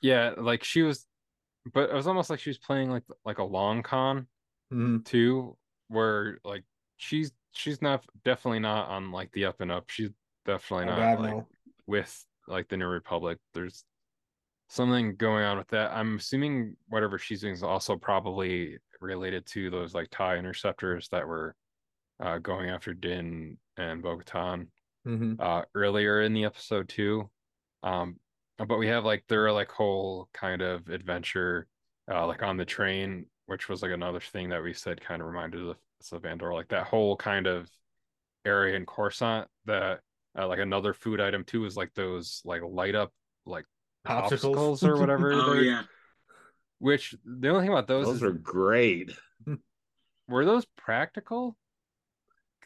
yeah 0.00 0.34
like 0.36 0.64
she 0.64 0.82
was 0.82 1.06
but 1.72 1.90
it 1.90 1.94
was 1.94 2.06
almost 2.06 2.30
like 2.30 2.40
she 2.40 2.50
was 2.50 2.58
playing 2.58 2.90
like 2.90 3.04
like 3.24 3.38
a 3.38 3.44
long 3.44 3.82
con 3.82 4.26
Mhm. 4.72 5.04
too 5.04 5.56
where 5.88 6.38
like 6.44 6.64
she's 6.98 7.32
she's 7.52 7.80
not 7.80 8.04
definitely 8.24 8.58
not 8.60 8.88
on 8.88 9.10
like 9.12 9.32
the 9.32 9.46
up 9.46 9.60
and 9.60 9.72
up 9.72 9.88
she's 9.88 10.10
definitely 10.44 10.86
not 10.86 10.98
God, 10.98 11.20
like 11.20 11.34
no. 11.36 11.46
with 11.86 12.24
like 12.46 12.68
the 12.68 12.76
new 12.76 12.86
republic 12.86 13.38
there's 13.54 13.84
something 14.68 15.16
going 15.16 15.44
on 15.44 15.56
with 15.56 15.68
that 15.68 15.90
i'm 15.92 16.16
assuming 16.16 16.76
whatever 16.88 17.18
she's 17.18 17.40
doing 17.40 17.54
is 17.54 17.62
also 17.62 17.96
probably 17.96 18.76
related 19.00 19.46
to 19.46 19.70
those 19.70 19.94
like 19.94 20.08
tie 20.10 20.36
interceptors 20.36 21.08
that 21.08 21.26
were 21.26 21.54
uh 22.20 22.36
going 22.38 22.68
after 22.68 22.92
din 22.92 23.56
and 23.78 24.02
bo-katan 24.02 24.66
Mhm. 25.08 25.40
uh 25.40 25.62
earlier 25.74 26.22
in 26.22 26.32
the 26.34 26.44
episode 26.44 26.88
too 26.88 27.30
um 27.82 28.16
but 28.58 28.78
we 28.78 28.88
have 28.88 29.04
like 29.04 29.24
their 29.28 29.50
like 29.52 29.70
whole 29.70 30.28
kind 30.32 30.62
of 30.62 30.88
adventure 30.88 31.66
uh 32.12 32.26
like 32.26 32.42
on 32.42 32.56
the 32.56 32.64
train 32.64 33.26
which 33.46 33.68
was 33.68 33.82
like 33.82 33.92
another 33.92 34.20
thing 34.20 34.48
that 34.50 34.62
we 34.62 34.72
said 34.72 35.00
kind 35.00 35.22
of 35.22 35.28
reminded 35.28 35.68
us 35.70 36.12
of 36.12 36.24
Andor 36.24 36.52
like 36.52 36.68
that 36.68 36.86
whole 36.86 37.16
kind 37.16 37.46
of 37.46 37.70
area 38.44 38.76
in 38.76 38.86
Coruscant 38.86 39.48
that 39.64 40.00
uh, 40.38 40.46
like 40.46 40.58
another 40.58 40.92
food 40.92 41.20
item 41.20 41.44
too 41.44 41.64
is 41.64 41.76
like 41.76 41.92
those 41.94 42.42
like 42.44 42.62
light 42.62 42.94
up 42.94 43.12
like 43.46 43.64
Popsicles. 44.06 44.54
popsicles 44.54 44.86
or 44.86 44.96
whatever 44.98 45.32
Oh 45.42 45.54
yeah. 45.54 45.82
which 46.78 47.14
the 47.24 47.48
only 47.48 47.62
thing 47.62 47.72
about 47.72 47.86
those, 47.88 48.06
Those 48.06 48.16
is 48.16 48.22
are 48.22 48.32
great. 48.32 49.10
were 50.28 50.44
those 50.44 50.64
practical 50.76 51.56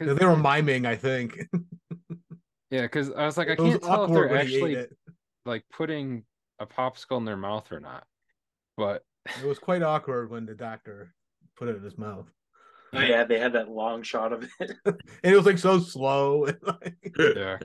Yeah, 0.01 0.15
they 0.15 0.27
were 0.27 0.37
miming, 0.37 0.87
I 0.87 0.97
think. 0.97 1.39
yeah 2.73 2.83
because 2.83 3.11
I 3.13 3.25
was 3.25 3.37
like 3.39 3.49
I 3.49 3.53
It 3.53 3.61
was 3.61 3.71
can't 3.75 3.83
tell 3.85 4.05
if 4.07 4.11
they're 4.13 4.27
when 4.29 4.47
he 4.49 4.57
ate 4.57 4.79
actually 4.79 4.97
like 5.47 5.65
putting 5.73 6.25
a 6.59 6.67
popsicle 6.67 7.19
in 7.19 7.25
their 7.25 7.37
mouth 7.37 7.71
or 7.71 7.79
not 7.79 8.05
but 8.77 9.05
It 9.41 9.47
was 9.47 9.61
quite 9.61 9.83
awkward 9.83 10.31
when 10.31 10.47
the 10.47 10.55
doctor 10.55 11.15
put 11.57 11.69
it 11.69 11.77
in 11.77 11.83
his 11.85 11.97
mouth. 11.99 12.27
Oh 12.95 13.01
yeah, 13.01 13.25
they 13.25 13.39
had 13.39 13.53
that 13.55 13.71
long 13.71 14.03
shot 14.03 14.33
of 14.33 14.43
it. 14.61 14.73
And 14.85 14.97
it 15.23 15.37
was 15.37 15.47
like 15.47 15.59
so 15.59 15.79
slow. 15.79 16.45
and, 16.47 16.59
like, 16.63 17.15
Yeah. 17.17 17.59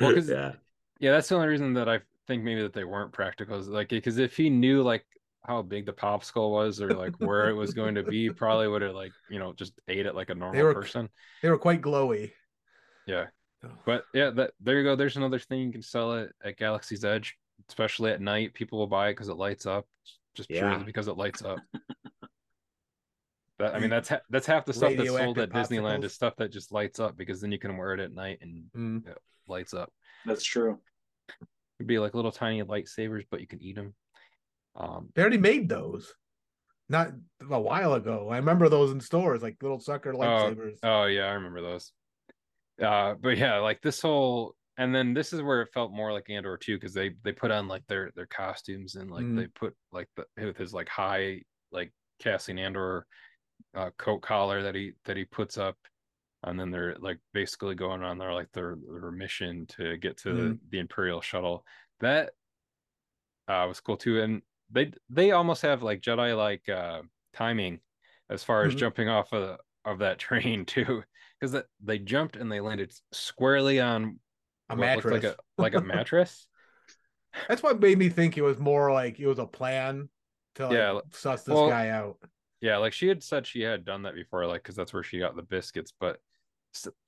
Well, 0.00 0.14
'cause- 0.14 0.28
yeah. 0.38 0.52
Yeah, 1.00 1.12
that's 1.12 1.28
the 1.28 1.36
only 1.36 1.48
reason 1.48 1.72
that 1.74 1.88
I 1.88 2.00
think 2.26 2.44
maybe 2.44 2.62
that 2.62 2.74
they 2.74 2.84
weren't 2.84 3.12
practical. 3.12 3.58
Is 3.58 3.68
like 3.68 3.88
because 3.88 4.18
if 4.18 4.36
he 4.36 4.50
knew 4.50 4.82
like 4.82 5.04
how 5.42 5.62
big 5.62 5.86
the 5.86 5.92
popsicle 5.92 6.50
was 6.52 6.80
or 6.80 6.90
like 6.90 7.14
where 7.18 7.48
it 7.48 7.54
was 7.54 7.72
going 7.72 7.94
to 7.94 8.02
be, 8.02 8.28
probably 8.30 8.68
would 8.68 8.82
have 8.82 8.94
like 8.94 9.12
you 9.30 9.38
know 9.38 9.52
just 9.54 9.72
ate 9.88 10.06
it 10.06 10.14
like 10.14 10.30
a 10.30 10.34
normal 10.34 10.62
were- 10.62 10.74
person. 10.74 11.08
they 11.42 11.48
were 11.48 11.58
quite 11.58 11.80
glowy. 11.80 12.32
Yeah. 13.06 13.26
But 13.84 14.04
yeah, 14.14 14.30
that 14.30 14.52
there 14.60 14.78
you 14.78 14.84
go. 14.84 14.96
There's 14.96 15.16
another 15.16 15.38
thing 15.38 15.60
you 15.60 15.72
can 15.72 15.82
sell 15.82 16.14
it 16.14 16.32
at 16.44 16.56
Galaxy's 16.56 17.04
Edge, 17.04 17.36
especially 17.68 18.10
at 18.12 18.20
night. 18.20 18.54
People 18.54 18.78
will 18.78 18.86
buy 18.86 19.08
it 19.08 19.12
because 19.12 19.28
it 19.28 19.36
lights 19.36 19.66
up, 19.66 19.86
just 20.34 20.50
Yeah. 20.50 20.60
purely 20.68 20.84
because 20.84 21.08
it 21.08 21.16
lights 21.16 21.42
up. 21.44 21.58
That 23.58 23.74
I 23.74 23.78
mean, 23.78 23.90
that's 23.90 24.08
ha- 24.08 24.22
that's 24.30 24.46
half 24.46 24.64
the 24.64 24.72
stuff 24.72 24.94
that's 24.96 25.08
sold 25.10 25.38
at 25.38 25.52
Radioactive 25.52 25.78
Disneyland 25.78 26.04
is 26.04 26.14
stuff 26.14 26.34
that 26.36 26.50
just 26.50 26.72
lights 26.72 26.98
up 26.98 27.16
because 27.18 27.42
then 27.42 27.52
you 27.52 27.58
can 27.58 27.76
wear 27.76 27.92
it 27.92 28.00
at 28.00 28.12
night 28.12 28.38
and 28.40 28.64
Mm. 28.74 29.14
lights 29.46 29.74
up. 29.74 29.92
That's 30.24 30.42
true. 30.44 30.78
It'd 31.78 31.86
be 31.86 31.98
like 31.98 32.14
little 32.14 32.32
tiny 32.32 32.62
lightsabers, 32.62 33.26
but 33.30 33.40
you 33.40 33.46
can 33.46 33.60
eat 33.60 33.74
them. 33.76 33.94
Um, 34.76 35.10
They 35.14 35.20
already 35.20 35.38
made 35.38 35.68
those. 35.68 36.14
Not 36.88 37.12
a 37.50 37.60
while 37.60 37.92
ago. 37.94 38.30
I 38.30 38.36
remember 38.38 38.68
those 38.70 38.92
in 38.92 39.00
stores, 39.00 39.42
like 39.42 39.62
little 39.62 39.78
sucker 39.78 40.12
lightsabers. 40.14 40.78
Oh 40.82 41.04
yeah, 41.04 41.26
I 41.26 41.32
remember 41.32 41.60
those. 41.60 41.92
Uh, 42.80 43.14
but 43.14 43.36
yeah, 43.36 43.58
like 43.58 43.82
this 43.82 44.00
whole, 44.00 44.56
and 44.78 44.94
then 44.94 45.12
this 45.14 45.32
is 45.32 45.42
where 45.42 45.62
it 45.62 45.72
felt 45.72 45.92
more 45.92 46.12
like 46.12 46.30
Andor 46.30 46.56
too, 46.56 46.76
because 46.76 46.94
they 46.94 47.10
they 47.22 47.32
put 47.32 47.50
on 47.50 47.68
like 47.68 47.86
their 47.86 48.10
their 48.16 48.26
costumes 48.26 48.94
and 48.94 49.10
like 49.10 49.26
Mhm. 49.26 49.36
they 49.36 49.46
put 49.48 49.76
like 49.92 50.08
the 50.16 50.26
with 50.46 50.56
his 50.56 50.72
like 50.72 50.88
high 50.88 51.42
like 51.72 51.92
Cassian 52.18 52.58
Andor 52.58 53.06
uh, 53.74 53.90
coat 53.98 54.20
collar 54.22 54.62
that 54.62 54.74
he 54.74 54.94
that 55.04 55.16
he 55.16 55.24
puts 55.26 55.58
up, 55.58 55.78
and 56.44 56.58
then 56.60 56.70
they're 56.70 56.96
like 56.96 57.20
basically 57.34 57.74
going 57.74 58.02
on 58.02 58.18
their 58.18 58.34
like 58.34 58.52
their 58.52 58.76
their 58.76 59.12
mission 59.12 59.66
to 59.68 59.96
get 59.98 60.18
to 60.18 60.34
the, 60.34 60.58
the 60.70 60.78
Imperial 60.80 61.20
shuttle. 61.20 61.64
That 62.00 62.32
uh 63.48 63.64
was 63.68 63.80
cool 63.80 63.96
too, 63.96 64.20
and 64.20 64.42
they 64.70 64.92
they 65.08 65.32
almost 65.32 65.62
have 65.62 65.82
like 65.82 66.00
Jedi 66.00 66.36
like 66.36 66.68
uh 66.68 67.02
timing 67.32 67.80
as 68.28 68.44
far 68.44 68.64
as 68.64 68.74
Mhm. 68.74 68.74
jumping 68.74 69.08
off 69.08 69.32
of 69.32 69.58
of 69.84 69.98
that 69.98 70.18
train 70.18 70.64
too 70.64 71.02
because 71.40 71.52
that 71.52 71.66
they 71.82 71.98
jumped 71.98 72.36
and 72.36 72.50
they 72.52 72.60
landed 72.60 72.92
squarely 73.12 73.80
on 73.80 74.18
A 74.68 74.76
what 74.76 74.96
looked 74.96 75.04
like 75.06 75.22
mattress. 75.22 75.36
a 75.58 75.62
like 75.62 75.74
a 75.74 75.80
mattress. 75.82 76.46
That's 77.48 77.62
what 77.62 77.80
made 77.80 77.98
me 77.98 78.08
think 78.08 78.36
it 78.36 78.42
was 78.42 78.58
more 78.58 78.92
like 78.92 79.18
it 79.20 79.26
was 79.26 79.38
a 79.38 79.46
plan 79.46 80.08
to 80.56 80.66
like 80.66 80.72
Yeah, 80.74 81.00
suss 81.12 81.44
this 81.44 81.54
well- 81.54 81.68
guy 81.68 81.88
out. 81.90 82.18
yeah, 82.60 82.76
like 82.78 82.92
she 82.92 83.08
had 83.08 83.22
said 83.22 83.46
she 83.46 83.62
had 83.62 83.84
done 83.84 84.02
that 84.02 84.14
before, 84.14 84.46
like 84.46 84.62
because 84.62 84.76
that's 84.76 84.92
where 84.92 85.02
she 85.02 85.18
got 85.18 85.36
the 85.36 85.42
biscuits. 85.42 85.92
But 85.98 86.18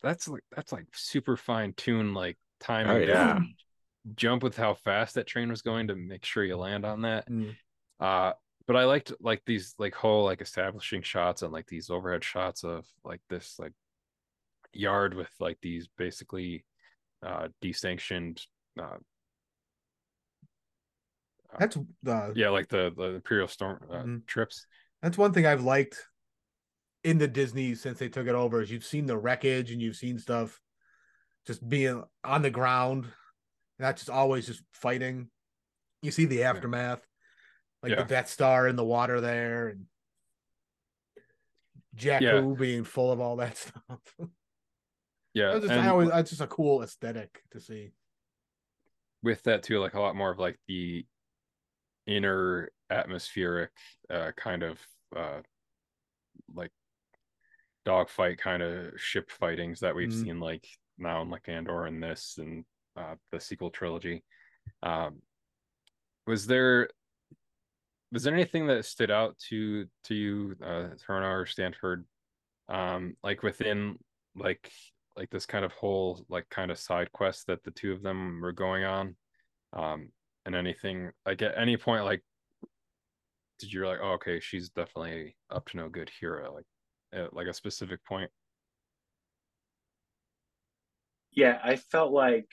that's 0.02 0.28
like 0.28 0.42
that's 0.54 0.72
like 0.72 0.86
super 0.94 1.36
fine 1.36 1.72
tuned 1.76 2.14
like 2.14 2.38
timing. 2.60 2.90
Oh, 3.10 3.12
yeah. 3.12 3.40
jump 4.16 4.42
with 4.42 4.56
how 4.56 4.74
fast 4.74 5.14
that 5.14 5.28
train 5.28 5.48
was 5.48 5.62
going 5.62 5.86
to 5.86 5.94
make 5.94 6.24
sure 6.24 6.42
you 6.42 6.56
land 6.56 6.84
on 6.84 7.02
that. 7.02 7.30
Mm. 7.30 7.54
Uh, 8.00 8.32
but 8.66 8.74
I 8.76 8.84
liked 8.84 9.12
like 9.20 9.42
these 9.46 9.74
like 9.78 9.94
whole 9.94 10.24
like 10.24 10.40
establishing 10.40 11.02
shots 11.02 11.42
and 11.42 11.52
like 11.52 11.66
these 11.66 11.88
overhead 11.88 12.24
shots 12.24 12.64
of 12.64 12.84
like 13.04 13.20
this 13.28 13.56
like 13.60 13.72
yard 14.72 15.14
with 15.14 15.30
like 15.40 15.58
these 15.62 15.88
basically 15.98 16.64
uh 17.24 17.48
desanctioned 17.62 18.42
uh 18.80 18.96
That's 21.58 21.76
uh, 21.76 22.30
yeah 22.34 22.48
like 22.48 22.68
the 22.68 22.92
the 22.96 23.14
imperial 23.16 23.48
storm 23.48 23.80
uh, 23.90 23.96
Mhm. 24.02 24.26
trips 24.26 24.66
that's 25.02 25.18
one 25.18 25.32
thing 25.32 25.46
I've 25.46 25.64
liked 25.64 26.06
in 27.04 27.18
the 27.18 27.26
Disney 27.28 27.74
since 27.74 27.98
they 27.98 28.08
took 28.08 28.28
it 28.28 28.34
over 28.34 28.62
is 28.62 28.70
you've 28.70 28.84
seen 28.84 29.06
the 29.06 29.18
wreckage 29.18 29.72
and 29.72 29.82
you've 29.82 29.96
seen 29.96 30.18
stuff 30.18 30.60
just 31.46 31.68
being 31.68 32.04
on 32.22 32.42
the 32.42 32.50
ground, 32.50 33.06
not 33.80 33.96
just 33.96 34.08
always 34.08 34.46
just 34.46 34.62
fighting. 34.72 35.28
You 36.02 36.12
see 36.12 36.26
the 36.26 36.44
aftermath, 36.44 37.04
like 37.82 37.90
Yeah. 37.90 37.96
the 38.02 38.04
Death 38.04 38.28
Star 38.28 38.68
in 38.68 38.76
the 38.76 38.84
water 38.84 39.20
there, 39.20 39.68
and 39.68 39.86
Jakku 41.96 42.20
Yeah. 42.22 42.54
being 42.60 42.84
full 42.84 43.10
of 43.10 43.18
all 43.20 43.36
that 43.36 43.56
stuff. 43.58 44.16
Yeah 45.34 45.52
It's 45.56 45.66
just, 45.66 45.72
and 45.72 45.88
always, 45.88 46.10
it's 46.12 46.30
just 46.30 46.42
a 46.42 46.46
cool 46.46 46.82
aesthetic 46.82 47.42
to 47.52 47.60
see. 47.60 47.92
with 49.22 49.42
that 49.44 49.62
too 49.62 49.78
like 49.78 49.94
a 49.94 50.00
lot 50.00 50.16
more 50.16 50.32
of 50.32 50.38
like 50.40 50.58
the 50.66 51.06
inner 52.08 52.70
atmospheric 52.90 53.70
uh 54.10 54.32
kind 54.36 54.64
of 54.64 54.80
uh 55.16 55.40
like 56.52 56.72
dogfight 57.84 58.38
kind 58.38 58.62
of 58.62 59.00
ship 59.00 59.30
fightings 59.30 59.78
that 59.80 59.94
we've 59.94 60.08
Mhm. 60.08 60.24
seen 60.24 60.40
like 60.40 60.66
now 60.98 61.22
in 61.22 61.30
like 61.30 61.48
Andor 61.48 61.86
and 61.86 62.02
this 62.02 62.38
and 62.38 62.64
uh 62.96 63.14
the 63.30 63.38
sequel 63.40 63.70
trilogy 63.70 64.24
um 64.82 65.22
was 66.26 66.46
there 66.46 66.88
was 68.10 68.24
there 68.24 68.34
anything 68.34 68.66
that 68.66 68.84
stood 68.84 69.10
out 69.10 69.38
to 69.48 69.86
to 70.04 70.14
you 70.14 70.56
uh 70.60 70.88
Tirona 70.96 71.32
or 71.32 71.46
Stanford 71.46 72.04
um 72.68 73.16
like 73.22 73.42
within 73.44 73.98
like 74.34 74.70
like 75.16 75.30
this 75.30 75.46
kind 75.46 75.64
of 75.64 75.72
whole 75.72 76.24
like 76.28 76.48
kind 76.48 76.70
of 76.70 76.78
side 76.78 77.10
quest 77.12 77.46
that 77.46 77.62
the 77.64 77.70
two 77.70 77.92
of 77.92 78.02
them 78.02 78.40
were 78.40 78.52
going 78.52 78.84
on 78.84 79.14
um 79.74 80.08
and 80.46 80.54
anything 80.54 81.10
like 81.26 81.42
at 81.42 81.56
any 81.56 81.76
point 81.76 82.04
like 82.04 82.22
did 83.58 83.72
you 83.72 83.86
like 83.86 83.98
oh 84.02 84.12
okay 84.12 84.40
she's 84.40 84.70
definitely 84.70 85.36
up 85.50 85.68
to 85.68 85.76
no 85.76 85.88
good 85.88 86.10
here 86.20 86.46
like 86.52 86.64
at 87.12 87.34
like 87.34 87.46
a 87.46 87.52
specific 87.54 88.04
point 88.04 88.30
Yeah, 91.34 91.58
I 91.64 91.76
felt 91.76 92.12
like 92.12 92.46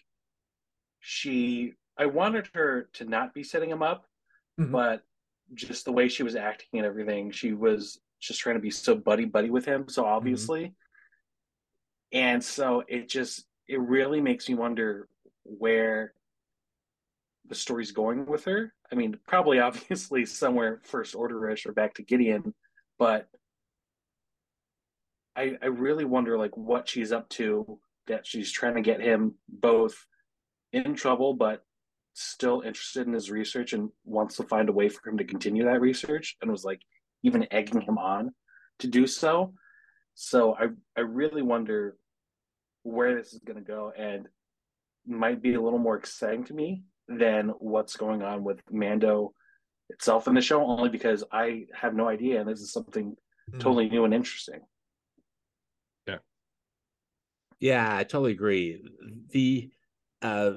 she. 0.99 1.73
I 1.97 2.05
wanted 2.05 2.47
her 2.53 2.89
to 2.93 3.03
not 3.03 3.33
be 3.33 3.43
setting 3.43 3.69
him 3.69 3.83
up, 3.83 4.05
Mhm. 4.57 4.71
but 4.71 5.03
just 5.53 5.83
the 5.83 5.91
way 5.91 6.07
she 6.07 6.23
was 6.23 6.37
acting 6.37 6.79
and 6.79 6.85
everything, 6.85 7.31
she 7.31 7.51
was 7.51 7.99
just 8.21 8.39
trying 8.39 8.55
to 8.55 8.61
be 8.61 8.71
so 8.71 8.95
buddy 8.95 9.25
buddy 9.25 9.49
with 9.49 9.65
him, 9.65 9.89
so 9.89 10.05
obviously. 10.05 10.73
And 12.11 12.43
so 12.43 12.83
it 12.87 13.07
just 13.09 13.45
it 13.67 13.79
really 13.79 14.21
makes 14.21 14.49
me 14.49 14.55
wonder 14.55 15.07
where 15.43 16.13
the 17.47 17.55
story's 17.55 17.91
going 17.91 18.25
with 18.25 18.45
her. 18.45 18.73
I 18.91 18.95
mean, 18.95 19.17
probably 19.27 19.59
obviously 19.59 20.25
somewhere 20.25 20.81
first 20.83 21.15
orderish 21.15 21.65
or 21.65 21.71
back 21.71 21.95
to 21.95 22.03
Gideon, 22.03 22.53
but 22.97 23.27
I 25.35 25.57
I 25.61 25.67
really 25.67 26.05
wonder 26.05 26.37
like 26.37 26.55
what 26.57 26.89
she's 26.89 27.11
up 27.11 27.29
to 27.29 27.79
that 28.07 28.25
she's 28.25 28.51
trying 28.51 28.75
to 28.75 28.81
get 28.81 29.01
him 29.01 29.35
both 29.47 30.05
in 30.73 30.95
trouble 30.95 31.33
but 31.33 31.63
still 32.13 32.61
interested 32.61 33.07
in 33.07 33.13
his 33.13 33.31
research 33.31 33.73
and 33.73 33.89
wants 34.03 34.35
to 34.35 34.43
find 34.43 34.67
a 34.67 34.73
way 34.73 34.89
for 34.89 35.07
him 35.09 35.17
to 35.17 35.23
continue 35.23 35.63
that 35.63 35.79
research 35.79 36.35
and 36.41 36.51
was 36.51 36.65
like 36.65 36.81
even 37.23 37.47
egging 37.51 37.81
him 37.81 37.97
on 37.97 38.31
to 38.79 38.87
do 38.87 39.07
so. 39.07 39.53
So 40.15 40.55
I 40.55 40.67
I 40.97 41.01
really 41.01 41.41
wonder 41.41 41.95
where 42.83 43.15
this 43.15 43.33
is 43.33 43.39
going 43.39 43.57
to 43.57 43.63
go 43.63 43.91
and 43.97 44.27
might 45.05 45.41
be 45.41 45.53
a 45.53 45.61
little 45.61 45.79
more 45.79 45.97
exciting 45.97 46.43
to 46.45 46.53
me 46.53 46.83
than 47.07 47.49
what's 47.59 47.97
going 47.97 48.21
on 48.21 48.43
with 48.43 48.61
Mando 48.71 49.33
itself 49.89 50.27
in 50.27 50.35
the 50.35 50.41
show 50.41 50.63
only 50.63 50.89
because 50.89 51.23
I 51.31 51.65
have 51.73 51.95
no 51.95 52.07
idea 52.07 52.39
and 52.39 52.49
this 52.49 52.61
is 52.61 52.71
something 52.71 53.15
Mhm. 53.51 53.59
totally 53.59 53.89
new 53.89 54.05
and 54.05 54.13
interesting. 54.13 54.61
Yeah, 56.07 56.19
Yeah, 57.59 57.95
I 57.97 58.03
totally 58.03 58.33
agree. 58.33 58.83
The 59.29 59.71
uh 60.21 60.53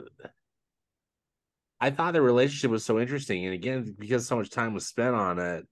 I 1.81 1.91
thought 1.91 2.13
the 2.13 2.23
relationship 2.23 2.71
was 2.71 2.85
so 2.85 3.01
interesting, 3.01 3.45
and 3.45 3.55
again, 3.55 3.97
because 3.99 4.27
so 4.27 4.37
much 4.37 4.51
time 4.51 4.73
was 4.73 4.87
spent 4.87 5.17
on 5.17 5.41
it, 5.41 5.67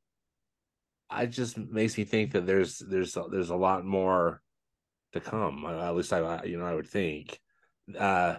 I 1.09 1.27
just 1.27 1.57
makes 1.57 1.97
me 1.97 2.05
think 2.05 2.33
that 2.33 2.47
there's 2.47 2.79
there's 2.79 3.17
there's 3.31 3.51
a 3.51 3.57
lot 3.57 3.85
more 3.85 4.43
to 5.13 5.21
come. 5.21 5.65
uh, 5.65 5.89
At 5.89 5.95
least 5.97 6.13
I 6.13 6.45
you 6.45 6.59
know 6.59 6.67
I 6.67 6.75
would 6.75 6.89
think. 6.89 7.39
Uh 7.99 8.37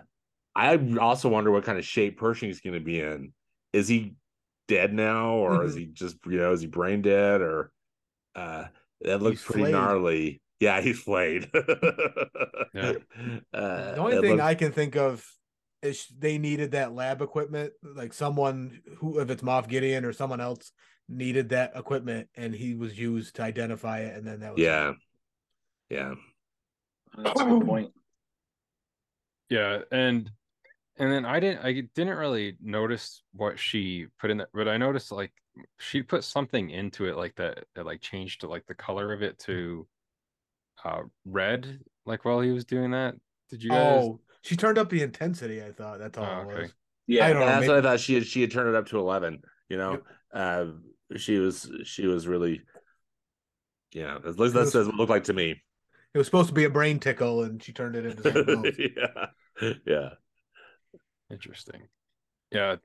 I 0.55 0.78
also 0.99 1.30
wonder 1.30 1.51
what 1.51 1.63
kind 1.63 1.78
of 1.80 1.86
shape 1.86 2.17
Pershing 2.17 2.49
is 2.49 2.59
going 2.59 2.74
to 2.74 2.80
be 2.82 2.99
in. 2.99 3.32
Is 3.74 3.88
he 3.88 4.15
dead 4.67 4.93
now, 4.93 5.36
or 5.36 5.63
is 5.63 5.76
Mhm. 5.76 5.80
he 5.80 5.86
just 5.88 6.17
you 6.26 6.38
know 6.38 6.51
is 6.51 6.61
he 6.61 6.67
brain 6.67 7.01
dead, 7.01 7.41
or 7.41 7.72
uh 8.36 8.65
that 9.01 9.22
looks 9.22 9.39
He's 9.41 9.45
pretty 9.45 9.61
flayed. 9.63 9.72
gnarly. 9.74 10.41
Yeah, 10.59 10.80
he's 10.82 10.99
flayed. 11.01 11.49
Yeah. 11.53 12.93
Uh, 13.53 13.91
The 13.93 13.97
only 13.97 14.22
thing 14.22 14.30
looks- 14.32 14.41
I 14.43 14.55
can 14.55 14.72
think 14.72 14.95
of 14.95 15.26
is 15.82 16.07
they 16.17 16.38
needed 16.38 16.72
that 16.72 16.93
lab 16.93 17.22
equipment. 17.22 17.74
Like 17.84 18.13
someone 18.13 18.80
who, 18.97 19.19
if 19.19 19.30
it's 19.32 19.41
Moff 19.41 19.67
Gideon 19.67 20.05
or 20.05 20.13
someone 20.13 20.39
else, 20.39 20.72
needed 21.09 21.49
that 21.49 21.72
equipment, 21.76 22.30
and 22.36 22.53
he 22.53 22.76
was 22.76 22.97
used 22.97 23.36
to 23.38 23.41
identify 23.41 23.99
it, 24.01 24.15
and 24.15 24.26
then 24.26 24.39
that 24.41 24.53
was 24.53 24.61
yeah, 24.61 24.93
yeah, 25.89 26.13
That's 27.18 27.41
a 27.41 27.45
good 27.45 27.66
point. 27.66 27.91
yeah 29.49 29.80
and 29.91 30.32
and 30.97 31.12
then 31.12 31.26
i 31.26 31.39
didn't 31.39 31.66
i 31.66 31.74
didn't 31.93 32.18
really 32.18 32.55
notice 32.62 33.22
what 33.34 33.59
she 33.59 34.07
put 34.20 34.32
in 34.32 34.38
there 34.38 34.47
but 34.53 34.68
i 34.70 34.78
noticed 34.78 35.12
like 35.12 35.34
she 35.78 36.01
put 36.01 36.24
something 36.24 36.70
into 36.70 37.05
it 37.05 37.18
like 37.18 37.36
that 37.36 37.66
that 37.76 37.86
like 37.86 37.99
changed 37.99 38.39
to 38.41 38.47
like 38.47 38.66
the 38.68 38.74
color 38.74 39.12
of 39.12 39.22
it 39.22 39.38
to 39.39 39.86
uh 40.86 41.01
red 41.26 41.80
like 42.05 42.24
while 42.24 42.39
he 42.39 42.51
was 42.51 42.64
doing 42.64 42.91
that 42.91 43.14
did 43.49 43.62
you 43.62 43.70
guys 43.72 44.03
Oh, 44.05 44.20
she 44.41 44.55
turned 44.55 44.78
up 44.78 44.89
the 44.89 45.01
intensity. 45.03 45.62
I 45.62 45.72
thought 45.74 45.99
that's 45.99 46.18
all 46.18 46.24
Oh, 46.26 46.49
it 46.49 46.53
okay. 46.53 46.62
was. 46.64 46.74
Yeah, 47.05 47.26
I 47.26 47.30
don't 47.34 47.41
know. 47.41 47.45
that's 47.47 47.59
maybe- 47.62 47.68
what 47.74 47.78
I 47.80 47.82
thought. 47.82 47.99
She 47.99 48.14
had 48.16 48.26
she 48.26 48.41
had 48.41 48.49
turned 48.51 48.70
it 48.70 48.76
up 48.76 48.88
to 48.88 48.97
eleven. 48.97 49.41
You 49.70 49.78
know, 49.78 49.99
uh, 50.34 50.66
she 51.18 51.38
was 51.38 51.70
she 51.84 52.07
was 52.07 52.26
really, 52.28 52.62
yeah. 53.91 54.16
At 54.16 54.39
least 54.39 54.55
that 54.55 54.66
what 54.74 54.76
it 54.76 54.95
looked 54.95 55.09
like 55.12 55.26
to 55.26 55.34
me. 55.34 55.62
It 56.14 56.18
was 56.18 56.28
supposed 56.28 56.49
to 56.49 56.53
be 56.53 56.66
a 56.66 56.70
brain 56.70 56.99
tickle, 56.99 57.43
and 57.43 57.62
she 57.64 57.72
turned 57.72 57.95
it 57.95 58.05
into 58.05 58.24
something 58.24 58.66
else. 58.66 58.76
yeah, 59.62 59.76
yeah, 59.86 60.09
Interesting. 61.32 61.88
Yeah. 62.51 62.76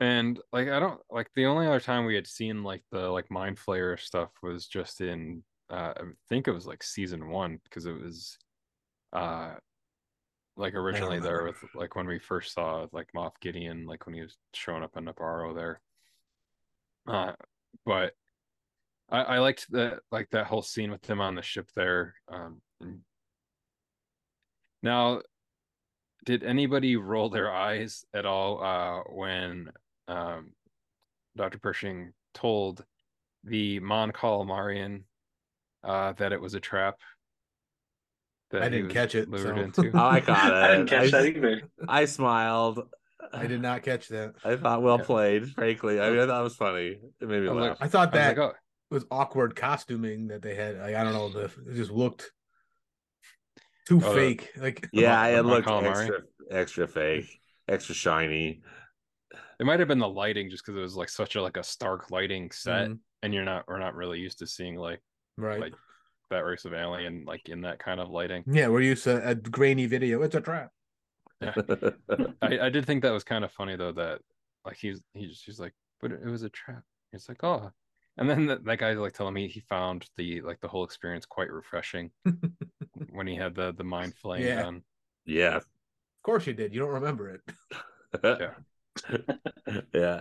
And 0.00 0.40
like 0.52 0.68
I 0.68 0.80
don't 0.80 1.00
like 1.10 1.28
the 1.34 1.46
only 1.46 1.66
other 1.66 1.80
time 1.80 2.06
we 2.06 2.14
had 2.14 2.26
seen 2.26 2.62
like 2.62 2.82
the 2.90 3.10
like 3.10 3.30
mind 3.30 3.58
flayer 3.58 4.00
stuff 4.00 4.30
was 4.42 4.66
just 4.66 5.02
in 5.02 5.42
uh 5.68 5.92
I 5.94 6.02
think 6.28 6.48
it 6.48 6.52
was 6.52 6.66
like 6.66 6.82
season 6.82 7.28
one 7.28 7.60
because 7.64 7.84
it 7.84 8.00
was 8.00 8.38
uh 9.12 9.50
like 10.56 10.74
originally 10.74 11.20
there 11.20 11.44
with 11.44 11.56
like 11.74 11.96
when 11.96 12.06
we 12.06 12.18
first 12.18 12.54
saw 12.54 12.86
like 12.92 13.08
Moff 13.14 13.32
Gideon, 13.40 13.86
like 13.86 14.06
when 14.06 14.14
he 14.14 14.22
was 14.22 14.36
showing 14.54 14.82
up 14.82 14.96
in 14.96 15.04
Nevarro 15.04 15.54
there. 15.54 15.80
Uh, 17.06 17.32
but 17.84 18.14
I, 19.10 19.22
I 19.22 19.38
liked 19.38 19.70
that 19.72 20.00
like 20.12 20.30
that 20.30 20.46
whole 20.46 20.62
scene 20.62 20.90
with 20.90 21.02
them 21.02 21.20
on 21.20 21.34
the 21.34 21.42
ship 21.42 21.68
there. 21.74 22.14
Um, 22.32 22.60
now, 24.82 25.20
did 26.24 26.42
anybody 26.42 26.96
roll 26.96 27.28
their 27.28 27.52
eyes 27.52 28.04
at 28.14 28.26
all 28.26 28.62
uh, 28.62 29.02
when 29.12 29.70
um, 30.08 30.52
Dr. 31.36 31.58
Pershing 31.58 32.12
told 32.34 32.84
the 33.44 33.80
Mon 33.80 34.12
Calamarian 34.12 35.02
uh, 35.84 36.12
that 36.14 36.32
it 36.32 36.40
was 36.40 36.54
a 36.54 36.60
trap? 36.60 36.96
That 38.50 38.62
I 38.62 38.68
didn't 38.68 38.90
catch 38.90 39.14
it, 39.14 39.28
so- 39.30 39.56
into. 39.56 39.90
Oh, 39.94 39.98
I 40.08 40.20
caught 40.20 40.50
it. 40.50 40.54
I 40.54 40.68
didn't 40.68 40.88
catch 40.88 41.12
I, 41.14 41.22
that 41.22 41.36
either. 41.36 41.62
I 41.88 42.04
smiled. 42.04 42.80
I 43.32 43.46
did 43.46 43.62
not 43.62 43.82
catch 43.82 44.08
that. 44.08 44.32
I 44.44 44.56
thought 44.56 44.82
well 44.82 44.98
Yeah. 44.98 45.04
played. 45.04 45.52
Frankly, 45.52 46.00
I 46.00 46.10
mean, 46.10 46.18
I 46.18 46.26
thought 46.26 46.40
it 46.40 46.44
was 46.44 46.56
funny. 46.56 46.98
It 47.20 47.28
made 47.28 47.42
me 47.42 47.48
I 47.48 47.52
was 47.52 47.62
laugh. 47.62 47.76
I 47.80 47.88
thought 47.88 48.08
I 48.08 48.18
that 48.18 48.38
like, 48.38 48.38
oh, 48.38 48.52
was 48.90 49.04
awkward 49.10 49.54
costuming 49.56 50.28
that 50.28 50.42
they 50.42 50.54
had. 50.54 50.78
Like, 50.78 50.94
I 50.94 51.04
don't 51.04 51.12
know, 51.12 51.28
the 51.28 51.44
it 51.70 51.74
just 51.76 51.90
looked 51.90 52.30
too 53.86 54.00
Oh, 54.04 54.14
fake. 54.14 54.50
Like 54.56 54.88
yeah, 54.92 55.16
Mon- 55.22 55.34
it 55.34 55.42
looked 55.44 55.68
extra, 55.68 56.18
extra 56.50 56.88
fake, 56.88 57.40
extra 57.68 57.94
shiny. 57.94 58.62
it 59.58 59.66
might 59.66 59.78
have 59.80 59.88
been 59.88 59.98
the 59.98 60.08
lighting 60.08 60.50
just 60.50 60.64
because 60.64 60.78
it 60.78 60.82
was 60.82 60.96
like 60.96 61.08
such 61.08 61.36
a 61.36 61.42
like 61.42 61.56
a 61.56 61.62
stark 61.62 62.10
lighting 62.10 62.50
set, 62.50 62.88
Mhm. 62.88 62.98
and 63.22 63.34
you're 63.34 63.44
not 63.44 63.64
we're 63.68 63.78
not 63.78 63.94
really 63.94 64.18
used 64.20 64.38
to 64.40 64.46
seeing 64.46 64.76
like 64.76 65.00
right. 65.36 65.60
like 65.60 65.74
that 66.30 66.44
race 66.44 66.64
of 66.64 66.72
alien 66.74 67.24
like 67.26 67.48
in 67.48 67.62
that 67.62 67.78
kind 67.80 68.00
of 68.00 68.08
lighting. 68.10 68.44
yeah, 68.46 68.68
we're 68.68 68.80
used 68.82 69.04
to 69.04 69.26
a 69.28 69.34
grainy 69.34 69.86
video. 69.86 70.22
It's 70.22 70.34
a 70.34 70.40
trap. 70.40 70.70
I, 71.42 72.58
I 72.60 72.68
did 72.68 72.84
think 72.86 73.02
that 73.02 73.12
was 73.12 73.24
kind 73.24 73.44
of 73.44 73.52
funny 73.52 73.74
though 73.76 73.92
that 73.92 74.20
like 74.64 74.76
he's 74.76 75.02
he's 75.14 75.42
he's 75.44 75.58
like, 75.58 75.72
but 76.00 76.12
it 76.12 76.24
was 76.24 76.42
a 76.42 76.50
trap. 76.50 76.82
He's 77.12 77.28
like, 77.28 77.42
oh, 77.42 77.72
and 78.20 78.30
then 78.30 78.46
that, 78.46 78.64
that 78.64 78.78
guy 78.78 78.92
like 78.92 79.12
telling 79.14 79.34
me 79.34 79.48
he 79.48 79.60
found 79.60 80.06
the 80.16 80.40
like 80.42 80.60
the 80.60 80.68
whole 80.68 80.84
experience 80.84 81.26
quite 81.26 81.50
refreshing 81.50 82.10
when 83.10 83.26
he 83.26 83.34
had 83.34 83.54
the 83.54 83.72
the 83.72 83.84
mind 83.84 84.14
flaying 84.14 84.44
Yeah. 84.46 84.62
done. 84.62 84.82
yeah. 85.26 85.56
Of 85.56 85.64
course 86.22 86.46
you 86.46 86.52
did. 86.52 86.72
You 86.74 86.80
don't 86.80 86.90
remember 86.90 87.30
it. 87.30 87.40
yeah. 89.94 90.20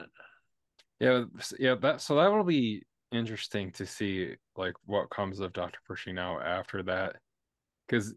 Yeah, 1.00 1.24
s- 1.38 1.54
yeah. 1.60 1.76
That 1.76 2.02
so 2.02 2.16
that 2.16 2.32
will 2.32 2.44
be 2.44 2.84
interesting 3.12 3.72
to 3.74 3.86
see 3.86 4.36
like 4.56 4.76
what 4.86 5.10
comes 5.10 5.40
of 5.40 5.54
Doctor 5.54 5.80
Pershing 5.86 6.16
now 6.16 6.40
after 6.40 6.84
that, 6.84 7.18
because 7.88 8.14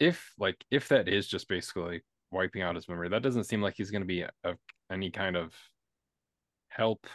if 0.00 0.32
like 0.38 0.56
if 0.70 0.88
that 0.88 1.08
is 1.08 1.26
just 1.28 1.48
basically 1.48 2.02
wiping 2.30 2.62
out 2.62 2.74
his 2.74 2.88
memory, 2.88 3.08
that 3.10 3.22
doesn't 3.22 3.44
seem 3.44 3.62
like 3.62 3.74
he's 3.76 3.90
going 3.90 4.02
to 4.02 4.06
be 4.06 4.24
of 4.44 4.56
any 4.90 5.10
kind 5.10 5.36
of 5.36 5.52
help. 6.68 7.06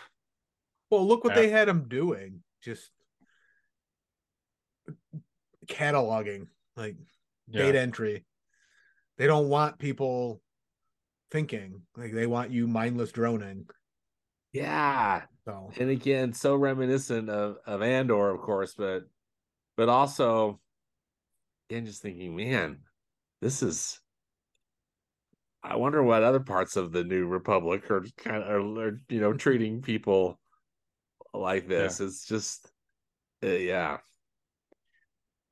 Well, 0.89 1.07
look 1.07 1.23
what 1.23 1.35
Yeah. 1.35 1.41
they 1.41 1.49
had 1.49 1.69
him 1.69 1.87
doing. 1.87 2.43
Just 2.61 2.91
cataloging, 5.67 6.47
like 6.75 6.95
Yeah. 7.47 7.63
data 7.65 7.79
entry. 7.79 8.25
They 9.17 9.27
don't 9.27 9.49
want 9.49 9.77
people 9.79 10.41
thinking. 11.31 11.85
Like 11.95 12.13
they 12.13 12.27
want 12.27 12.51
you 12.51 12.67
mindless 12.67 13.11
droning. 13.11 13.69
Yeah. 14.51 15.25
So 15.45 15.71
And 15.77 15.89
again, 15.89 16.33
so 16.33 16.55
reminiscent 16.55 17.29
of, 17.29 17.57
of 17.65 17.81
Andor, 17.81 18.29
of 18.29 18.41
course, 18.41 18.73
but 18.73 19.03
but 19.75 19.89
also 19.89 20.59
again 21.69 21.85
just 21.85 22.01
thinking, 22.01 22.35
man, 22.35 22.83
this 23.41 23.61
is 23.61 24.01
I 25.61 25.75
wonder 25.75 26.01
what 26.01 26.23
other 26.23 26.39
parts 26.39 26.77
of 26.77 26.91
the 26.93 27.03
new 27.03 27.27
republic 27.27 27.91
are 27.91 28.03
kind 28.17 28.41
of 28.43 28.49
are, 28.49 28.87
are, 28.87 28.99
you 29.09 29.19
know 29.19 29.33
treating 29.33 29.81
people 29.81 30.39
like 31.33 31.67
this. 31.67 31.99
It's 31.99 32.25
just 32.25 32.71
uh, 33.43 33.47
yeah. 33.47 33.97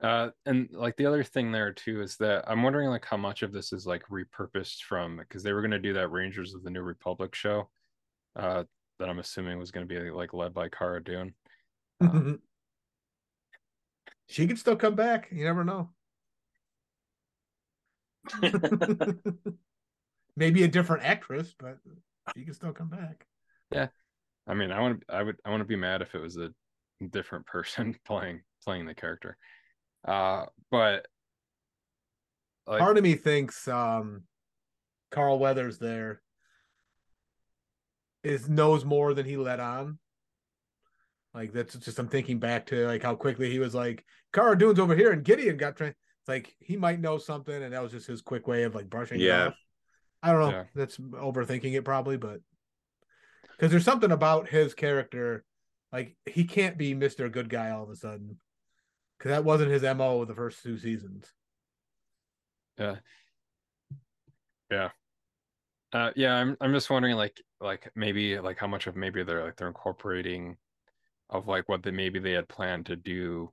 Uh, 0.01 0.30
and 0.45 0.69
like 0.71 0.95
the 0.95 1.07
other 1.07 1.23
thing 1.23 1.51
there 1.51 1.73
too 1.73 2.01
is 2.01 2.17
that 2.17 2.43
I'm 2.47 2.61
wondering 2.61 2.89
like 2.89 3.05
how 3.05 3.17
much 3.17 3.41
of 3.41 3.51
this 3.51 3.73
is 3.73 3.88
like 3.88 4.03
repurposed 4.11 4.84
from 4.84 5.17
because 5.17 5.41
they 5.41 5.53
were 5.53 5.61
going 5.61 5.71
to 5.71 5.80
do 5.80 5.93
that 5.93 6.11
Rangers 6.11 6.53
of 6.53 6.63
the 6.63 6.69
New 6.69 6.84
Republic 6.84 7.34
show, 7.34 7.69
uh, 8.36 8.63
that 8.99 9.09
I'm 9.09 9.19
assuming 9.19 9.57
was 9.57 9.71
going 9.71 9.88
to 9.88 9.93
be 9.93 10.11
like 10.11 10.34
led 10.34 10.53
by 10.53 10.69
Cara 10.69 11.03
Dune. 11.03 11.34
Um, 11.99 12.39
she 14.28 14.45
could 14.45 14.59
still 14.59 14.75
come 14.75 14.95
back. 14.95 15.30
You 15.32 15.45
never 15.45 15.63
know. 15.63 15.89
Maybe 20.36 20.63
a 20.63 20.67
different 20.67 21.03
actress, 21.03 21.55
but 21.57 21.80
she 22.36 22.43
can 22.43 22.53
still 22.53 22.73
come 22.73 22.89
back. 22.89 23.25
I 24.47 24.53
mean, 24.53 24.71
I 24.71 24.79
want 24.79 25.01
to, 25.01 25.13
I 25.13 25.23
would, 25.23 25.35
I 25.45 25.49
want 25.49 25.61
to 25.61 25.65
be 25.65 25.75
mad 25.75 26.01
if 26.01 26.15
it 26.15 26.21
was 26.21 26.37
a 26.37 26.51
different 27.11 27.45
person 27.45 27.95
playing 28.05 28.41
playing 28.63 28.85
the 28.85 28.95
character. 28.95 29.37
Uh, 30.07 30.45
but 30.71 31.05
like, 32.65 32.79
Part 32.79 32.97
of 32.97 33.03
me 33.03 33.15
thinks 33.15 33.67
um 33.67 34.23
Carl 35.11 35.39
Weathers 35.39 35.79
there 35.79 36.21
is 38.23 38.49
knows 38.49 38.83
more 38.83 39.13
than 39.13 39.25
he 39.25 39.37
let 39.37 39.59
on. 39.59 39.99
Like 41.33 41.53
that's 41.53 41.75
just 41.75 41.99
I'm 41.99 42.07
thinking 42.07 42.39
back 42.39 42.65
to 42.67 42.87
like 42.87 43.03
how 43.03 43.15
quickly 43.15 43.49
he 43.49 43.59
was 43.59 43.75
like, 43.75 44.03
Cara 44.33 44.57
Dune's 44.57 44.79
over 44.79 44.95
here 44.95 45.11
and 45.11 45.23
Gideon 45.23 45.57
got 45.57 45.77
trained. 45.77 45.95
Like 46.27 46.55
he 46.59 46.75
might 46.75 46.99
know 46.99 47.17
something 47.17 47.63
and 47.63 47.73
that 47.73 47.81
was 47.83 47.91
just 47.91 48.07
his 48.07 48.21
quick 48.21 48.47
way 48.47 48.63
of 48.63 48.75
like 48.75 48.89
brushing 48.89 49.19
Yeah. 49.19 49.45
it 49.45 49.47
off. 49.49 49.53
I 50.23 50.31
don't 50.31 50.41
know. 50.41 50.49
Yeah. 50.49 50.63
That's 50.75 50.97
overthinking 50.97 51.73
it 51.73 51.85
probably, 51.85 52.17
but 52.17 52.41
because 53.57 53.71
there's 53.71 53.85
something 53.85 54.11
about 54.11 54.49
his 54.49 54.73
character, 54.73 55.43
like 55.91 56.15
he 56.25 56.43
can't 56.43 56.77
be 56.77 56.93
Mr. 56.93 57.31
Good 57.31 57.49
Guy 57.49 57.71
all 57.71 57.83
of 57.83 57.89
a 57.89 57.95
sudden. 57.95 58.39
Cause 59.19 59.29
that 59.31 59.43
wasn't 59.43 59.71
his 59.71 59.81
MO 59.81 60.21
of 60.21 60.27
the 60.27 60.35
first 60.35 60.61
two 60.61 60.77
seasons. 60.77 61.25
Yeah. 62.77 62.97
Yeah. 64.69 64.89
Uh 65.91 66.11
yeah, 66.15 66.35
I'm 66.35 66.55
I'm 66.61 66.73
just 66.73 66.89
wondering 66.89 67.15
like 67.15 67.41
like 67.59 67.89
maybe 67.95 68.39
like 68.39 68.59
how 68.59 68.67
much 68.67 68.85
of 68.85 68.95
maybe 68.95 69.23
they're 69.23 69.43
like 69.43 69.55
they're 69.55 69.67
incorporating 69.67 70.57
of 71.29 71.47
like 71.47 71.67
what 71.67 71.81
they 71.81 71.91
maybe 71.91 72.19
they 72.19 72.33
had 72.33 72.47
planned 72.47 72.85
to 72.87 72.95
do 72.95 73.51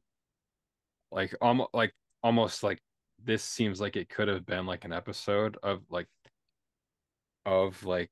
like 1.10 1.34
almost 1.40 1.70
like 1.72 1.94
almost 2.22 2.62
like 2.62 2.80
this 3.22 3.42
seems 3.42 3.80
like 3.80 3.96
it 3.96 4.08
could 4.08 4.28
have 4.28 4.44
been 4.44 4.66
like 4.66 4.84
an 4.84 4.92
episode 4.92 5.56
of 5.62 5.80
like 5.88 6.08
of 7.46 7.84
like 7.84 8.10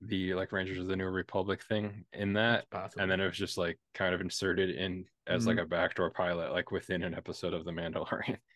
the 0.00 0.34
like 0.34 0.52
Rangers 0.52 0.78
of 0.78 0.86
the 0.86 0.96
New 0.96 1.06
Republic 1.06 1.62
thing 1.62 2.04
in 2.12 2.32
that 2.34 2.66
and 2.98 3.10
then 3.10 3.20
it 3.20 3.26
was 3.26 3.36
just 3.36 3.58
like 3.58 3.78
kind 3.94 4.14
of 4.14 4.20
inserted 4.20 4.70
in 4.70 5.04
as 5.26 5.46
like 5.46 5.58
a 5.58 5.66
backdoor 5.66 6.10
pilot 6.10 6.52
like 6.52 6.70
within 6.70 7.02
an 7.02 7.14
episode 7.14 7.54
of 7.54 7.64
the 7.64 7.72
mandalorian. 7.72 8.38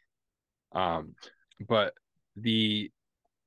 Um 0.74 1.16
but 1.68 1.92
the 2.36 2.90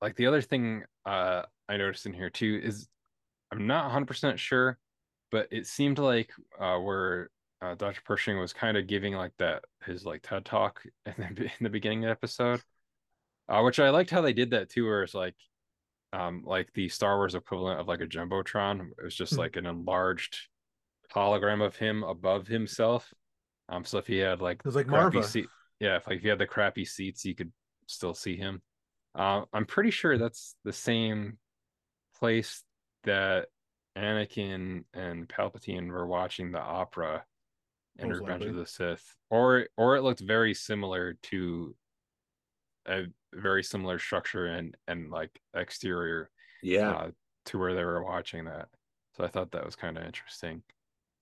like 0.02 0.16
the 0.16 0.28
other 0.28 0.42
thing 0.42 0.84
uh 1.06 1.42
i 1.68 1.78
noticed 1.78 2.06
in 2.06 2.14
here 2.14 2.30
too 2.30 2.60
is 2.64 2.88
i'm 3.52 3.68
not 3.68 3.92
100% 3.92 4.38
sure 4.38 4.78
but 5.32 5.48
it 5.52 5.66
seemed 5.68 5.98
like 5.98 6.30
uh 6.60 6.78
where 6.78 7.30
uh, 7.62 7.76
dr 7.76 8.00
pershing 8.06 8.38
was 8.40 8.54
kind 8.54 8.78
of 8.78 8.88
giving 8.88 9.16
like 9.16 9.34
that 9.40 9.64
his 9.86 10.06
like 10.06 10.22
ted 10.22 10.46
talk 10.46 10.82
in 11.06 11.14
the, 11.18 11.44
in 11.44 11.50
the 11.62 11.70
beginning 11.70 12.04
of 12.04 12.08
the 12.08 12.12
episode 12.12 12.62
uh 13.50 13.62
which 13.62 13.80
i 13.80 13.90
liked 13.90 14.12
how 14.12 14.22
they 14.22 14.34
did 14.34 14.52
that 14.52 14.70
too 14.70 14.86
where 14.86 15.04
it's 15.04 15.14
like 15.14 15.36
um 16.16 16.44
like 16.46 16.72
the 16.74 16.88
star 16.90 17.18
wars 17.18 17.36
equivalent 17.36 17.80
of 17.80 17.88
like 17.88 18.02
a 18.02 18.08
jumbotron 18.08 18.90
it 18.98 19.04
was 19.04 19.16
just 19.16 19.34
Hmm. 19.34 19.40
like 19.40 19.56
an 19.58 19.66
enlarged 19.66 20.38
hologram 21.14 21.64
of 21.64 21.76
him 21.76 22.04
above 22.04 22.48
himself. 22.48 23.14
Um, 23.70 23.84
so 23.86 23.98
if 24.00 24.08
he 24.08 24.18
had 24.18 24.42
like 24.42 24.60
It 24.60 24.66
was 24.66 24.76
like 24.76 24.88
crappy 24.88 25.20
Marva. 25.20 25.44
yeah, 25.80 25.96
if 25.98 26.08
like 26.08 26.18
if 26.18 26.24
he 26.24 26.30
had 26.30 26.40
the 26.40 26.48
crappy 26.48 26.86
seats, 26.86 27.26
you 27.26 27.36
could 27.36 27.52
still 27.88 28.14
see 28.14 28.36
him. 28.36 28.62
Uh, 29.14 29.44
I'm 29.54 29.66
pretty 29.66 29.92
sure 29.92 30.18
that's 30.18 30.56
the 30.64 30.74
same 30.74 31.38
place 32.20 32.64
that 33.04 33.48
Anakin 33.98 34.84
and 34.94 35.28
Palpatine 35.28 35.88
were 35.90 36.06
watching 36.08 36.52
the 36.52 36.60
opera 36.60 37.24
in 37.98 38.10
Revenge 38.10 38.46
of 38.46 38.56
the 38.56 38.66
Sith, 38.66 39.16
or 39.30 39.68
or 39.78 39.96
it 39.96 40.02
looked 40.04 40.20
very 40.20 40.54
similar 40.54 41.14
to 41.24 41.76
a 42.88 43.06
very 43.34 43.64
similar 43.64 44.00
structure 44.00 44.48
and 44.48 44.76
and 44.88 45.10
like 45.12 45.32
exterior 45.54 46.30
Yeah. 46.62 46.92
uh, 46.94 47.12
to 47.46 47.60
where 47.60 47.74
they 47.76 47.84
were 47.84 48.04
watching 48.04 48.46
that. 48.46 48.70
So 49.16 49.24
I 49.24 49.28
thought 49.28 49.52
that 49.52 49.66
was 49.66 49.76
kind 49.76 49.98
of 49.98 50.06
interesting. 50.06 50.64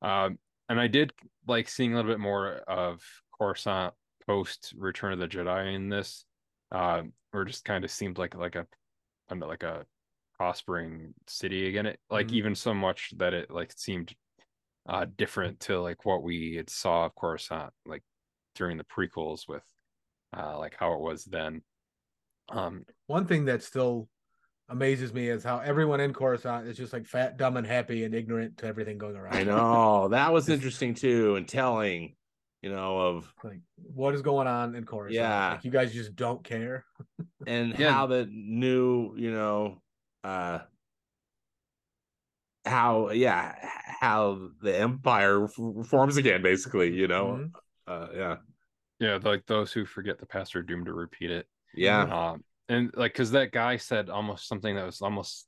Um, 0.02 0.40
and 0.70 0.80
I 0.80 0.88
did 0.88 1.14
like 1.48 1.70
seeing 1.70 1.94
a 1.94 1.96
little 1.98 2.12
bit 2.12 2.20
more 2.20 2.56
of 2.56 3.02
Coruscant 3.38 3.94
post 4.28 4.74
Return 4.78 5.14
of 5.14 5.20
the 5.20 5.28
Jedi 5.28 5.76
in 5.76 5.90
this, 5.90 6.26
uh, 6.72 7.04
where 7.32 7.44
it 7.44 7.48
just 7.48 7.66
kind 7.66 7.84
of 7.84 7.92
seemed 7.92 8.18
like 8.18 8.36
like 8.36 8.56
a 8.56 8.68
like 9.36 9.64
a 9.64 9.86
prospering 10.38 11.14
city 11.28 11.68
again. 11.68 11.86
It 11.88 12.00
like 12.10 12.32
Mhm. 12.32 12.36
even 12.36 12.56
so 12.56 12.74
much 12.74 13.14
that 13.18 13.34
it 13.34 13.52
like 13.52 13.74
seemed 13.76 14.14
uh 14.88 15.06
different 15.18 15.60
to 15.62 15.80
like 15.82 16.06
what 16.06 16.24
we 16.24 16.56
had 16.56 16.70
saw 16.70 17.06
of 17.06 17.16
Coruscant 17.16 17.74
like 17.86 18.04
during 18.56 18.78
the 18.78 18.84
prequels 18.86 19.48
with 19.48 19.64
uh 20.36 20.58
like 20.58 20.76
how 20.78 20.94
it 20.94 21.00
was 21.00 21.26
then. 21.26 21.62
Um, 22.50 22.86
One 23.08 23.26
thing 23.26 23.46
that 23.46 23.64
still 23.64 24.10
amazes 24.70 25.14
me 25.14 25.30
is 25.30 25.44
how 25.44 25.60
everyone 25.60 26.00
in 26.00 26.14
Coruscant 26.14 26.68
is 26.68 26.78
just 26.78 26.94
like 26.94 27.06
fat, 27.06 27.38
dumb, 27.38 27.58
and 27.58 27.66
happy 27.66 28.04
and 28.04 28.14
ignorant 28.14 28.58
to 28.58 28.66
everything 28.66 28.98
going 28.98 29.16
around. 29.16 29.36
I 29.36 29.44
know 29.44 30.08
that 30.10 30.32
was 30.34 30.50
interesting 30.50 30.94
too, 30.94 31.36
and 31.36 31.48
telling, 31.48 32.16
you 32.62 32.70
know, 32.70 33.00
of 33.00 33.34
Like, 33.44 33.60
what 33.94 34.14
is 34.14 34.22
going 34.22 34.48
on 34.48 34.76
in 34.76 34.86
Coruscant? 34.86 35.16
Yeah. 35.16 35.52
Like, 35.54 35.66
you 35.66 35.72
guys 35.72 35.94
just 35.94 36.16
don't 36.16 36.44
care. 36.44 36.86
and 37.48 37.78
Yeah. 37.78 37.92
how 37.92 38.08
the 38.08 38.28
new, 38.30 39.16
you 39.18 39.32
know, 39.32 39.82
uh 40.24 40.60
how 42.66 43.10
yeah, 43.10 43.56
how 44.00 44.50
the 44.62 44.78
empire 44.78 45.46
f- 45.46 45.88
forms 45.88 46.18
again, 46.18 46.42
basically, 46.42 46.94
you 46.94 47.08
know. 47.08 47.40
Mhm. 47.42 47.52
Uh 47.88 48.08
yeah. 48.16 48.36
Yeah, 49.04 49.20
like 49.22 49.46
those 49.46 49.74
who 49.74 49.86
forget 49.86 50.18
the 50.18 50.26
past 50.26 50.56
are 50.56 50.64
doomed 50.64 50.86
to 50.86 50.94
repeat 50.94 51.30
it. 51.30 51.46
Yeah. 51.76 52.04
Um, 52.04 52.44
and 52.70 52.90
like, 52.96 53.14
cause 53.14 53.32
that 53.32 53.52
guy 53.52 53.76
said 53.76 54.10
almost 54.10 54.48
something 54.48 54.76
that 54.76 54.86
was 54.86 55.02
almost 55.02 55.46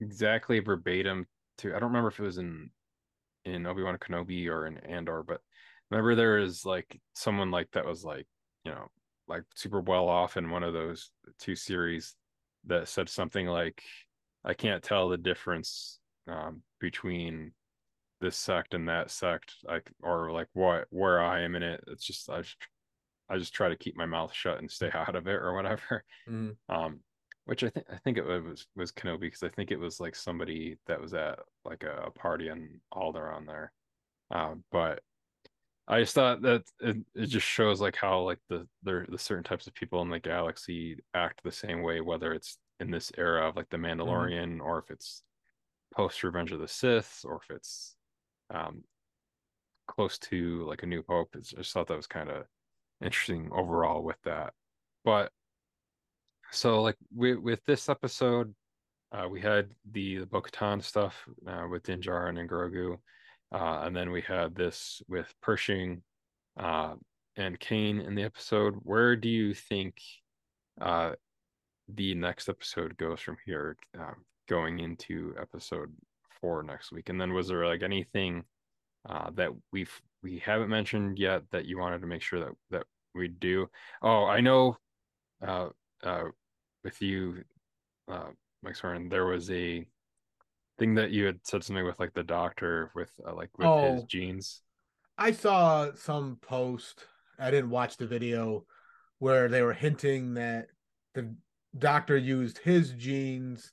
exactly 0.00 0.58
verbatim 0.58 1.26
to, 1.58 1.70
I 1.70 1.78
don't 1.78 1.88
remember 1.88 2.08
if 2.08 2.20
it 2.20 2.24
was 2.24 2.36
in, 2.36 2.70
in 3.46 3.66
Obi-Wan 3.66 3.96
Kenobi 3.96 4.48
or 4.48 4.66
in 4.66 4.76
Andor, 4.78 5.22
but 5.26 5.40
remember 5.90 6.14
there 6.14 6.38
is 6.38 6.66
like 6.66 7.00
someone 7.14 7.50
like 7.50 7.70
that 7.72 7.86
was 7.86 8.04
like, 8.04 8.26
you 8.64 8.72
know, 8.72 8.88
like 9.28 9.44
super 9.54 9.80
well 9.80 10.08
off 10.08 10.36
in 10.36 10.50
one 10.50 10.62
of 10.62 10.74
those 10.74 11.10
two 11.38 11.56
series 11.56 12.14
that 12.66 12.88
said 12.88 13.08
something 13.08 13.46
like, 13.46 13.82
I 14.44 14.52
can't 14.52 14.82
tell 14.82 15.08
the 15.08 15.16
difference 15.16 16.00
um, 16.28 16.62
between 16.80 17.52
this 18.20 18.36
sect 18.36 18.74
and 18.74 18.88
that 18.88 19.10
sect, 19.10 19.54
like, 19.64 19.90
or 20.02 20.30
like 20.32 20.48
what, 20.52 20.86
where 20.90 21.22
I 21.22 21.42
am 21.42 21.54
in 21.54 21.62
it. 21.62 21.82
It's 21.86 22.04
just, 22.04 22.28
I 22.28 22.42
just, 22.42 22.56
I 23.28 23.38
just 23.38 23.54
try 23.54 23.68
to 23.68 23.76
keep 23.76 23.96
my 23.96 24.06
mouth 24.06 24.32
shut 24.32 24.58
and 24.58 24.70
stay 24.70 24.90
out 24.94 25.14
of 25.14 25.26
it 25.26 25.40
or 25.40 25.54
whatever. 25.54 26.04
Mhm. 26.28 26.56
Um, 26.68 27.00
which 27.46 27.62
I 27.62 27.68
think 27.68 27.86
I 27.92 27.96
think 27.98 28.16
it 28.18 28.24
was 28.24 28.66
was 28.74 28.92
Kenobi 28.92 29.20
because 29.20 29.42
I 29.42 29.48
think 29.48 29.70
it 29.70 29.78
was 29.78 30.00
like 30.00 30.14
somebody 30.14 30.78
that 30.86 31.00
was 31.00 31.12
at 31.12 31.40
like 31.64 31.82
a, 31.82 32.04
a 32.06 32.10
party 32.10 32.48
on 32.48 32.80
Alderaan 32.92 33.46
there. 33.46 33.72
Um, 34.30 34.64
but 34.72 35.02
I 35.86 36.00
just 36.00 36.14
thought 36.14 36.40
that 36.42 36.62
it, 36.80 36.96
it 37.14 37.26
just 37.26 37.46
shows 37.46 37.80
like 37.80 37.96
how 37.96 38.20
like 38.20 38.38
the 38.48 38.66
there 38.82 39.06
the 39.08 39.18
certain 39.18 39.44
types 39.44 39.66
of 39.66 39.74
people 39.74 40.00
in 40.00 40.08
the 40.08 40.18
galaxy 40.20 40.96
act 41.12 41.42
the 41.44 41.52
same 41.52 41.82
way, 41.82 42.00
whether 42.00 42.32
it's 42.32 42.56
in 42.80 42.90
this 42.90 43.12
era 43.18 43.46
of 43.46 43.56
like 43.56 43.68
the 43.68 43.76
Mandalorian 43.76 44.60
or 44.60 44.78
if 44.78 44.90
it's 44.90 45.22
post 45.94 46.24
Revenge 46.24 46.52
of 46.52 46.60
the 46.60 46.68
Sith 46.68 47.20
or 47.24 47.40
if 47.42 47.54
it's 47.54 47.96
um 48.50 48.84
close 49.86 50.18
to 50.18 50.64
like 50.66 50.82
a 50.82 50.86
New 50.86 51.04
Hope. 51.06 51.36
It's, 51.36 51.52
I 51.52 51.58
just 51.58 51.72
thought 51.74 51.88
that 51.88 51.96
was 51.96 52.06
kind 52.06 52.30
of 52.30 52.46
interesting 53.02 53.50
overall 53.52 54.02
with 54.02 54.20
that. 54.24 54.52
But 55.04 55.30
so 56.50 56.82
like 56.82 56.96
with 57.14 57.38
with 57.38 57.64
this 57.64 57.88
episode, 57.88 58.54
uh, 59.12 59.28
we 59.28 59.40
had 59.40 59.74
the 59.90 60.18
the 60.18 60.26
Bo-Katan 60.26 60.82
stuff 60.82 61.14
uh, 61.46 61.66
with 61.70 61.82
Din 61.84 62.00
Djarin 62.00 62.38
and 62.38 62.48
Grogu, 62.48 62.98
uh, 63.52 63.82
and 63.84 63.94
then 63.94 64.10
we 64.10 64.20
had 64.22 64.54
this 64.54 65.02
with 65.08 65.32
Pershing 65.42 66.02
uh, 66.58 66.94
and 67.36 67.58
Kane 67.58 68.00
in 68.00 68.14
the 68.14 68.22
episode. 68.22 68.74
Where 68.82 69.16
do 69.16 69.28
you 69.28 69.54
think 69.54 70.00
uh, 70.80 71.12
the 71.88 72.14
next 72.14 72.48
episode 72.48 72.96
goes 72.96 73.20
from 73.20 73.36
here, 73.44 73.76
uh, 73.98 74.14
going 74.48 74.78
into 74.78 75.34
episode 75.40 75.92
four 76.40 76.62
next 76.62 76.92
week? 76.92 77.08
And 77.08 77.20
then 77.20 77.32
was 77.32 77.48
there 77.48 77.66
like 77.66 77.82
anything 77.82 78.44
uh, 79.08 79.30
that 79.34 79.50
we've 79.72 80.00
we 80.24 80.38
haven't 80.44 80.70
mentioned 80.70 81.18
yet 81.18 81.42
that 81.52 81.66
you 81.66 81.78
wanted 81.78 82.00
to 82.00 82.06
make 82.06 82.22
sure 82.22 82.40
that 82.40 82.52
that 82.70 82.86
we 83.14 83.28
do? 83.28 83.68
Oh, 84.02 84.24
I 84.24 84.40
know. 84.40 84.76
Uh, 85.46 85.68
uh, 86.02 86.24
with 86.82 87.00
you, 87.00 87.44
uh, 88.10 88.30
Mike 88.62 88.74
Sawran, 88.74 89.10
there 89.10 89.26
was 89.26 89.50
a 89.50 89.86
thing 90.78 90.94
that 90.94 91.10
you 91.10 91.26
had 91.26 91.38
said 91.44 91.62
something 91.62 91.84
with 91.84 92.00
like 92.00 92.14
the 92.14 92.22
doctor 92.24 92.90
with 92.94 93.10
uh, 93.28 93.34
like 93.34 93.50
with 93.58 93.66
his 93.66 94.02
Oh. 94.02 94.06
genes. 94.08 94.62
I 95.16 95.30
saw 95.30 95.94
some 95.94 96.38
post. 96.40 97.04
I 97.38 97.50
didn't 97.50 97.70
watch 97.70 97.96
the 97.96 98.06
video 98.06 98.64
where 99.18 99.48
they 99.48 99.62
were 99.62 99.72
hinting 99.74 100.34
that 100.34 100.68
the 101.14 101.32
doctor 101.78 102.16
used 102.16 102.58
his 102.58 102.92
genes 102.92 103.72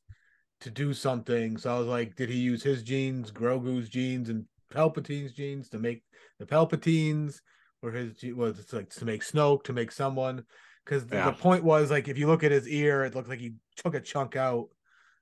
to 0.59 0.69
do 0.69 0.93
something. 0.93 1.57
So 1.57 1.75
I 1.75 1.79
was 1.79 1.87
like, 1.87 2.15
did 2.15 2.29
he 2.29 2.37
use 2.37 2.61
his 2.61 2.83
genes, 2.83 3.31
Grogu's 3.31 3.89
genes, 3.89 4.29
and 4.29 4.45
Palpatine's 4.71 5.33
genes 5.33 5.69
to 5.69 5.77
make 5.79 6.03
the 6.39 6.45
Palpatines? 6.45 7.41
Or 7.83 7.91
his 7.91 8.13
was 8.35 8.59
it's 8.59 8.73
like 8.73 8.89
to 8.91 9.05
make 9.05 9.23
Snoke 9.23 9.63
to 9.63 9.73
make 9.73 9.91
someone? 9.91 10.45
Because 10.85 11.07
the, 11.07 11.17
Yeah. 11.17 11.25
the 11.31 11.37
point 11.37 11.63
was 11.63 11.89
like 11.91 12.07
if 12.07 12.17
you 12.17 12.27
look 12.27 12.43
at 12.43 12.51
his 12.51 12.67
ear, 12.67 13.03
it 13.05 13.15
looks 13.15 13.29
like 13.29 13.39
he 13.39 13.53
took 13.75 13.95
a 13.95 13.99
chunk 14.01 14.35
out 14.35 14.69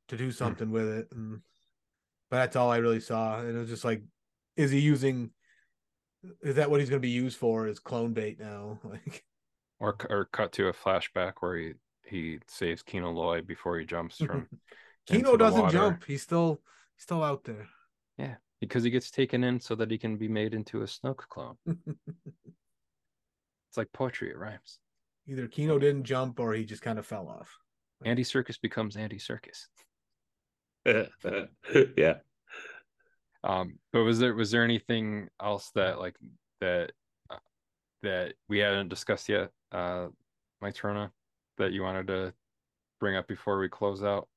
to 0.09 0.15
Hmm. 0.15 0.23
do 0.23 0.31
something 0.31 0.71
with 0.71 0.87
it. 0.87 1.07
And, 1.11 1.41
but 2.29 2.37
that's 2.37 2.55
all 2.55 2.69
I 2.69 2.77
really 2.77 2.99
saw, 2.99 3.39
and 3.39 3.55
it 3.55 3.59
was 3.59 3.69
just 3.69 3.85
like, 3.85 4.03
is 4.55 4.71
he 4.71 4.79
using? 4.79 5.31
is 6.43 6.55
that 6.55 6.69
what 6.69 6.81
he's 6.81 6.89
going 6.89 7.01
to 7.01 7.05
be 7.07 7.11
used 7.13 7.37
for? 7.37 7.67
Is 7.67 7.79
clone 7.79 8.13
bait 8.13 8.39
now? 8.39 8.79
Like, 8.83 9.23
or 9.79 9.95
or 10.09 10.25
cut 10.25 10.51
to 10.53 10.67
a 10.67 10.73
flashback 10.73 11.35
where 11.39 11.55
he 11.55 11.73
he 12.05 12.39
saves 12.47 12.83
Kino 12.83 13.09
Loy 13.11 13.41
before 13.41 13.79
he 13.79 13.85
jumps 13.85 14.17
from 14.17 14.47
Kino 15.07 15.37
doesn't 15.37 15.61
water. 15.61 15.77
jump. 15.77 16.03
He's 16.05 16.21
still 16.21 16.61
he's 16.95 17.03
still 17.03 17.23
out 17.23 17.45
there. 17.45 17.67
Because 18.61 18.83
he 18.83 18.89
gets 18.89 19.09
taken 19.09 19.43
in 19.43 19.59
so 19.59 19.75
that 19.75 19.89
he 19.89 19.97
can 19.97 20.17
be 20.17 20.27
made 20.27 20.53
into 20.53 20.81
a 20.81 20.85
Snoke 20.85 21.27
clone. 21.29 21.55
It's 23.69 23.77
like 23.77 23.91
poetry; 23.93 24.31
it 24.31 24.37
rhymes. 24.37 24.79
Either 25.27 25.47
Kino 25.47 25.77
didn't 25.77 26.03
jump 26.03 26.39
or 26.39 26.53
he 26.53 26.65
just 26.65 26.81
kind 26.81 26.97
of 26.97 27.05
fell 27.05 27.27
off. 27.27 27.55
Andy 28.03 28.23
Serkis 28.23 28.59
becomes 28.59 28.97
Andy 28.97 29.19
Serkis. 29.19 29.67
yeah. 31.97 32.15
Um, 33.43 33.77
but 33.93 34.03
was 34.03 34.19
there 34.19 34.33
was 34.33 34.51
there 34.51 34.63
anything 34.63 35.29
else 35.41 35.69
that 35.75 35.99
like 35.99 36.15
that 36.61 36.91
uh, 37.29 37.37
that 38.01 38.33
we 38.47 38.59
hadn't 38.59 38.89
discussed 38.89 39.29
yet, 39.29 39.51
uh, 39.71 40.07
Mike 40.61 40.73
Tirona, 40.73 41.11
that 41.57 41.71
you 41.71 41.83
wanted 41.83 42.07
to 42.07 42.33
bring 42.99 43.15
up 43.15 43.27
before 43.27 43.59
we 43.59 43.69
close 43.69 44.03
out? 44.03 44.27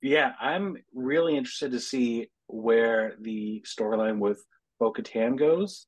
Yeah, 0.00 0.32
I'm 0.40 0.76
really 0.94 1.36
interested 1.36 1.72
to 1.72 1.80
see 1.80 2.30
where 2.46 3.14
the 3.20 3.64
storyline 3.66 4.18
with 4.18 4.44
Bo 4.78 4.92
Katan 4.92 5.38
goes. 5.38 5.86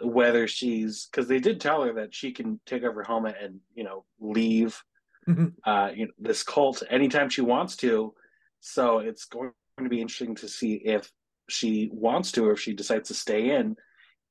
Whether 0.00 0.46
she's 0.46 1.08
because 1.10 1.26
they 1.26 1.40
did 1.40 1.60
tell 1.60 1.82
her 1.82 1.94
that 1.94 2.14
she 2.14 2.32
can 2.32 2.60
take 2.66 2.84
off 2.84 2.94
her 2.94 3.02
helmet 3.02 3.34
and 3.42 3.60
you 3.74 3.82
know 3.82 4.04
leave 4.20 4.80
uh 5.64 5.90
you 5.94 6.06
know 6.06 6.12
this 6.18 6.42
cult 6.44 6.82
anytime 6.88 7.28
she 7.28 7.40
wants 7.40 7.76
to. 7.76 8.14
So 8.60 8.98
it's 8.98 9.24
going 9.24 9.52
to 9.78 9.88
be 9.88 10.00
interesting 10.00 10.36
to 10.36 10.48
see 10.48 10.74
if 10.74 11.10
she 11.48 11.90
wants 11.92 12.32
to 12.32 12.46
or 12.46 12.52
if 12.52 12.60
she 12.60 12.74
decides 12.74 13.08
to 13.08 13.14
stay 13.14 13.56
in 13.56 13.76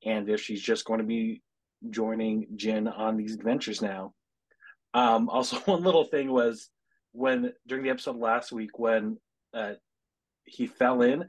and 0.06 0.30
if 0.30 0.40
she's 0.42 0.62
just 0.62 0.86
going 0.86 1.00
to 1.00 1.06
be 1.06 1.42
joining 1.90 2.48
Jin 2.56 2.88
on 2.88 3.18
these 3.18 3.34
adventures 3.34 3.82
now. 3.82 4.14
Um 4.94 5.28
also 5.30 5.58
one 5.66 5.84
little 5.84 6.06
thing 6.06 6.32
was 6.32 6.70
when 7.18 7.52
during 7.68 7.84
the 7.84 7.90
episode 7.90 8.18
last 8.18 8.52
week 8.52 8.78
when 8.80 9.18
uh, 9.54 9.74
he 10.46 10.68
fell 10.68 11.02
in, 11.02 11.26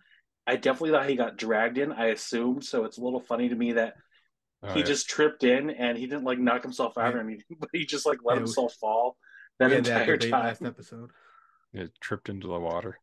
I 0.47 0.57
definitely 0.57 0.91
thought 0.91 1.09
he 1.09 1.17
got 1.17 1.37
dragged 1.37 1.79
in. 1.79 1.93
I 1.93 2.07
assumed 2.07 2.65
so. 2.65 2.85
It's 2.85 2.99
a 2.99 3.03
little 3.03 3.21
funny 3.21 3.49
to 3.49 3.55
me 3.57 3.73
that 3.73 3.95
Oh, 4.61 4.73
he 4.73 4.81
yeah. 4.81 4.87
just 4.87 5.09
tripped 5.09 5.45
in 5.45 5.71
and 5.71 5.97
he 5.97 6.07
didn't 6.09 6.25
like 6.25 6.41
knock 6.41 6.65
himself 6.65 6.99
out 6.99 7.13
Yeah. 7.15 7.21
or 7.21 7.23
anything, 7.25 7.45
but 7.61 7.69
he 7.73 7.87
just 7.87 8.05
like 8.07 8.19
let 8.25 8.35
Yeah, 8.35 8.41
himself 8.41 8.75
fall 8.81 9.17
that 9.61 9.69
we 9.71 9.77
had 9.77 9.85
that 9.85 10.01
entire 10.01 10.17
debate 10.17 10.33
time. 10.33 10.45
last 10.45 10.63
episode. 10.65 11.11
It 11.73 11.93
tripped 12.01 12.29
into 12.29 12.49
the 12.49 12.59
water. 12.59 12.99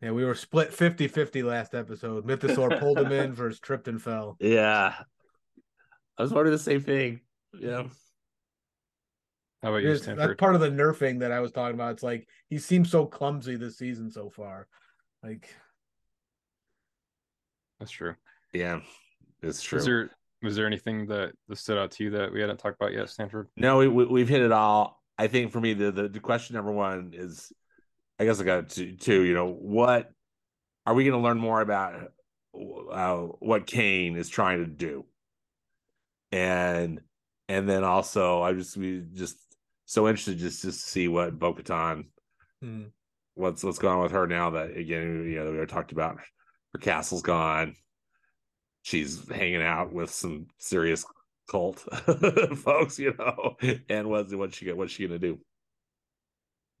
Yeah, 0.00 0.12
we 0.12 0.24
were 0.24 0.34
split 0.36 0.70
50-50 0.70 1.42
last 1.42 1.74
episode. 1.74 2.24
Mythosaur 2.26 2.78
pulled 2.78 2.98
him 2.98 3.10
in 3.10 3.32
versus 3.34 3.58
tripped 3.58 3.88
and 3.88 4.00
fell. 4.00 4.36
Yeah. 4.38 4.94
I 6.18 6.22
was 6.22 6.32
wondering 6.32 6.52
the 6.56 6.62
same 6.62 6.82
thing. 6.82 7.20
Yeah. 7.58 7.84
How 9.62 9.70
about 9.70 9.82
you, 9.82 9.92
It's- 9.92 10.16
that's 10.16 10.34
part 10.38 10.54
of 10.54 10.60
the 10.60 10.70
nerfing 10.70 11.20
that 11.20 11.32
I 11.32 11.40
was 11.40 11.52
talking 11.52 11.74
about. 11.74 11.92
It's 11.92 12.02
like 12.02 12.28
he 12.48 12.58
seems 12.58 12.90
so 12.90 13.06
clumsy 13.06 13.56
this 13.56 13.78
season 13.78 14.10
so 14.10 14.30
far. 14.30 14.68
Like 15.22 15.48
That's 17.78 17.90
true. 17.90 18.14
Yeah. 18.52 18.80
It's 19.42 19.62
true. 19.62 19.78
Is 19.78 19.84
there 19.84 20.10
was 20.42 20.56
there 20.56 20.66
anything 20.66 21.06
that, 21.06 21.32
that 21.48 21.56
stood 21.56 21.78
out 21.78 21.90
to 21.92 22.04
you 22.04 22.10
that 22.10 22.32
we 22.32 22.40
hadn't 22.40 22.58
talked 22.58 22.76
about 22.80 22.92
yet, 22.92 23.08
Stanford? 23.08 23.48
No, 23.56 23.78
we, 23.78 23.88
we 23.88 24.04
we've 24.06 24.28
hit 24.28 24.42
it 24.42 24.52
all. 24.52 25.02
I 25.18 25.28
think 25.28 25.50
for 25.50 25.60
me, 25.60 25.74
the, 25.74 25.90
the 25.90 26.08
the 26.08 26.20
question 26.20 26.54
number 26.54 26.72
one 26.72 27.12
is, 27.14 27.52
I 28.18 28.24
guess 28.24 28.40
I 28.40 28.44
got 28.44 28.68
two. 28.68 28.96
two 28.96 29.22
you 29.22 29.34
know, 29.34 29.50
what 29.50 30.10
are 30.84 30.94
we 30.94 31.04
going 31.04 31.18
to 31.20 31.24
learn 31.24 31.38
more 31.38 31.60
about 31.60 32.12
uh, 32.54 33.16
what 33.40 33.66
Kane 33.66 34.16
is 34.16 34.28
trying 34.28 34.58
to 34.58 34.66
do, 34.66 35.04
and 36.32 37.00
and 37.48 37.68
then 37.68 37.82
also 37.84 38.42
I 38.42 38.52
just 38.52 38.76
we 38.76 39.02
just 39.14 39.36
so 39.86 40.06
interested 40.06 40.38
just 40.38 40.62
just 40.62 40.84
to 40.84 40.88
see 40.88 41.08
what 41.08 41.38
Bo-Katan 41.38 42.04
hmm. 42.60 42.84
what's 43.34 43.64
what's 43.64 43.78
going 43.78 43.96
on 43.96 44.02
with 44.02 44.12
her 44.12 44.26
now 44.26 44.50
that 44.50 44.76
again 44.76 45.24
you 45.26 45.42
know 45.42 45.52
we 45.52 45.66
talked 45.66 45.92
about 45.92 46.18
her 46.72 46.78
castle's 46.78 47.22
gone 47.22 47.74
she's 48.86 49.28
hanging 49.28 49.62
out 49.62 49.92
with 49.92 50.10
some 50.10 50.46
serious 50.58 51.04
cult 51.48 51.78
folks, 52.56 52.98
you 52.98 53.14
know, 53.18 53.56
and 53.88 54.08
what's 54.08 54.32
what's 54.32 54.56
she 54.56 54.70
what's 54.72 54.92
she 54.92 55.06
gonna 55.06 55.18
do? 55.18 55.38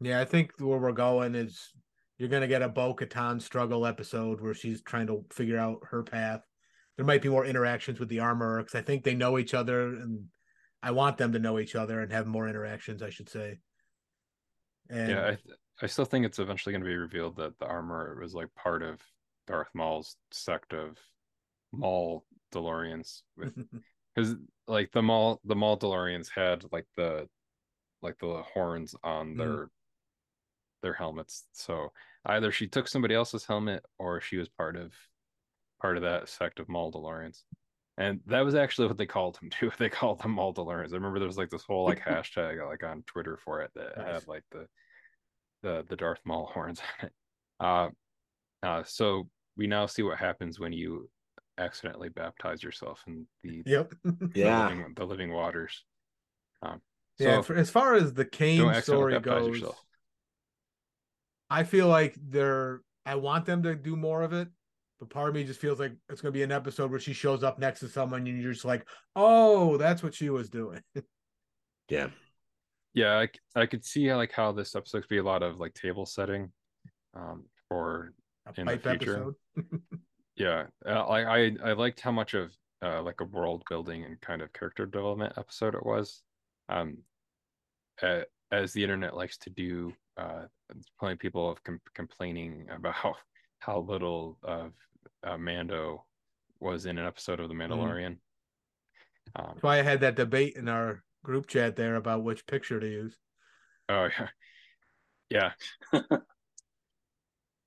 Yeah, 0.00 0.20
I 0.20 0.24
think 0.24 0.52
where 0.58 0.78
we're 0.78 0.92
going 0.92 1.34
is 1.34 1.72
you're 2.18 2.28
gonna 2.28 2.46
get 2.46 2.62
a 2.62 2.68
Bo 2.68 2.94
Katan 2.94 3.40
struggle 3.40 3.86
episode 3.86 4.40
where 4.40 4.54
she's 4.54 4.82
trying 4.82 5.06
to 5.08 5.24
figure 5.32 5.58
out 5.58 5.80
her 5.90 6.02
path. 6.02 6.42
There 6.96 7.06
might 7.06 7.22
be 7.22 7.28
more 7.28 7.44
interactions 7.44 8.00
with 8.00 8.08
the 8.08 8.20
armor 8.20 8.58
because 8.58 8.74
I 8.74 8.82
think 8.82 9.04
they 9.04 9.14
know 9.14 9.38
each 9.38 9.54
other, 9.54 9.88
and 9.88 10.24
I 10.86 10.92
want 10.92 11.18
them 11.18 11.32
to 11.32 11.40
know 11.40 11.58
each 11.58 11.74
other 11.74 12.00
and 12.00 12.12
have 12.12 12.26
more 12.28 12.48
interactions. 12.48 13.02
I 13.02 13.10
should 13.10 13.28
say. 13.28 13.58
And 14.88 15.10
yeah, 15.10 15.22
I, 15.26 15.30
th- 15.30 15.58
I 15.82 15.86
still 15.86 16.04
think 16.04 16.24
it's 16.24 16.38
eventually 16.38 16.72
going 16.72 16.84
to 16.84 16.88
be 16.88 16.96
revealed 16.96 17.36
that 17.36 17.58
the 17.58 17.66
armor 17.66 18.16
was 18.20 18.34
like 18.34 18.54
part 18.54 18.84
of 18.84 19.00
Darth 19.48 19.70
Maul's 19.74 20.16
sect 20.30 20.72
of 20.72 20.96
Maul 21.72 22.24
DeLoreans 22.54 23.22
with 23.36 23.52
because 24.14 24.36
like 24.68 24.92
the 24.92 25.02
Maul 25.02 25.40
the 25.44 25.56
Mauldalorians 25.56 26.28
had 26.32 26.64
like 26.70 26.86
the 26.96 27.28
like 28.00 28.18
the 28.20 28.42
horns 28.54 28.94
on 29.02 29.34
Mhm. 29.34 29.38
their 29.38 29.70
their 30.82 30.92
helmets. 30.92 31.46
So 31.52 31.92
either 32.26 32.52
she 32.52 32.68
took 32.68 32.86
somebody 32.86 33.14
else's 33.16 33.44
helmet 33.44 33.82
or 33.98 34.20
she 34.20 34.36
was 34.36 34.48
part 34.48 34.76
of 34.76 34.92
part 35.80 35.96
of 35.96 36.04
that 36.04 36.28
sect 36.28 36.60
of 36.60 36.68
Mauldalorians. 36.68 37.42
And 37.98 38.20
that 38.26 38.44
was 38.44 38.54
actually 38.54 38.88
what 38.88 38.98
they 38.98 39.06
called 39.06 39.38
him 39.38 39.50
too. 39.50 39.70
They 39.78 39.88
called 39.88 40.20
them 40.20 40.36
Mauldalorians. 40.36 40.92
I 40.92 40.96
remember 40.96 41.18
there 41.18 41.28
was 41.28 41.38
like 41.38 41.50
this 41.50 41.64
whole 41.64 41.84
like 41.84 42.00
hashtag 42.04 42.66
like 42.68 42.84
on 42.84 43.02
Twitter 43.06 43.38
for 43.44 43.62
it 43.62 43.70
that 43.74 43.96
Nice. 43.96 44.06
had 44.06 44.28
like 44.28 44.44
the 44.52 44.66
the 45.62 45.84
the 45.88 45.96
Darth 45.96 46.20
Maul 46.24 46.50
horns 46.52 46.80
on 46.80 47.06
it. 47.08 47.12
Uh, 47.58 47.88
uh, 48.66 48.82
so 48.84 49.28
we 49.56 49.66
now 49.66 49.86
see 49.86 50.02
what 50.02 50.18
happens 50.18 50.60
when 50.60 50.72
you 50.72 51.08
accidentally 51.58 52.10
baptize 52.10 52.62
yourself 52.62 53.02
in 53.06 53.26
the, 53.42 53.62
Yep. 53.64 53.94
the 54.04 54.30
Yeah. 54.34 54.68
living, 54.68 54.92
the 54.94 55.04
living 55.06 55.32
waters. 55.32 55.82
Um, 56.62 56.82
so 57.18 57.24
yeah. 57.24 57.40
for- 57.40 57.56
as 57.56 57.70
far 57.70 57.94
as 57.94 58.12
the 58.12 58.24
don't 58.24 58.30
Kane 58.32 58.82
story 58.82 59.18
goes, 59.20 59.48
yourself. 59.48 59.80
I 61.48 61.64
feel 61.64 61.88
like 61.88 62.16
they're. 62.20 62.82
I 63.06 63.14
want 63.14 63.46
them 63.46 63.62
to 63.62 63.74
do 63.76 63.94
more 63.96 64.22
of 64.22 64.32
it, 64.32 64.48
but 65.00 65.10
part 65.10 65.28
of 65.28 65.34
me 65.34 65.44
just 65.44 65.60
feels 65.60 65.78
like 65.80 65.92
it's 66.08 66.20
going 66.20 66.32
to 66.32 66.36
be 66.38 66.42
an 66.42 66.52
episode 66.52 66.90
where 66.90 67.00
she 67.00 67.12
shows 67.12 67.42
up 67.42 67.58
next 67.58 67.80
to 67.80 67.88
someone 67.88 68.26
and 68.26 68.40
you're 68.42 68.52
just 68.52 68.64
like, 68.64 68.86
oh, 69.14 69.76
that's 69.76 70.02
what 70.02 70.14
she 70.14 70.30
was 70.30 70.48
doing. 70.50 70.80
Yeah. 71.88 72.08
yeah, 72.94 73.16
I, 73.18 73.28
I 73.60 73.66
could 73.66 73.84
see 73.84 74.12
like 74.12 74.32
how 74.32 74.50
this 74.50 74.74
episode 74.74 75.02
could 75.02 75.08
be 75.08 75.18
a 75.18 75.22
lot 75.22 75.44
of 75.44 75.60
like 75.60 75.72
table 75.74 76.04
setting, 76.04 76.50
um, 77.14 77.44
for 77.68 78.12
A 78.46 78.60
In 78.60 78.66
the 78.66 78.78
future. 78.78 79.34
episode. 79.56 79.80
yeah 80.36 80.64
uh, 80.84 80.90
I, 81.06 81.20
I 81.46 81.52
i 81.64 81.72
liked 81.72 82.00
how 82.00 82.12
much 82.12 82.34
of 82.34 82.54
uh 82.82 83.00
like 83.02 83.20
a 83.22 83.24
world 83.24 83.62
building 83.70 84.04
and 84.04 84.20
kind 84.20 84.42
of 84.42 84.52
character 84.52 84.84
development 84.84 85.32
episode 85.38 85.74
it 85.74 85.86
was 85.86 86.22
um 86.68 86.98
uh, 88.02 88.20
as 88.52 88.72
the 88.74 88.82
internet 88.82 89.16
likes 89.16 89.38
to 89.38 89.50
do 89.50 89.92
uh 90.18 90.42
plenty 91.00 91.14
of 91.14 91.18
people 91.18 91.48
have 91.48 91.64
com- 91.64 91.80
complaining 91.94 92.66
about 92.70 93.16
how 93.58 93.72
how 93.72 93.80
little 93.80 94.38
of 94.42 94.72
uh, 95.24 95.36
mando 95.36 96.04
was 96.60 96.86
in 96.86 96.98
an 96.98 97.06
episode 97.06 97.40
of 97.40 97.48
the 97.48 97.54
mandalorian 97.54 98.16
um 99.34 99.46
That's 99.48 99.62
why 99.62 99.78
I 99.78 99.82
had 99.82 100.00
that 100.00 100.16
debate 100.16 100.56
in 100.56 100.68
our 100.68 101.02
group 101.24 101.46
chat 101.48 101.76
there 101.76 101.96
about 101.96 102.22
which 102.22 102.46
picture 102.46 102.78
to 102.78 102.86
use. 102.86 103.16
Oh 103.88 104.08
yeah, 104.18 104.28
yeah. 105.92 106.00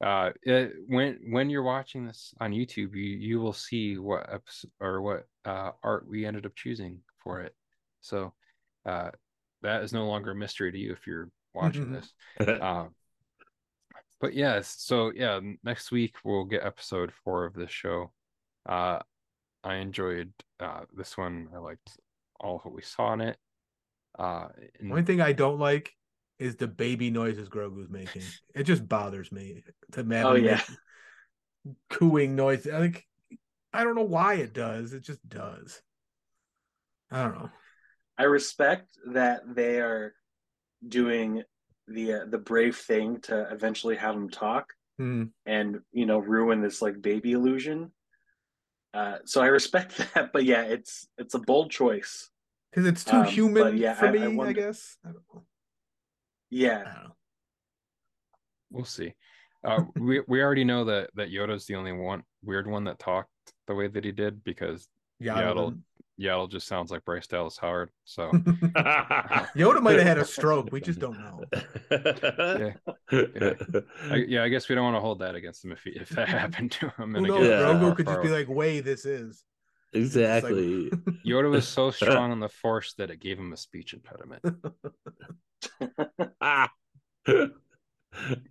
uh, 0.04 0.32
it, 0.44 0.72
when 0.88 1.20
when 1.30 1.50
you're 1.50 1.64
watching 1.64 2.06
this 2.06 2.34
on 2.40 2.52
YouTube, 2.52 2.96
you 2.96 3.18
you 3.18 3.42
will 3.42 3.54
see 3.54 3.98
what 3.98 4.32
episode 4.32 4.72
or 4.80 5.02
what 5.02 5.28
uh 5.46 5.72
art 5.84 6.08
we 6.08 6.26
ended 6.26 6.46
up 6.46 6.56
choosing 6.56 7.00
for 7.22 7.42
it. 7.42 7.54
So, 8.02 8.34
uh, 8.86 9.12
that 9.62 9.84
is 9.84 9.92
no 9.92 10.08
longer 10.08 10.32
a 10.32 10.36
mystery 10.36 10.72
to 10.72 10.78
you 10.78 10.94
if 10.94 11.06
you're 11.06 11.30
watching 11.54 11.92
this. 11.92 12.14
Um, 12.62 12.96
but 14.22 14.34
yes, 14.34 14.76
so 14.80 15.12
yeah, 15.16 15.40
next 15.64 15.92
week 15.92 16.16
we'll 16.24 16.46
get 16.46 16.66
episode 16.66 17.12
four 17.24 17.46
of 17.46 17.54
this 17.54 17.72
show. 17.72 18.12
Uh, 18.68 19.00
I 19.64 19.76
enjoyed 19.76 20.32
uh 20.60 20.82
this 20.96 21.18
one. 21.18 21.50
I 21.54 21.58
liked 21.60 21.98
all 22.40 22.58
of 22.58 22.66
what 22.66 22.74
we 22.74 22.82
saw 22.82 23.14
in 23.14 23.22
it. 23.22 23.38
Uh, 24.18 24.48
and- 24.80 24.92
Only 24.92 25.04
thing 25.04 25.22
I 25.22 25.34
don't 25.34 25.60
like 25.60 25.92
is 26.40 26.56
the 26.56 26.68
baby 26.68 27.10
noises 27.10 27.50
Grogu's 27.50 27.90
making. 27.90 28.22
It 28.56 28.64
just 28.64 28.88
bothers 28.88 29.32
me 29.32 29.64
to 29.92 30.04
have 30.04 30.26
Oh, 30.26 30.36
yeah. 30.36 30.62
cooing 31.90 32.36
noise. 32.36 32.66
I 32.68 32.80
think 32.80 33.06
I 33.74 33.84
don't 33.84 33.96
know 33.96 34.04
why 34.04 34.36
it 34.36 34.54
does. 34.54 34.94
It 34.94 35.02
just 35.04 35.28
does. 35.28 35.82
I 37.12 37.24
don't 37.24 37.36
know. 37.38 37.50
I 38.18 38.24
respect 38.24 38.88
that 39.14 39.42
they 39.54 39.80
are 39.80 40.14
doing 40.88 41.44
the 41.90 42.14
uh, 42.14 42.26
the 42.28 42.38
brave 42.38 42.76
thing 42.78 43.20
to 43.22 43.48
eventually 43.52 43.96
have 43.96 44.16
him 44.16 44.30
talk 44.30 44.74
Hmm. 44.98 45.26
and 45.46 45.80
you 45.94 46.06
know 46.06 46.18
ruin 46.20 46.62
this 46.62 46.82
like 46.82 47.02
baby 47.02 47.32
illusion. 47.32 47.92
Uh, 48.94 49.18
so 49.26 49.42
I 49.42 49.48
respect 49.48 49.98
that, 50.14 50.32
but 50.34 50.44
yeah, 50.46 50.64
it's 50.64 51.08
it's 51.18 51.34
a 51.36 51.40
bold 51.40 51.72
choice. 51.72 52.30
Because 52.72 52.86
it's 52.88 53.04
too 53.04 53.18
Um, 53.18 53.26
human 53.26 53.78
yeah, 53.78 53.94
for 53.96 54.08
I- 54.08 54.12
me, 54.12 54.22
I 54.42 54.48
I, 54.48 54.54
guess. 54.54 54.98
I 55.06 55.10
don't 55.10 55.24
know. 55.34 55.44
Yeah, 56.50 56.80
I 56.80 56.84
don't 56.84 57.04
know. 57.06 57.16
We'll 58.72 58.86
see. 58.86 59.14
Uh, 59.64 59.84
we 59.96 60.22
we 60.28 60.42
already 60.42 60.64
know 60.64 60.86
that 60.86 61.10
that 61.16 61.30
Yoda's 61.30 61.66
the 61.66 61.76
only 61.76 61.92
one 61.92 62.24
weird 62.44 62.68
one 62.68 62.84
that 62.86 63.00
talked 63.00 63.30
the 63.68 63.76
way 63.76 63.88
that 63.88 64.04
he 64.04 64.12
did 64.12 64.44
because 64.44 64.88
Yaddle 65.22 65.80
Yaddle 66.20 66.50
just 66.52 66.68
sounds 66.68 66.92
like 66.92 67.06
Bryce 67.06 67.28
Dallas 67.28 67.58
Howard. 67.58 67.90
So 68.04 68.30
Yoda 68.32 69.82
might 69.82 69.98
have 69.98 70.08
had 70.08 70.18
a 70.18 70.26
stroke. 70.26 70.70
We 70.72 70.82
just 70.82 71.00
don't 71.00 71.18
know. 71.20 71.44
yeah, 73.12 73.54
I, 74.12 74.16
yeah, 74.28 74.44
I 74.44 74.50
guess 74.50 74.68
we 74.68 74.76
don't 74.76 74.84
want 74.84 74.98
to 74.98 75.02
hold 75.02 75.20
that 75.20 75.36
against 75.36 75.64
him 75.64 75.72
if 75.72 75.84
he, 75.84 75.92
if 75.92 76.10
that 76.10 76.28
happened 76.40 76.72
to 76.74 76.88
him. 76.98 77.14
Who 77.14 77.18
And 77.18 77.28
knows? 77.28 77.48
Yeah. 77.48 77.62
Grogu 77.62 77.96
could 77.96 78.08
just 78.08 78.22
be 78.22 78.30
like, 78.30 78.50
"Way 78.50 78.82
this 78.82 79.06
is." 79.06 79.44
exactly. 79.94 80.92
Yoda 81.26 81.50
was 81.50 81.68
so 81.68 81.90
strong 81.90 82.32
on 82.32 82.40
the 82.40 82.50
Force 82.50 82.94
that 82.98 83.10
it 83.10 83.20
gave 83.20 83.40
him 83.40 83.54
a 83.54 83.58
speech 83.58 83.94
impediment. 83.94 84.44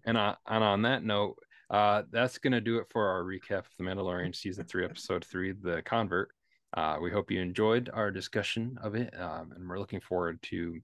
And 0.04 0.16
on, 0.16 0.36
and 0.46 0.64
on 0.64 0.82
that 0.82 1.04
note, 1.04 1.36
uh, 1.70 2.02
that's 2.10 2.38
going 2.38 2.52
to 2.52 2.60
do 2.60 2.78
it 2.78 2.86
for 2.90 3.08
our 3.08 3.22
recap 3.22 3.58
of 3.58 3.68
The 3.78 3.84
Mandalorian 3.84 4.34
Season 4.34 4.64
3, 4.64 4.84
Episode 4.84 5.24
3, 5.24 5.52
The 5.52 5.82
Convert. 5.82 6.30
Uh, 6.74 6.98
we 7.00 7.10
hope 7.10 7.30
you 7.30 7.40
enjoyed 7.40 7.90
our 7.92 8.10
discussion 8.10 8.78
of 8.82 8.94
it, 8.94 9.12
um, 9.18 9.52
and 9.56 9.68
we're 9.68 9.78
looking 9.78 10.00
forward 10.00 10.40
to 10.42 10.78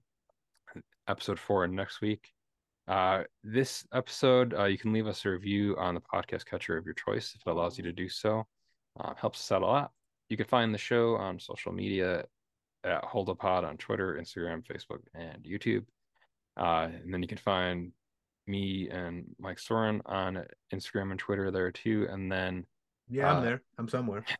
Episode 1.07 1.39
4 1.39 1.67
next 1.67 2.01
week. 2.01 2.31
Uh, 2.87 3.23
this 3.43 3.85
episode, 3.93 4.53
uh, 4.57 4.63
you 4.65 4.77
can 4.77 4.91
leave 4.93 5.07
us 5.07 5.23
a 5.25 5.29
review 5.29 5.75
on 5.77 5.93
the 5.95 6.01
podcast 6.01 6.45
catcher 6.45 6.77
of 6.77 6.85
your 6.85 6.95
choice 6.95 7.35
if 7.35 7.41
it 7.45 7.49
allows 7.49 7.77
you 7.77 7.83
to 7.83 7.91
do 7.91 8.09
so. 8.09 8.45
Uh, 8.99 9.13
helps 9.15 9.39
us 9.39 9.51
out 9.51 9.61
a 9.61 9.65
lot. 9.65 9.91
You 10.29 10.37
can 10.37 10.45
find 10.47 10.73
the 10.73 10.77
show 10.79 11.15
on 11.15 11.39
social 11.39 11.71
media 11.71 12.25
at 12.83 13.03
HoldoPod 13.03 13.63
on 13.63 13.77
Twitter, 13.77 14.17
Instagram, 14.19 14.63
Facebook, 14.65 15.01
and 15.13 15.43
YouTube. 15.43 15.85
Uh, 16.57 16.89
and 17.03 17.13
then 17.13 17.21
you 17.21 17.27
can 17.27 17.37
find 17.37 17.91
me 18.47 18.89
and 18.89 19.25
Mike 19.39 19.57
Sawran 19.57 20.01
on 20.05 20.43
Instagram 20.73 21.11
and 21.11 21.19
Twitter 21.19 21.51
there 21.51 21.71
too. 21.71 22.07
And 22.09 22.31
then 22.31 22.65
Yeah, 23.09 23.31
I'm 23.31 23.37
Uh, 23.37 23.41
there. 23.41 23.61
I'm 23.77 23.87
somewhere. 23.89 24.25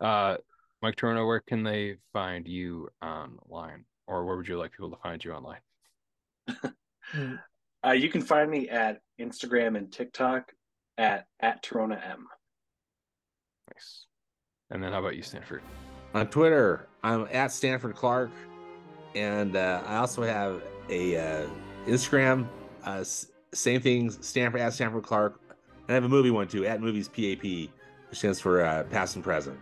uh 0.00 0.36
Mike 0.82 0.96
Tirona, 0.96 1.26
where 1.26 1.40
can 1.40 1.62
they 1.62 1.96
find 2.12 2.48
you 2.48 2.88
online? 3.02 3.84
Or 4.06 4.24
where 4.24 4.36
would 4.36 4.48
you 4.48 4.58
like 4.58 4.72
people 4.72 4.90
to 4.90 4.96
find 4.96 5.22
you 5.22 5.32
online? 5.32 5.60
uh, 7.86 7.92
you 7.92 8.08
can 8.08 8.22
find 8.22 8.50
me 8.50 8.68
at 8.68 9.00
Instagram 9.20 9.76
and 9.76 9.92
TikTok 9.92 10.52
at 10.98 11.26
at 11.40 11.62
Tirona 11.62 12.00
M. 12.10 12.26
Nice. 13.72 14.06
And 14.70 14.82
then 14.82 14.92
how 14.92 15.00
about 15.00 15.16
you, 15.16 15.22
Stanford? 15.22 15.62
On 16.14 16.26
Twitter, 16.26 16.88
I'm 17.04 17.28
at 17.30 17.52
Stanford 17.52 17.94
Clark, 17.94 18.30
and 19.14 19.56
uh, 19.56 19.82
I 19.86 19.96
also 19.96 20.22
have 20.22 20.62
a 20.88 21.16
uh, 21.16 21.46
Instagram. 21.86 22.48
Uh, 22.84 23.04
same 23.52 23.80
thing, 23.80 24.10
Stanford 24.10 24.60
at 24.60 24.72
Stanford 24.72 25.04
Clark. 25.04 25.40
And 25.50 25.90
I 25.90 25.94
have 25.94 26.04
a 26.04 26.08
movie 26.08 26.30
one 26.30 26.48
too, 26.48 26.64
at 26.66 26.80
Movies 26.80 27.08
PAP, 27.08 27.42
which 27.42 28.18
stands 28.18 28.40
for 28.40 28.64
uh, 28.64 28.84
Past 28.84 29.16
and 29.16 29.24
Present. 29.24 29.58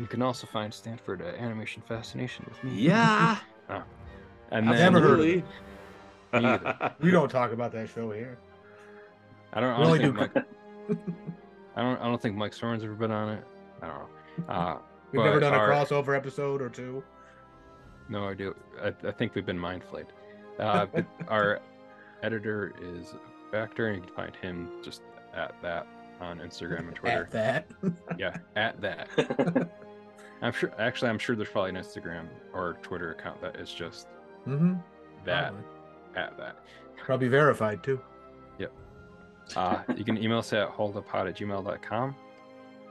You 0.00 0.06
can 0.06 0.22
also 0.22 0.46
find 0.46 0.72
Stanford 0.72 1.20
at 1.20 1.34
Animation 1.34 1.82
Fascination 1.86 2.46
with 2.48 2.64
me. 2.64 2.80
Yeah, 2.80 3.36
And 4.50 4.68
I've 4.68 4.78
then 4.78 4.92
never 4.94 5.00
heard 5.06 5.20
of 5.20 5.26
absolutely. 5.26 5.42
Me 6.32 6.48
either. 6.48 6.94
We 7.00 7.10
don't 7.10 7.28
talk 7.28 7.52
about 7.52 7.70
that 7.72 7.88
show 7.90 8.10
here. 8.10 8.38
I 9.52 9.60
don't, 9.60 9.70
I 9.70 9.78
We 9.78 9.84
don't 9.84 9.86
only 9.86 9.98
think 9.98 10.34
do. 10.34 10.40
Mike, 10.90 10.98
I 11.76 11.82
don't 11.82 12.00
I 12.00 12.04
don't 12.06 12.20
think 12.22 12.36
Mike 12.36 12.54
Sawran's 12.54 12.82
ever 12.82 12.94
been 12.94 13.10
on 13.10 13.28
it. 13.38 13.44
I 13.82 13.86
don't 13.86 13.98
know. 13.98 14.08
Uh 14.54 14.78
We've 15.12 15.22
never 15.24 15.38
but 15.40 15.50
done 15.50 15.54
a 15.54 15.58
our- 15.58 15.68
crossover 15.70 16.16
episode 16.16 16.62
or 16.62 16.68
two. 16.70 17.02
No, 18.08 18.26
I 18.28 18.34
do. 18.34 18.54
I, 18.82 18.92
I 19.06 19.10
think 19.12 19.34
we've 19.34 19.46
been 19.46 19.58
mind 19.58 19.84
flayed. 19.84 20.06
Uh, 20.58 20.86
our 21.28 21.60
editor 22.22 22.72
is 22.82 23.14
Factor, 23.52 23.88
and 23.88 23.96
you 23.96 24.02
can 24.02 24.14
find 24.14 24.36
him 24.36 24.68
just 24.82 25.02
at 25.34 25.54
that 25.62 25.86
on 26.20 26.38
Instagram 26.38 26.88
and 26.88 26.94
Twitter. 26.96 27.22
At 27.24 27.30
that. 27.30 27.66
Yeah, 28.18 28.36
at 28.56 28.80
that. 28.80 29.08
I'm 30.42 30.52
sure. 30.52 30.70
Actually, 30.78 31.10
I'm 31.10 31.18
sure 31.18 31.36
there's 31.36 31.48
probably 31.48 31.70
an 31.70 31.76
Instagram 31.76 32.26
or 32.52 32.78
Twitter 32.82 33.12
account 33.12 33.40
that 33.42 33.56
is 33.56 33.72
just 33.72 34.06
Mm-hmm. 34.46 34.74
that 35.26 35.52
at 36.16 36.36
that. 36.38 36.56
Probably 37.04 37.28
verified 37.28 37.82
too. 37.82 38.00
Uh, 39.56 39.82
you 39.96 40.04
can 40.04 40.16
email 40.16 40.38
us 40.38 40.52
at 40.52 40.68
holdopod 40.72 41.28
at 41.28 41.36
gmail.com. 41.36 42.14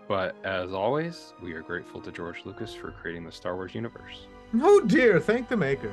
But 0.10 0.36
as 0.44 0.74
always, 0.74 1.34
we 1.42 1.54
are 1.54 1.62
grateful 1.62 2.02
to 2.02 2.12
George 2.12 2.42
Lucas 2.44 2.74
for 2.76 2.92
creating 2.92 3.24
the 3.24 3.32
Star 3.32 3.56
Wars 3.56 3.74
universe. 3.74 4.28
Oh 4.56 4.82
dear, 4.82 5.22
thank 5.22 5.48
the 5.48 5.56
maker. 5.56 5.92